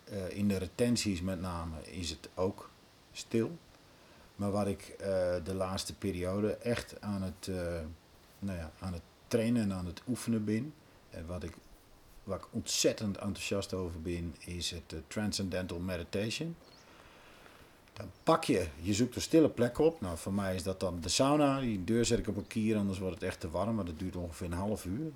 Eh, 0.04 0.30
in 0.30 0.48
de 0.48 0.56
retenties 0.56 1.20
met 1.20 1.40
name 1.40 1.82
is 1.82 2.10
het 2.10 2.28
ook 2.34 2.70
stil. 3.18 3.58
Maar 4.36 4.50
wat 4.50 4.66
ik 4.66 4.82
eh, 4.88 5.34
de 5.44 5.54
laatste 5.54 5.94
periode 5.94 6.52
echt 6.52 7.00
aan 7.00 7.22
het, 7.22 7.48
eh, 7.48 7.80
nou 8.38 8.58
ja, 8.58 8.72
aan 8.78 8.92
het 8.92 9.02
trainen 9.28 9.62
en 9.62 9.72
aan 9.72 9.86
het 9.86 10.02
oefenen 10.08 10.44
ben. 10.44 10.74
En 11.10 11.26
wat 11.26 11.42
ik, 11.42 11.52
waar 12.24 12.38
ik 12.38 12.46
ontzettend 12.50 13.16
enthousiast 13.16 13.74
over 13.74 14.02
ben, 14.02 14.34
is 14.38 14.70
het 14.70 14.92
eh, 14.92 14.98
Transcendental 15.06 15.78
Meditation. 15.78 16.56
Dan 17.92 18.10
pak 18.22 18.44
je, 18.44 18.66
je 18.80 18.94
zoekt 18.94 19.16
een 19.16 19.22
stille 19.22 19.48
plek 19.48 19.78
op. 19.78 20.00
Nou, 20.00 20.18
voor 20.18 20.32
mij 20.32 20.54
is 20.54 20.62
dat 20.62 20.80
dan 20.80 21.00
de 21.00 21.08
sauna. 21.08 21.60
Die 21.60 21.84
deur 21.84 22.04
zet 22.04 22.18
ik 22.18 22.28
op 22.28 22.36
een 22.36 22.46
kier, 22.46 22.76
anders 22.76 22.98
wordt 22.98 23.14
het 23.14 23.24
echt 23.24 23.40
te 23.40 23.50
warm. 23.50 23.74
Maar 23.74 23.84
dat 23.84 23.98
duurt 23.98 24.16
ongeveer 24.16 24.46
een 24.46 24.52
half 24.52 24.84
uur. 24.84 25.12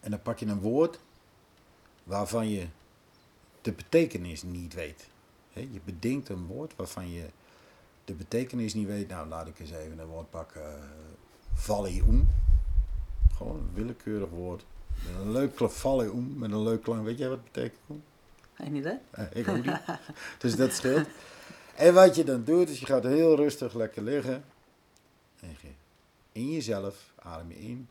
En 0.00 0.10
dan 0.10 0.22
pak 0.22 0.38
je 0.38 0.46
een 0.46 0.60
woord 0.60 0.98
waarvan 2.04 2.48
je 2.48 2.66
de 3.60 3.72
betekenis 3.72 4.42
niet 4.42 4.74
weet. 4.74 5.08
Hè, 5.52 5.60
je 5.60 5.80
bedenkt 5.84 6.28
een 6.28 6.46
woord 6.46 6.76
waarvan 6.76 7.10
je 7.10 7.24
de 8.04 8.14
betekenis 8.14 8.74
niet 8.74 8.86
weet. 8.86 9.08
Nou, 9.08 9.28
laat 9.28 9.46
ik 9.46 9.58
eens 9.58 9.70
even 9.70 9.98
een 9.98 10.06
woord 10.06 10.30
pakken. 10.30 10.62
Uh, 10.62 10.84
Valium. 11.54 12.28
Gewoon 13.36 13.56
een 13.56 13.70
willekeurig 13.74 14.30
woord. 14.30 14.64
Met 15.06 15.20
een 15.20 15.32
leuk 15.32 15.70
Valium, 15.70 16.38
met 16.38 16.52
een 16.52 16.62
leuk 16.62 16.82
klank. 16.82 17.04
Weet 17.04 17.18
jij 17.18 17.28
wat 17.28 17.38
het 17.38 17.52
betekent? 17.52 18.02
Geen 18.54 18.74
idee? 18.74 18.98
Eh, 19.10 19.24
ik 19.32 19.48
ook 19.48 19.64
niet. 19.64 19.80
dus 20.38 20.56
dat 20.56 20.72
scheelt. 20.72 21.08
En 21.74 21.94
wat 21.94 22.14
je 22.14 22.24
dan 22.24 22.44
doet, 22.44 22.68
is 22.68 22.80
je 22.80 22.86
gaat 22.86 23.02
heel 23.02 23.36
rustig 23.36 23.74
lekker 23.74 24.02
liggen. 24.02 24.44
En 25.40 25.56
je 25.60 25.68
in 26.32 26.50
jezelf 26.50 27.12
adem 27.16 27.48
je 27.48 27.58
in. 27.58 27.88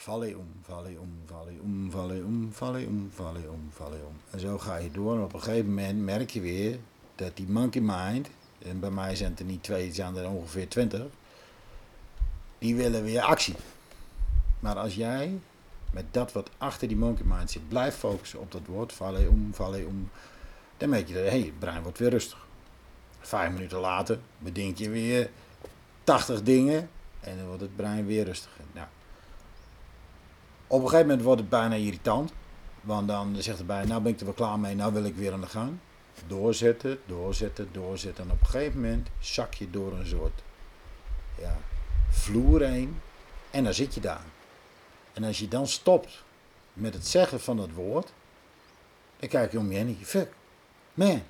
Valium, 0.00 0.48
valium, 0.62 1.22
valium, 1.26 1.90
valium, 1.90 2.52
valium, 2.52 3.10
valium, 3.14 3.70
valium. 3.70 4.20
En 4.30 4.40
zo 4.40 4.58
ga 4.58 4.76
je 4.76 4.90
door. 4.90 5.14
En 5.16 5.22
op 5.22 5.32
een 5.32 5.42
gegeven 5.42 5.68
moment 5.68 5.98
merk 5.98 6.30
je 6.30 6.40
weer 6.40 6.78
dat 7.14 7.36
die 7.36 7.48
monkey 7.48 7.80
mind, 7.80 8.28
en 8.58 8.80
bij 8.80 8.90
mij 8.90 9.16
zijn 9.16 9.30
het 9.30 9.40
er 9.40 9.46
niet 9.46 9.62
twee, 9.62 9.92
zijn 9.92 10.16
er 10.16 10.28
ongeveer 10.28 10.68
twintig, 10.68 11.02
die 12.58 12.76
willen 12.76 13.02
weer 13.02 13.20
actie. 13.20 13.54
Maar 14.60 14.76
als 14.76 14.94
jij 14.94 15.38
met 15.92 16.04
dat 16.10 16.32
wat 16.32 16.50
achter 16.58 16.88
die 16.88 16.96
monkey 16.96 17.24
mind 17.26 17.50
zit, 17.50 17.68
blijft 17.68 17.96
focussen 17.96 18.40
op 18.40 18.52
dat 18.52 18.66
woord, 18.66 18.92
valium, 18.92 19.50
valium, 19.52 20.10
dan 20.76 20.88
merk 20.88 21.08
je 21.08 21.14
dat 21.14 21.28
hey, 21.28 21.40
het 21.40 21.58
brein 21.58 21.82
wordt 21.82 21.98
weer 21.98 22.10
rustig. 22.10 22.46
Vijf 23.18 23.52
minuten 23.52 23.78
later 23.78 24.18
bedenk 24.38 24.76
je 24.76 24.90
weer 24.90 25.30
80 26.04 26.42
dingen 26.42 26.90
en 27.20 27.36
dan 27.36 27.46
wordt 27.46 27.62
het 27.62 27.76
brein 27.76 28.06
weer 28.06 28.24
rustiger. 28.24 28.64
Nou, 28.72 28.86
op 30.70 30.82
een 30.82 30.88
gegeven 30.88 31.06
moment 31.06 31.22
wordt 31.22 31.40
het 31.40 31.50
bijna 31.50 31.74
irritant. 31.74 32.32
Want 32.80 33.08
dan 33.08 33.36
zegt 33.38 33.58
het 33.58 33.66
bij, 33.66 33.84
nou 33.84 34.02
ben 34.02 34.12
ik 34.12 34.18
er 34.18 34.24
wel 34.24 34.34
klaar 34.34 34.58
mee, 34.58 34.74
nou 34.74 34.92
wil 34.92 35.04
ik 35.04 35.14
weer 35.14 35.32
aan 35.32 35.40
de 35.40 35.46
gang. 35.46 35.76
Doorzetten, 36.26 36.98
doorzetten, 37.06 37.68
doorzetten. 37.72 38.24
En 38.24 38.30
op 38.30 38.40
een 38.40 38.46
gegeven 38.46 38.80
moment 38.80 39.08
zak 39.18 39.54
je 39.54 39.70
door 39.70 39.92
een 39.92 40.06
soort 40.06 40.42
ja, 41.38 41.56
vloer 42.10 42.62
heen. 42.62 43.00
En 43.50 43.64
dan 43.64 43.74
zit 43.74 43.94
je 43.94 44.00
daar. 44.00 44.24
En 45.12 45.24
als 45.24 45.38
je 45.38 45.48
dan 45.48 45.66
stopt 45.66 46.22
met 46.72 46.94
het 46.94 47.06
zeggen 47.06 47.40
van 47.40 47.56
dat 47.56 47.70
woord, 47.70 48.12
dan 49.16 49.28
kijk 49.28 49.52
je 49.52 49.58
om 49.58 49.70
je 49.70 49.76
heen 49.76 49.86
en 49.86 49.96
je 49.98 50.04
fuck, 50.04 50.32
man, 50.94 51.22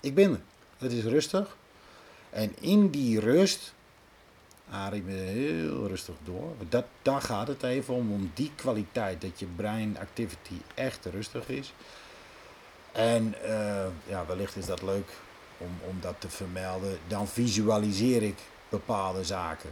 ik 0.00 0.14
ben 0.14 0.30
er. 0.30 0.40
Het 0.78 0.92
is 0.92 1.04
rustig. 1.04 1.56
En 2.30 2.60
in 2.60 2.90
die 2.90 3.20
rust 3.20 3.74
adem 4.70 5.10
je 5.10 5.16
heel 5.16 5.86
rustig 5.86 6.14
door. 6.24 6.52
Dat, 6.68 6.84
daar 7.02 7.20
gaat 7.20 7.48
het 7.48 7.62
even 7.62 7.94
om, 7.94 8.12
om 8.12 8.30
die 8.34 8.52
kwaliteit, 8.54 9.20
dat 9.20 9.38
je 9.38 9.46
brain 9.46 9.98
activity 10.00 10.54
echt 10.74 11.04
rustig 11.04 11.48
is. 11.48 11.72
En 12.92 13.34
eh, 13.42 13.86
ja, 14.06 14.26
wellicht 14.26 14.56
is 14.56 14.66
dat 14.66 14.82
leuk 14.82 15.12
om, 15.58 15.78
om 15.88 15.96
dat 16.00 16.14
te 16.18 16.28
vermelden. 16.28 16.98
Dan 17.06 17.28
visualiseer 17.28 18.22
ik 18.22 18.38
bepaalde 18.68 19.24
zaken. 19.24 19.70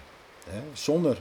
Hè? 0.49 0.62
Zonder 0.72 1.18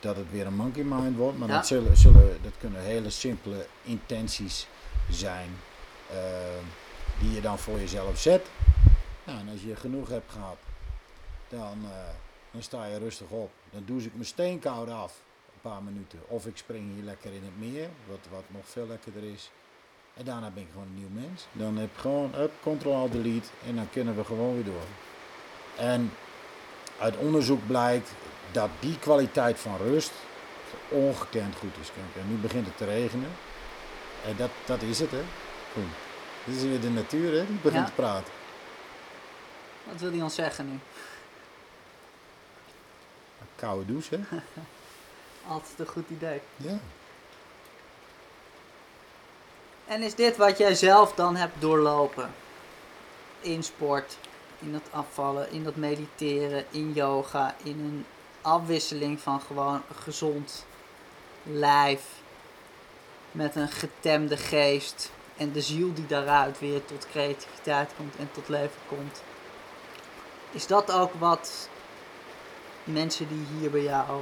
dat 0.00 0.16
het 0.16 0.30
weer 0.30 0.46
een 0.46 0.54
monkey 0.54 0.82
mind 0.82 1.16
wordt, 1.16 1.38
maar 1.38 1.48
Ja. 1.48 1.54
dat, 1.54 1.66
zullen, 1.66 1.96
zullen, 1.96 2.38
dat 2.42 2.52
kunnen 2.58 2.80
hele 2.82 3.10
simpele 3.10 3.66
intenties 3.82 4.66
zijn 5.10 5.48
eh, 6.10 6.16
die 7.20 7.32
je 7.32 7.40
dan 7.40 7.58
voor 7.58 7.78
jezelf 7.78 8.18
zet. 8.18 8.46
Nou, 9.24 9.38
en 9.38 9.48
als 9.52 9.62
je 9.62 9.76
genoeg 9.76 10.08
hebt 10.08 10.32
gehad, 10.32 10.56
dan, 11.48 11.78
eh, 11.84 11.98
dan 12.50 12.62
sta 12.62 12.84
je 12.84 12.98
rustig 12.98 13.28
op. 13.28 13.50
Dan 13.70 13.82
doe 13.86 14.00
ik 14.02 14.12
mijn 14.14 14.24
steenkoude 14.26 14.92
af, 14.92 15.20
een 15.54 15.70
paar 15.70 15.82
minuten. 15.82 16.18
Of 16.26 16.46
ik 16.46 16.56
spring 16.56 16.94
hier 16.94 17.04
lekker 17.04 17.32
in 17.32 17.42
het 17.44 17.58
meer, 17.70 17.88
wat, 18.06 18.18
wat 18.30 18.44
nog 18.46 18.62
veel 18.68 18.86
lekkerder 18.86 19.22
is. 19.32 19.50
En 20.14 20.24
daarna 20.24 20.50
ben 20.50 20.62
ik 20.62 20.68
gewoon 20.72 20.86
een 20.86 20.94
nieuw 20.94 21.22
mens. 21.26 21.46
Dan 21.52 21.76
heb 21.76 21.90
ik 21.94 22.00
gewoon, 22.00 22.34
up, 22.38 22.52
Ctrl 22.60 23.08
delete 23.10 23.48
en 23.66 23.76
dan 23.76 23.90
kunnen 23.90 24.16
we 24.16 24.24
gewoon 24.24 24.54
weer 24.54 24.64
door. 24.64 24.86
En 25.76 26.12
uit 26.98 27.16
onderzoek 27.16 27.66
blijkt 27.66 28.10
dat 28.52 28.70
die 28.80 28.98
kwaliteit 28.98 29.58
van 29.58 29.76
rust 29.76 30.12
ongekend 30.88 31.56
goed 31.56 31.76
is. 31.80 31.86
Kijk, 31.94 32.24
en 32.24 32.30
nu 32.30 32.36
begint 32.36 32.66
het 32.66 32.76
te 32.76 32.84
regenen. 32.84 33.30
En 34.26 34.36
dat, 34.36 34.50
dat 34.66 34.82
is 34.82 34.98
het, 35.00 35.10
hè. 35.10 35.22
Goed. 35.72 35.82
Dit 36.44 36.56
is 36.56 36.62
weer 36.62 36.80
de 36.80 36.90
natuur, 36.90 37.32
hè, 37.38 37.46
die 37.46 37.56
begint 37.56 37.82
Ja. 37.82 37.84
te 37.86 37.92
praten. 37.92 38.32
Wat 39.84 40.00
wil 40.00 40.10
hij 40.10 40.22
ons 40.22 40.34
zeggen 40.34 40.70
nu? 40.70 40.78
Koude 43.58 43.86
douche, 43.86 44.18
hè. 44.28 44.36
Altijd 45.52 45.78
een 45.78 45.86
goed 45.86 46.10
idee. 46.10 46.40
Ja. 46.56 46.78
En 49.86 50.02
is 50.02 50.14
dit 50.14 50.36
wat 50.36 50.58
jij 50.58 50.74
zelf 50.74 51.14
dan 51.14 51.36
hebt 51.36 51.60
doorlopen? 51.60 52.30
In 53.40 53.62
sport, 53.62 54.18
in 54.58 54.72
dat 54.72 54.82
afvallen, 54.90 55.50
in 55.50 55.64
dat 55.64 55.76
mediteren, 55.76 56.64
in 56.70 56.92
yoga, 56.92 57.54
in 57.62 57.78
een 57.78 58.04
afwisseling 58.42 59.20
van 59.20 59.40
gewoon 59.40 59.82
een 59.88 59.94
gezond 60.02 60.66
lijf 61.42 62.04
met 63.32 63.56
een 63.56 63.68
getemde 63.68 64.36
geest 64.36 65.10
en 65.36 65.52
de 65.52 65.60
ziel 65.60 65.94
die 65.94 66.06
daaruit 66.06 66.58
weer 66.58 66.84
tot 66.84 67.06
creativiteit 67.10 67.90
komt 67.96 68.16
en 68.16 68.28
tot 68.32 68.48
leven 68.48 68.80
komt. 68.88 69.22
Is 70.50 70.66
dat 70.66 70.92
ook 70.92 71.12
wat 71.18 71.68
mensen 72.88 73.28
die 73.28 73.46
hier 73.58 73.70
bij 73.70 73.82
jou 73.82 74.20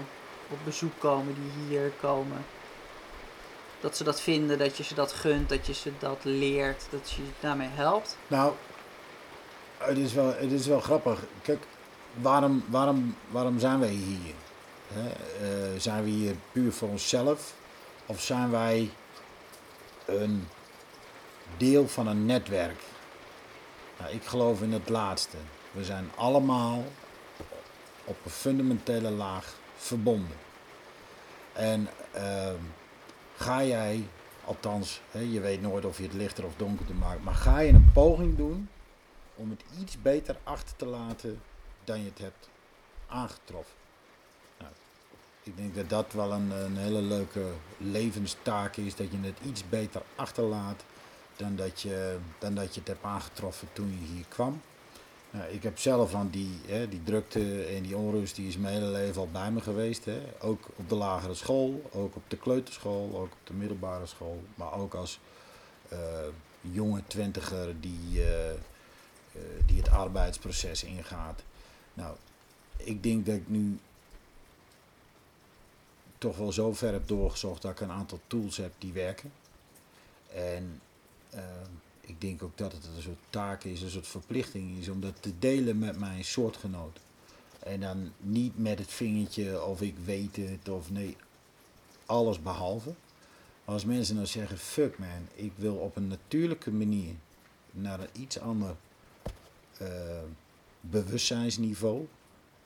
op 0.51 0.59
bezoek 0.65 0.93
komen, 0.99 1.35
die 1.35 1.67
hier 1.69 1.93
komen, 2.01 2.45
dat 3.81 3.97
ze 3.97 4.05
dat 4.05 4.21
vinden, 4.21 4.59
dat 4.59 4.77
je 4.77 4.83
ze 4.83 4.95
dat 4.95 5.13
gunt, 5.13 5.49
dat 5.49 5.67
je 5.67 5.75
ze 5.75 5.93
dat 5.99 6.19
leert, 6.23 6.87
dat 6.91 7.11
je 7.11 7.23
daarmee 7.41 7.69
helpt. 7.71 8.17
Nou, 8.27 8.53
het 9.79 9.99
is 9.99 10.13
wel, 10.13 10.35
het 10.35 10.53
is 10.53 10.67
wel 10.67 10.81
grappig. 10.81 11.21
Kijk, 11.43 11.63
waarom, 12.13 12.65
waarom, 12.69 13.17
waarom 13.29 13.59
zijn 13.59 13.81
wij 13.81 13.89
hier? 13.89 14.35
Eh, 14.89 15.81
zijn 15.81 16.05
we 16.05 16.11
hier 16.11 16.35
puur 16.53 16.73
voor 16.73 16.89
onszelf? 16.89 17.55
Of 18.07 18.21
zijn 18.21 18.51
wij 18.51 18.91
een 20.05 20.49
deel 21.57 21.89
van 21.89 22.07
een 22.07 22.27
netwerk? 22.27 22.83
Nou, 23.99 24.13
ik 24.13 24.25
geloof 24.25 24.63
in 24.63 24.73
het 24.73 24.89
laatste. 24.89 25.37
We 25.73 25.85
zijn 25.85 26.11
allemaal 26.15 26.85
op 28.07 28.17
een 28.25 28.31
fundamentele 28.31 29.11
laag 29.11 29.55
verbonden. 29.77 30.37
En 31.53 31.89
ehm, 32.13 32.61
ga 33.37 33.65
jij, 33.65 34.07
althans, 34.45 35.01
hè, 35.11 35.21
je 35.21 35.41
weet 35.41 35.61
nooit 35.61 35.85
of 35.85 35.97
je 35.97 36.03
het 36.03 36.13
lichter 36.13 36.45
of 36.45 36.53
donkerder 36.57 36.95
maakt, 36.95 37.25
maar 37.25 37.35
ga 37.35 37.59
je 37.59 37.73
een 37.73 37.91
poging 37.93 38.37
doen 38.37 38.69
om 39.35 39.51
het 39.51 39.63
iets 39.81 40.03
beter 40.03 40.37
achter 40.43 40.77
te 40.77 40.87
laten 40.87 41.41
dan 41.85 41.99
je 41.99 42.05
het 42.05 42.19
hebt 42.19 42.49
aangetroffen. 43.07 43.75
Nou, 44.59 44.73
ik 45.43 45.57
denk 45.57 45.75
dat 45.75 45.89
dat 45.89 46.13
wel 46.13 46.33
een, 46.33 46.51
een 46.51 46.77
hele 46.77 47.03
leuke 47.03 47.45
levenstaak 47.77 48.77
is, 48.77 48.97
dat 48.97 49.11
je 49.11 49.19
het 49.21 49.39
iets 49.45 49.69
beter 49.69 50.03
achterlaat 50.15 50.85
dan 51.37 51.57
dat 51.57 51.81
je, 51.81 52.19
dan 52.39 52.55
dat 52.55 52.75
je 52.75 52.81
het 52.81 52.89
hebt 52.89 53.05
aangetroffen 53.05 53.69
toen 53.73 53.99
je 54.01 54.15
hier 54.15 54.25
kwam. 54.29 54.61
Nou, 55.37 55.51
ik 55.51 55.63
heb 55.63 55.79
zelf 55.79 56.15
aan 56.15 56.29
die, 56.31 56.61
hè, 56.67 56.89
die 56.89 57.03
drukte 57.03 57.65
en 57.65 57.83
die 57.83 57.97
onrust, 57.97 58.37
die 58.37 58.49
is 58.49 58.57
mijn 58.57 58.75
hele 58.75 58.91
leven 58.91 59.21
al 59.21 59.29
bij 59.31 59.51
me 59.51 59.61
geweest. 59.61 60.05
Hè. 60.05 60.21
Ook 60.41 60.69
op 60.77 60.89
de 60.89 60.95
lagere 60.95 61.35
school, 61.35 61.91
ook 61.93 62.17
op 62.17 62.23
de 62.29 62.37
kleuterschool, 62.37 63.11
ook 63.15 63.33
op 63.33 63.39
de 63.45 63.53
middelbare 63.53 64.07
school. 64.07 64.43
Maar 64.55 64.73
ook 64.73 64.95
als 64.95 65.21
eh, 65.89 65.99
jonge 66.61 67.03
twintiger 67.07 67.81
die, 67.81 68.23
eh, 68.23 68.51
eh, 68.51 68.57
die 69.67 69.79
het 69.79 69.89
arbeidsproces 69.89 70.85
ingaat. 70.85 71.43
Nou, 71.95 72.17
ik 72.77 73.03
denk 73.03 73.27
dat 73.27 73.35
ik 73.35 73.49
nu 73.49 73.79
toch 76.19 76.37
wel 76.37 76.53
zo 76.53 76.73
ver 76.73 76.93
heb 76.93 77.09
doorgezocht 77.09 77.63
dat 77.63 77.71
ik 77.71 77.81
een 77.81 77.91
aantal 77.91 78.21
tools 78.27 78.57
heb 78.57 78.73
die 78.79 78.93
werken. 78.93 79.33
En 80.33 80.81
eh, 81.31 81.41
ik 82.07 82.21
denk 82.21 82.43
ook 82.43 82.59
dat 82.59 82.73
het 82.73 82.85
een 82.97 83.03
soort 83.03 83.19
taak 83.31 83.65
is, 83.65 83.83
een 83.83 83.91
soort 83.91 84.07
verplichting 84.07 84.79
is 84.79 84.89
om 84.89 85.01
dat 85.01 85.23
te 85.23 85.39
delen 85.39 85.79
met 85.79 85.99
mijn 85.99 86.25
soortgenoot. 86.25 86.99
En 87.59 87.81
dan 87.81 88.13
niet 88.19 88.59
met 88.59 88.79
het 88.79 88.91
vingertje 88.91 89.65
of 89.65 89.81
ik 89.81 89.95
weet 90.05 90.37
het 90.37 90.69
of 90.69 90.91
nee, 90.91 91.17
alles 92.07 92.43
behalve. 92.43 92.95
Als 93.65 93.85
mensen 93.85 94.15
nou 94.15 94.27
zeggen, 94.27 94.59
fuck 94.59 94.99
man, 94.99 95.29
ik 95.35 95.53
wil 95.57 95.75
op 95.75 95.97
een 95.97 96.09
natuurlijke 96.09 96.73
manier 96.73 97.15
naar 97.71 98.01
een 98.01 98.21
iets 98.23 98.41
ander 98.41 98.77
eh, 99.79 99.89
bewustzijnsniveau, 100.81 102.09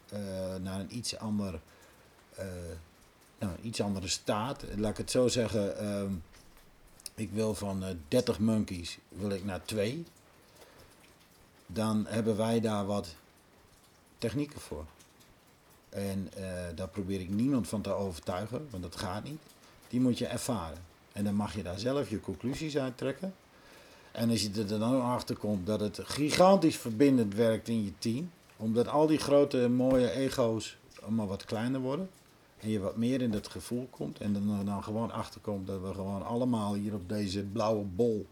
eh, 0.08 0.20
naar 0.62 0.80
een 0.80 0.96
iets 0.96 1.16
ander, 1.16 1.60
eh, 2.34 2.46
nou, 3.38 3.52
iets 3.62 3.80
andere 3.80 4.08
staat. 4.08 4.64
Laat 4.76 4.90
ik 4.90 4.96
het 4.96 5.10
zo 5.10 5.28
zeggen, 5.28 5.78
ehm, 5.78 6.12
ik 7.20 7.30
wil 7.32 7.54
van 7.54 7.84
30 8.08 8.38
monkeys 8.38 8.98
wil 9.08 9.30
ik 9.30 9.44
naar 9.44 9.64
2. 9.64 10.04
Dan 11.66 12.06
hebben 12.08 12.36
wij 12.36 12.60
daar 12.60 12.86
wat 12.86 13.14
technieken 14.18 14.60
voor. 14.60 14.84
En 15.88 16.30
daar 16.74 16.88
probeer 16.88 17.20
ik 17.20 17.28
niemand 17.28 17.68
van 17.68 17.80
te 17.80 17.92
overtuigen, 17.92 18.68
want 18.70 18.82
dat 18.82 18.96
gaat 18.96 19.24
niet. 19.24 19.40
Die 19.88 20.00
moet 20.00 20.18
je 20.18 20.26
ervaren. 20.26 20.78
En 21.12 21.24
dan 21.24 21.34
mag 21.34 21.54
je 21.54 21.62
daar 21.62 21.78
zelf 21.78 22.10
je 22.10 22.20
conclusies 22.20 22.76
uit 22.78 22.98
trekken. 22.98 23.34
En 24.12 24.30
als 24.30 24.42
je 24.42 24.50
er 24.52 24.66
dan 24.66 25.02
achter 25.02 25.36
komt 25.36 25.66
dat 25.66 25.80
het 25.80 26.00
gigantisch 26.02 26.76
verbindend 26.76 27.34
werkt 27.34 27.68
in 27.68 27.84
je 27.84 27.92
team, 27.98 28.30
omdat 28.56 28.88
al 28.88 29.06
die 29.06 29.18
grote 29.18 29.68
mooie 29.68 30.10
ego's 30.10 30.76
allemaal 31.02 31.26
wat 31.26 31.44
kleiner 31.44 31.80
worden. 31.80 32.10
En 32.60 32.70
je 32.70 32.78
wat 32.78 32.96
meer 32.96 33.22
in 33.22 33.30
dat 33.30 33.48
gevoel 33.48 33.86
komt. 33.90 34.18
En 34.18 34.32
dan, 34.32 34.64
dan 34.64 34.84
gewoon 34.84 35.10
achterkomt 35.10 35.66
dat 35.66 35.80
we 35.80 35.94
gewoon 35.94 36.22
allemaal 36.22 36.74
hier 36.74 36.94
op 36.94 37.08
deze 37.08 37.42
blauwe 37.42 37.84
bol 37.84 38.26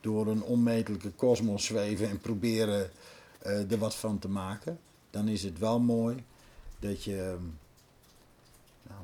door 0.00 0.26
een 0.26 0.42
onmetelijke 0.42 1.10
kosmos 1.10 1.64
zweven 1.64 2.08
en 2.08 2.20
proberen 2.20 2.90
uh, 3.46 3.72
er 3.72 3.78
wat 3.78 3.94
van 3.94 4.18
te 4.18 4.28
maken. 4.28 4.78
Dan 5.10 5.28
is 5.28 5.42
het 5.42 5.58
wel 5.58 5.80
mooi 5.80 6.24
dat 6.78 7.04
je. 7.04 7.16
Ehm, 7.16 7.44
nou, 8.82 9.02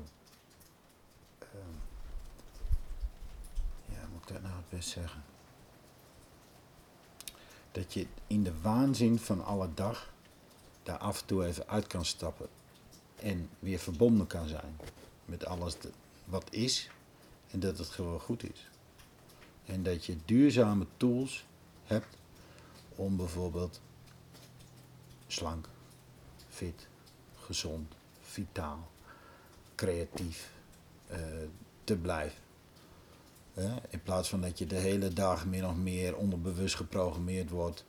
uh, 1.41 1.49
ja, 3.85 4.07
moet 4.13 4.21
ik 4.21 4.33
dat 4.33 4.41
nou 4.41 4.55
het 4.55 4.69
best 4.69 4.89
zeggen? 4.89 5.23
dat 7.77 7.93
je 7.93 8.07
in 8.27 8.43
de 8.43 8.61
waanzin 8.61 9.19
van 9.19 9.45
alle 9.45 9.69
dag 9.73 10.13
daar 10.83 10.97
af 10.97 11.19
en 11.21 11.25
toe 11.25 11.45
even 11.45 11.67
uit 11.67 11.87
kan 11.87 12.05
stappen 12.05 12.47
en 13.19 13.49
weer 13.59 13.79
verbonden 13.79 14.27
kan 14.27 14.47
zijn 14.47 14.77
met 15.25 15.45
alles 15.45 15.75
wat 16.25 16.53
is 16.53 16.89
en 17.51 17.59
dat 17.59 17.77
het 17.77 17.87
gewoon 17.87 18.19
goed 18.19 18.43
is. 18.43 18.69
En 19.65 19.83
dat 19.83 20.05
je 20.05 20.17
duurzame 20.25 20.85
tools 20.97 21.45
hebt 21.83 22.17
om 22.95 23.17
bijvoorbeeld 23.17 23.81
slank, 25.27 25.69
fit, 26.49 26.87
gezond, 27.39 27.93
vitaal, 28.21 28.91
creatief 29.75 30.51
uh, 31.11 31.17
te 31.83 31.95
blijven. 31.95 32.45
In 33.89 34.03
plaats 34.03 34.29
van 34.29 34.41
dat 34.41 34.57
je 34.57 34.65
de 34.65 34.75
hele 34.75 35.13
dag 35.13 35.45
min 35.45 35.65
of 35.65 35.75
meer 35.75 36.15
onderbewust 36.15 36.75
geprogrammeerd 36.75 37.49
wordt 37.49 37.85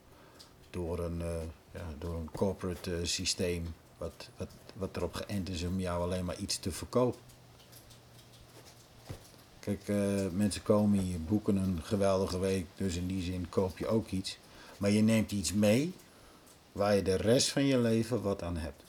door 0.70 0.98
een, 0.98 1.20
uh, 1.20 1.42
ja, 1.72 1.86
door 1.98 2.14
een 2.14 2.30
corporate 2.30 3.00
uh, 3.00 3.06
systeem 3.06 3.74
wat, 3.98 4.28
wat, 4.36 4.48
wat 4.74 4.96
erop 4.96 5.14
geënt 5.14 5.48
is 5.48 5.62
om 5.62 5.80
jou 5.80 6.02
alleen 6.02 6.24
maar 6.24 6.38
iets 6.38 6.58
te 6.58 6.72
verkopen. 6.72 7.20
Kijk, 9.60 9.88
uh, 9.88 10.28
mensen 10.32 10.62
komen 10.62 10.98
hier, 10.98 11.20
boeken 11.20 11.56
een 11.56 11.82
geweldige 11.82 12.38
week, 12.38 12.66
dus 12.76 12.96
in 12.96 13.06
die 13.06 13.22
zin 13.22 13.48
koop 13.48 13.78
je 13.78 13.86
ook 13.86 14.08
iets. 14.08 14.38
Maar 14.76 14.90
je 14.90 15.02
neemt 15.02 15.32
iets 15.32 15.52
mee 15.52 15.94
waar 16.72 16.94
je 16.94 17.02
de 17.02 17.14
rest 17.14 17.50
van 17.50 17.64
je 17.64 17.78
leven 17.78 18.22
wat 18.22 18.42
aan 18.42 18.56
hebt. 18.56 18.82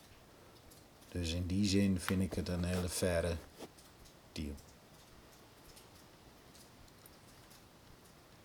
Dus 1.12 1.34
in 1.34 1.46
die 1.46 1.68
zin 1.68 2.00
vind 2.00 2.22
ik 2.22 2.34
het 2.34 2.48
een 2.48 2.64
hele 2.64 2.90
verre 2.90 3.36
deal. 4.32 4.56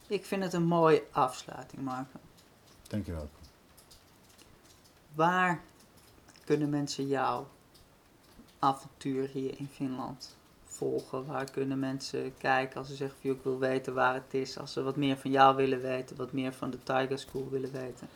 Ik 0.07 0.25
vind 0.25 0.43
het 0.43 0.53
een 0.53 0.67
mooie 0.67 1.03
afsluiting, 1.11 1.83
Marco. 1.83 2.19
Dankjewel. 2.89 3.29
Waar 5.15 5.62
kunnen 6.45 6.70
mensen 6.70 7.07
jouw 7.07 7.49
avontuur 8.59 9.28
hier 9.28 9.59
in 9.59 9.68
Finland 9.72 10.36
volgen? 10.64 11.26
Waar 11.26 11.51
kunnen 11.51 11.78
mensen 11.78 12.34
kijken 12.38 12.78
als 12.78 12.88
ze 12.88 12.95
zeggen 12.95 13.18
van 13.20 13.30
ik 13.30 13.42
wil 13.42 13.59
weten 13.59 13.95
waar 13.95 14.14
het 14.14 14.34
is? 14.34 14.59
Als 14.59 14.72
ze 14.72 14.82
wat 14.82 14.97
meer 14.97 15.16
van 15.16 15.30
jou 15.30 15.57
willen 15.57 15.80
weten, 15.80 16.16
wat 16.16 16.32
meer 16.32 16.53
van 16.53 16.70
de 16.70 16.82
Tiger 16.82 17.18
School 17.18 17.49
willen 17.51 17.72
weten? 17.72 18.09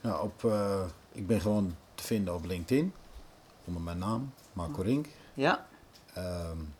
Nou, 0.00 0.22
op, 0.22 0.42
uh, 0.42 0.84
ik 1.12 1.26
ben 1.26 1.40
gewoon 1.40 1.76
te 1.94 2.02
vinden 2.02 2.34
op 2.34 2.44
LinkedIn. 2.44 2.92
Onder 3.64 3.82
mijn 3.82 3.98
naam, 3.98 4.32
Marco 4.52 4.82
Rink. 4.82 5.06
Ja. 5.34 5.66
Um, 6.16 6.74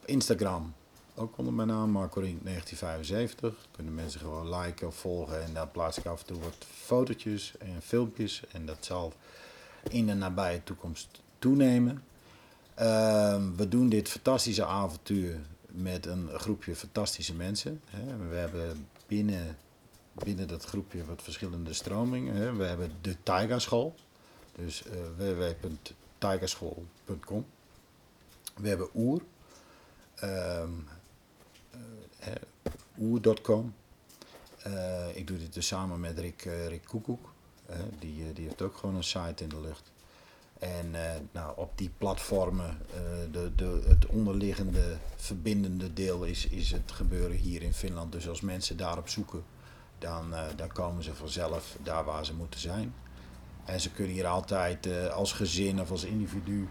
op 0.00 0.06
Instagram 0.06 0.74
ook 1.20 1.38
onder 1.38 1.52
mijn 1.52 1.68
naam, 1.68 1.90
Marco 1.90 2.20
Rink 2.20 2.44
1975. 2.44 3.66
Kunnen 3.70 3.94
mensen 3.94 4.20
gewoon 4.20 4.58
liken 4.58 4.86
of 4.86 4.94
volgen 4.94 5.42
en 5.42 5.54
daar 5.54 5.68
plaats 5.68 5.98
ik 5.98 6.06
af 6.06 6.20
en 6.20 6.26
toe 6.26 6.40
wat 6.40 6.66
fotootjes 6.74 7.54
en 7.58 7.82
filmpjes. 7.82 8.42
En 8.52 8.66
dat 8.66 8.84
zal 8.84 9.12
in 9.88 10.06
de 10.06 10.14
nabije 10.14 10.62
toekomst 10.62 11.22
toenemen. 11.38 12.02
Ehm, 12.74 13.54
we 13.56 13.68
doen 13.68 13.88
dit 13.88 14.08
fantastische 14.08 14.64
avontuur 14.64 15.38
met 15.66 16.06
een 16.06 16.28
groepje 16.28 16.76
fantastische 16.76 17.34
mensen. 17.34 17.80
Hè. 17.86 18.28
We 18.28 18.36
hebben 18.36 18.88
binnen, 19.06 19.56
binnen 20.12 20.48
dat 20.48 20.64
groepje 20.64 21.04
wat 21.04 21.22
verschillende 21.22 21.72
stromingen. 21.72 22.34
Hè. 22.34 22.52
We 22.52 22.64
hebben 22.64 22.92
de 23.00 23.16
Taiga 23.22 23.58
School, 23.58 23.94
dus 24.56 24.82
uh. 24.86 24.92
We 28.56 28.68
hebben 28.68 28.88
Oer. 28.94 29.22
Um, 30.24 30.86
oer.com. 32.98 33.74
Uh, 34.66 35.16
ik 35.16 35.26
doe 35.26 35.38
dit 35.38 35.54
dus 35.54 35.66
samen 35.66 36.00
met 36.00 36.18
Rick, 36.18 36.42
Rick 36.68 36.84
Koekoek. 36.84 37.29
Die, 37.98 38.32
die 38.32 38.44
heeft 38.44 38.62
ook 38.62 38.76
gewoon 38.76 38.94
een 38.94 39.04
site 39.04 39.42
in 39.42 39.48
de 39.48 39.60
lucht. 39.60 39.92
En 40.58 40.90
nou, 41.32 41.52
op 41.56 41.78
die 41.78 41.90
platformen, 41.98 42.78
de, 43.30 43.54
de, 43.54 43.82
het 43.86 44.06
onderliggende 44.06 44.96
verbindende 45.16 45.92
deel 45.92 46.24
is, 46.24 46.46
is 46.46 46.70
het 46.70 46.92
gebeuren 46.92 47.36
hier 47.36 47.62
in 47.62 47.74
Finland. 47.74 48.12
Dus 48.12 48.28
als 48.28 48.40
mensen 48.40 48.76
daarop 48.76 49.08
zoeken, 49.08 49.44
dan, 49.98 50.34
dan 50.56 50.72
komen 50.72 51.02
ze 51.02 51.14
vanzelf 51.14 51.76
daar 51.82 52.04
waar 52.04 52.26
ze 52.26 52.34
moeten 52.34 52.60
zijn. 52.60 52.94
En 53.64 53.80
ze 53.80 53.90
kunnen 53.90 54.14
hier 54.14 54.26
altijd 54.26 55.10
als 55.10 55.32
gezin 55.32 55.80
of 55.80 55.90
als 55.90 56.04
individu 56.04 56.68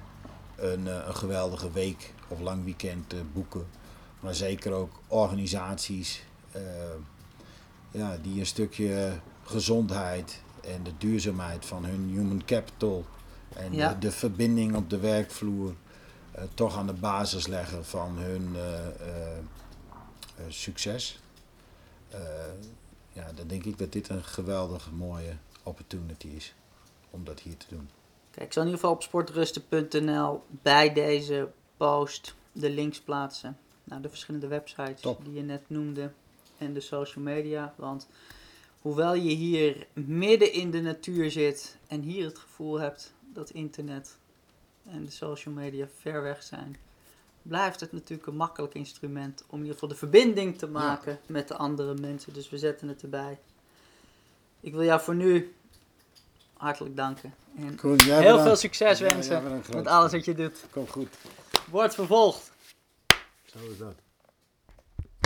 een, 0.55 0.85
een 0.85 1.15
geweldige 1.15 1.71
week 1.71 2.13
of 2.27 2.39
lang 2.39 2.63
weekend 2.63 3.13
boeken 3.33 3.67
maar 4.19 4.35
zeker 4.35 4.71
ook 4.71 4.99
organisaties 5.07 6.23
ja, 7.91 8.17
die 8.21 8.39
een 8.39 8.45
stukje 8.45 9.19
gezondheid 9.43 10.41
en 10.61 10.83
de 10.83 10.97
duurzaamheid 10.97 11.65
van 11.65 11.85
hun 11.85 12.09
human 12.09 12.45
capital 12.45 13.05
en 13.55 13.71
de, 13.71 13.95
de, 13.99 14.11
verbinding 14.11 14.75
op 14.75 14.89
de 14.89 14.99
werkvloer 14.99 15.73
uh, 16.35 16.41
toch 16.53 16.77
aan 16.77 16.87
de 16.87 16.93
basis 16.93 17.47
leggen 17.47 17.85
van 17.85 18.17
hun 18.17 18.55
uh, 18.55 19.37
succes. 20.47 21.19
ja, 23.13 23.31
dan 23.35 23.47
denk 23.47 23.63
ik 23.63 23.77
dat 23.77 23.91
dit 23.91 24.09
een 24.09 24.23
geweldig 24.23 24.91
mooie 24.91 25.33
opportunity 25.63 26.27
is 26.27 26.53
om 27.09 27.23
dat 27.23 27.39
hier 27.39 27.57
te 27.57 27.65
doen. 27.69 27.89
Kijk, 28.31 28.45
ik 28.45 28.53
zal 28.53 28.61
in 28.61 28.69
ieder 28.69 28.81
geval 28.81 28.95
op 28.95 29.03
sportrusten.nl 29.03 30.43
bij 30.49 30.93
deze 30.93 31.49
post 31.77 32.35
de 32.51 32.69
links 32.69 32.99
plaatsen 32.99 33.57
naar 33.83 34.01
de 34.01 34.09
verschillende 34.09 34.47
websites 34.47 35.01
die 35.23 35.33
je 35.33 35.41
net 35.41 35.69
noemde 35.69 36.11
en 36.57 36.73
de 36.73 36.79
social 36.79 37.23
media. 37.23 37.73
Want 37.75 38.07
hoewel 38.81 39.13
je 39.13 39.35
hier 39.35 39.87
midden 39.93 40.53
in 40.53 40.71
de 40.71 40.81
natuur 40.81 41.31
zit 41.31 41.77
en 41.87 42.01
hier 42.01 42.25
het 42.25 42.37
gevoel 42.37 42.79
hebt 42.79 43.13
dat 43.33 43.49
internet 43.49 44.17
en 44.85 45.05
de 45.05 45.11
social 45.11 45.53
media 45.53 45.87
ver 45.99 46.21
weg 46.21 46.43
zijn, 46.43 46.77
blijft 47.41 47.79
het 47.79 47.91
natuurlijk 47.91 48.27
een 48.27 48.35
makkelijk 48.35 48.73
instrument 48.73 49.43
om 49.47 49.53
in 49.57 49.59
ieder 49.59 49.73
geval 49.73 49.89
de 49.89 49.95
verbinding 49.95 50.57
te 50.57 50.67
maken 50.67 51.19
met 51.25 51.47
de 51.47 51.55
andere 51.55 51.93
mensen. 51.93 52.33
Dus 52.33 52.49
we 52.49 52.57
zetten 52.57 52.87
het 52.87 53.01
erbij. 53.01 53.39
Ik 54.59 54.73
wil 54.73 54.83
jou 54.83 55.01
voor 55.01 55.15
nu 55.15 55.53
hartelijk 56.53 56.95
danken. 56.95 57.33
En 57.55 57.79
heel 58.21 58.39
veel 58.39 58.55
succes 58.55 58.99
wensen 58.99 59.61
met 59.73 59.87
alles 59.87 60.11
wat 60.11 60.25
je 60.25 60.33
doet. 60.33 60.65
Komt 60.71 60.89
goed. 60.89 61.15
Wordt 61.69 61.95
vervolgd. 61.95 62.51
Zo 63.45 63.57
is 63.71 63.77
dat. 63.77 63.95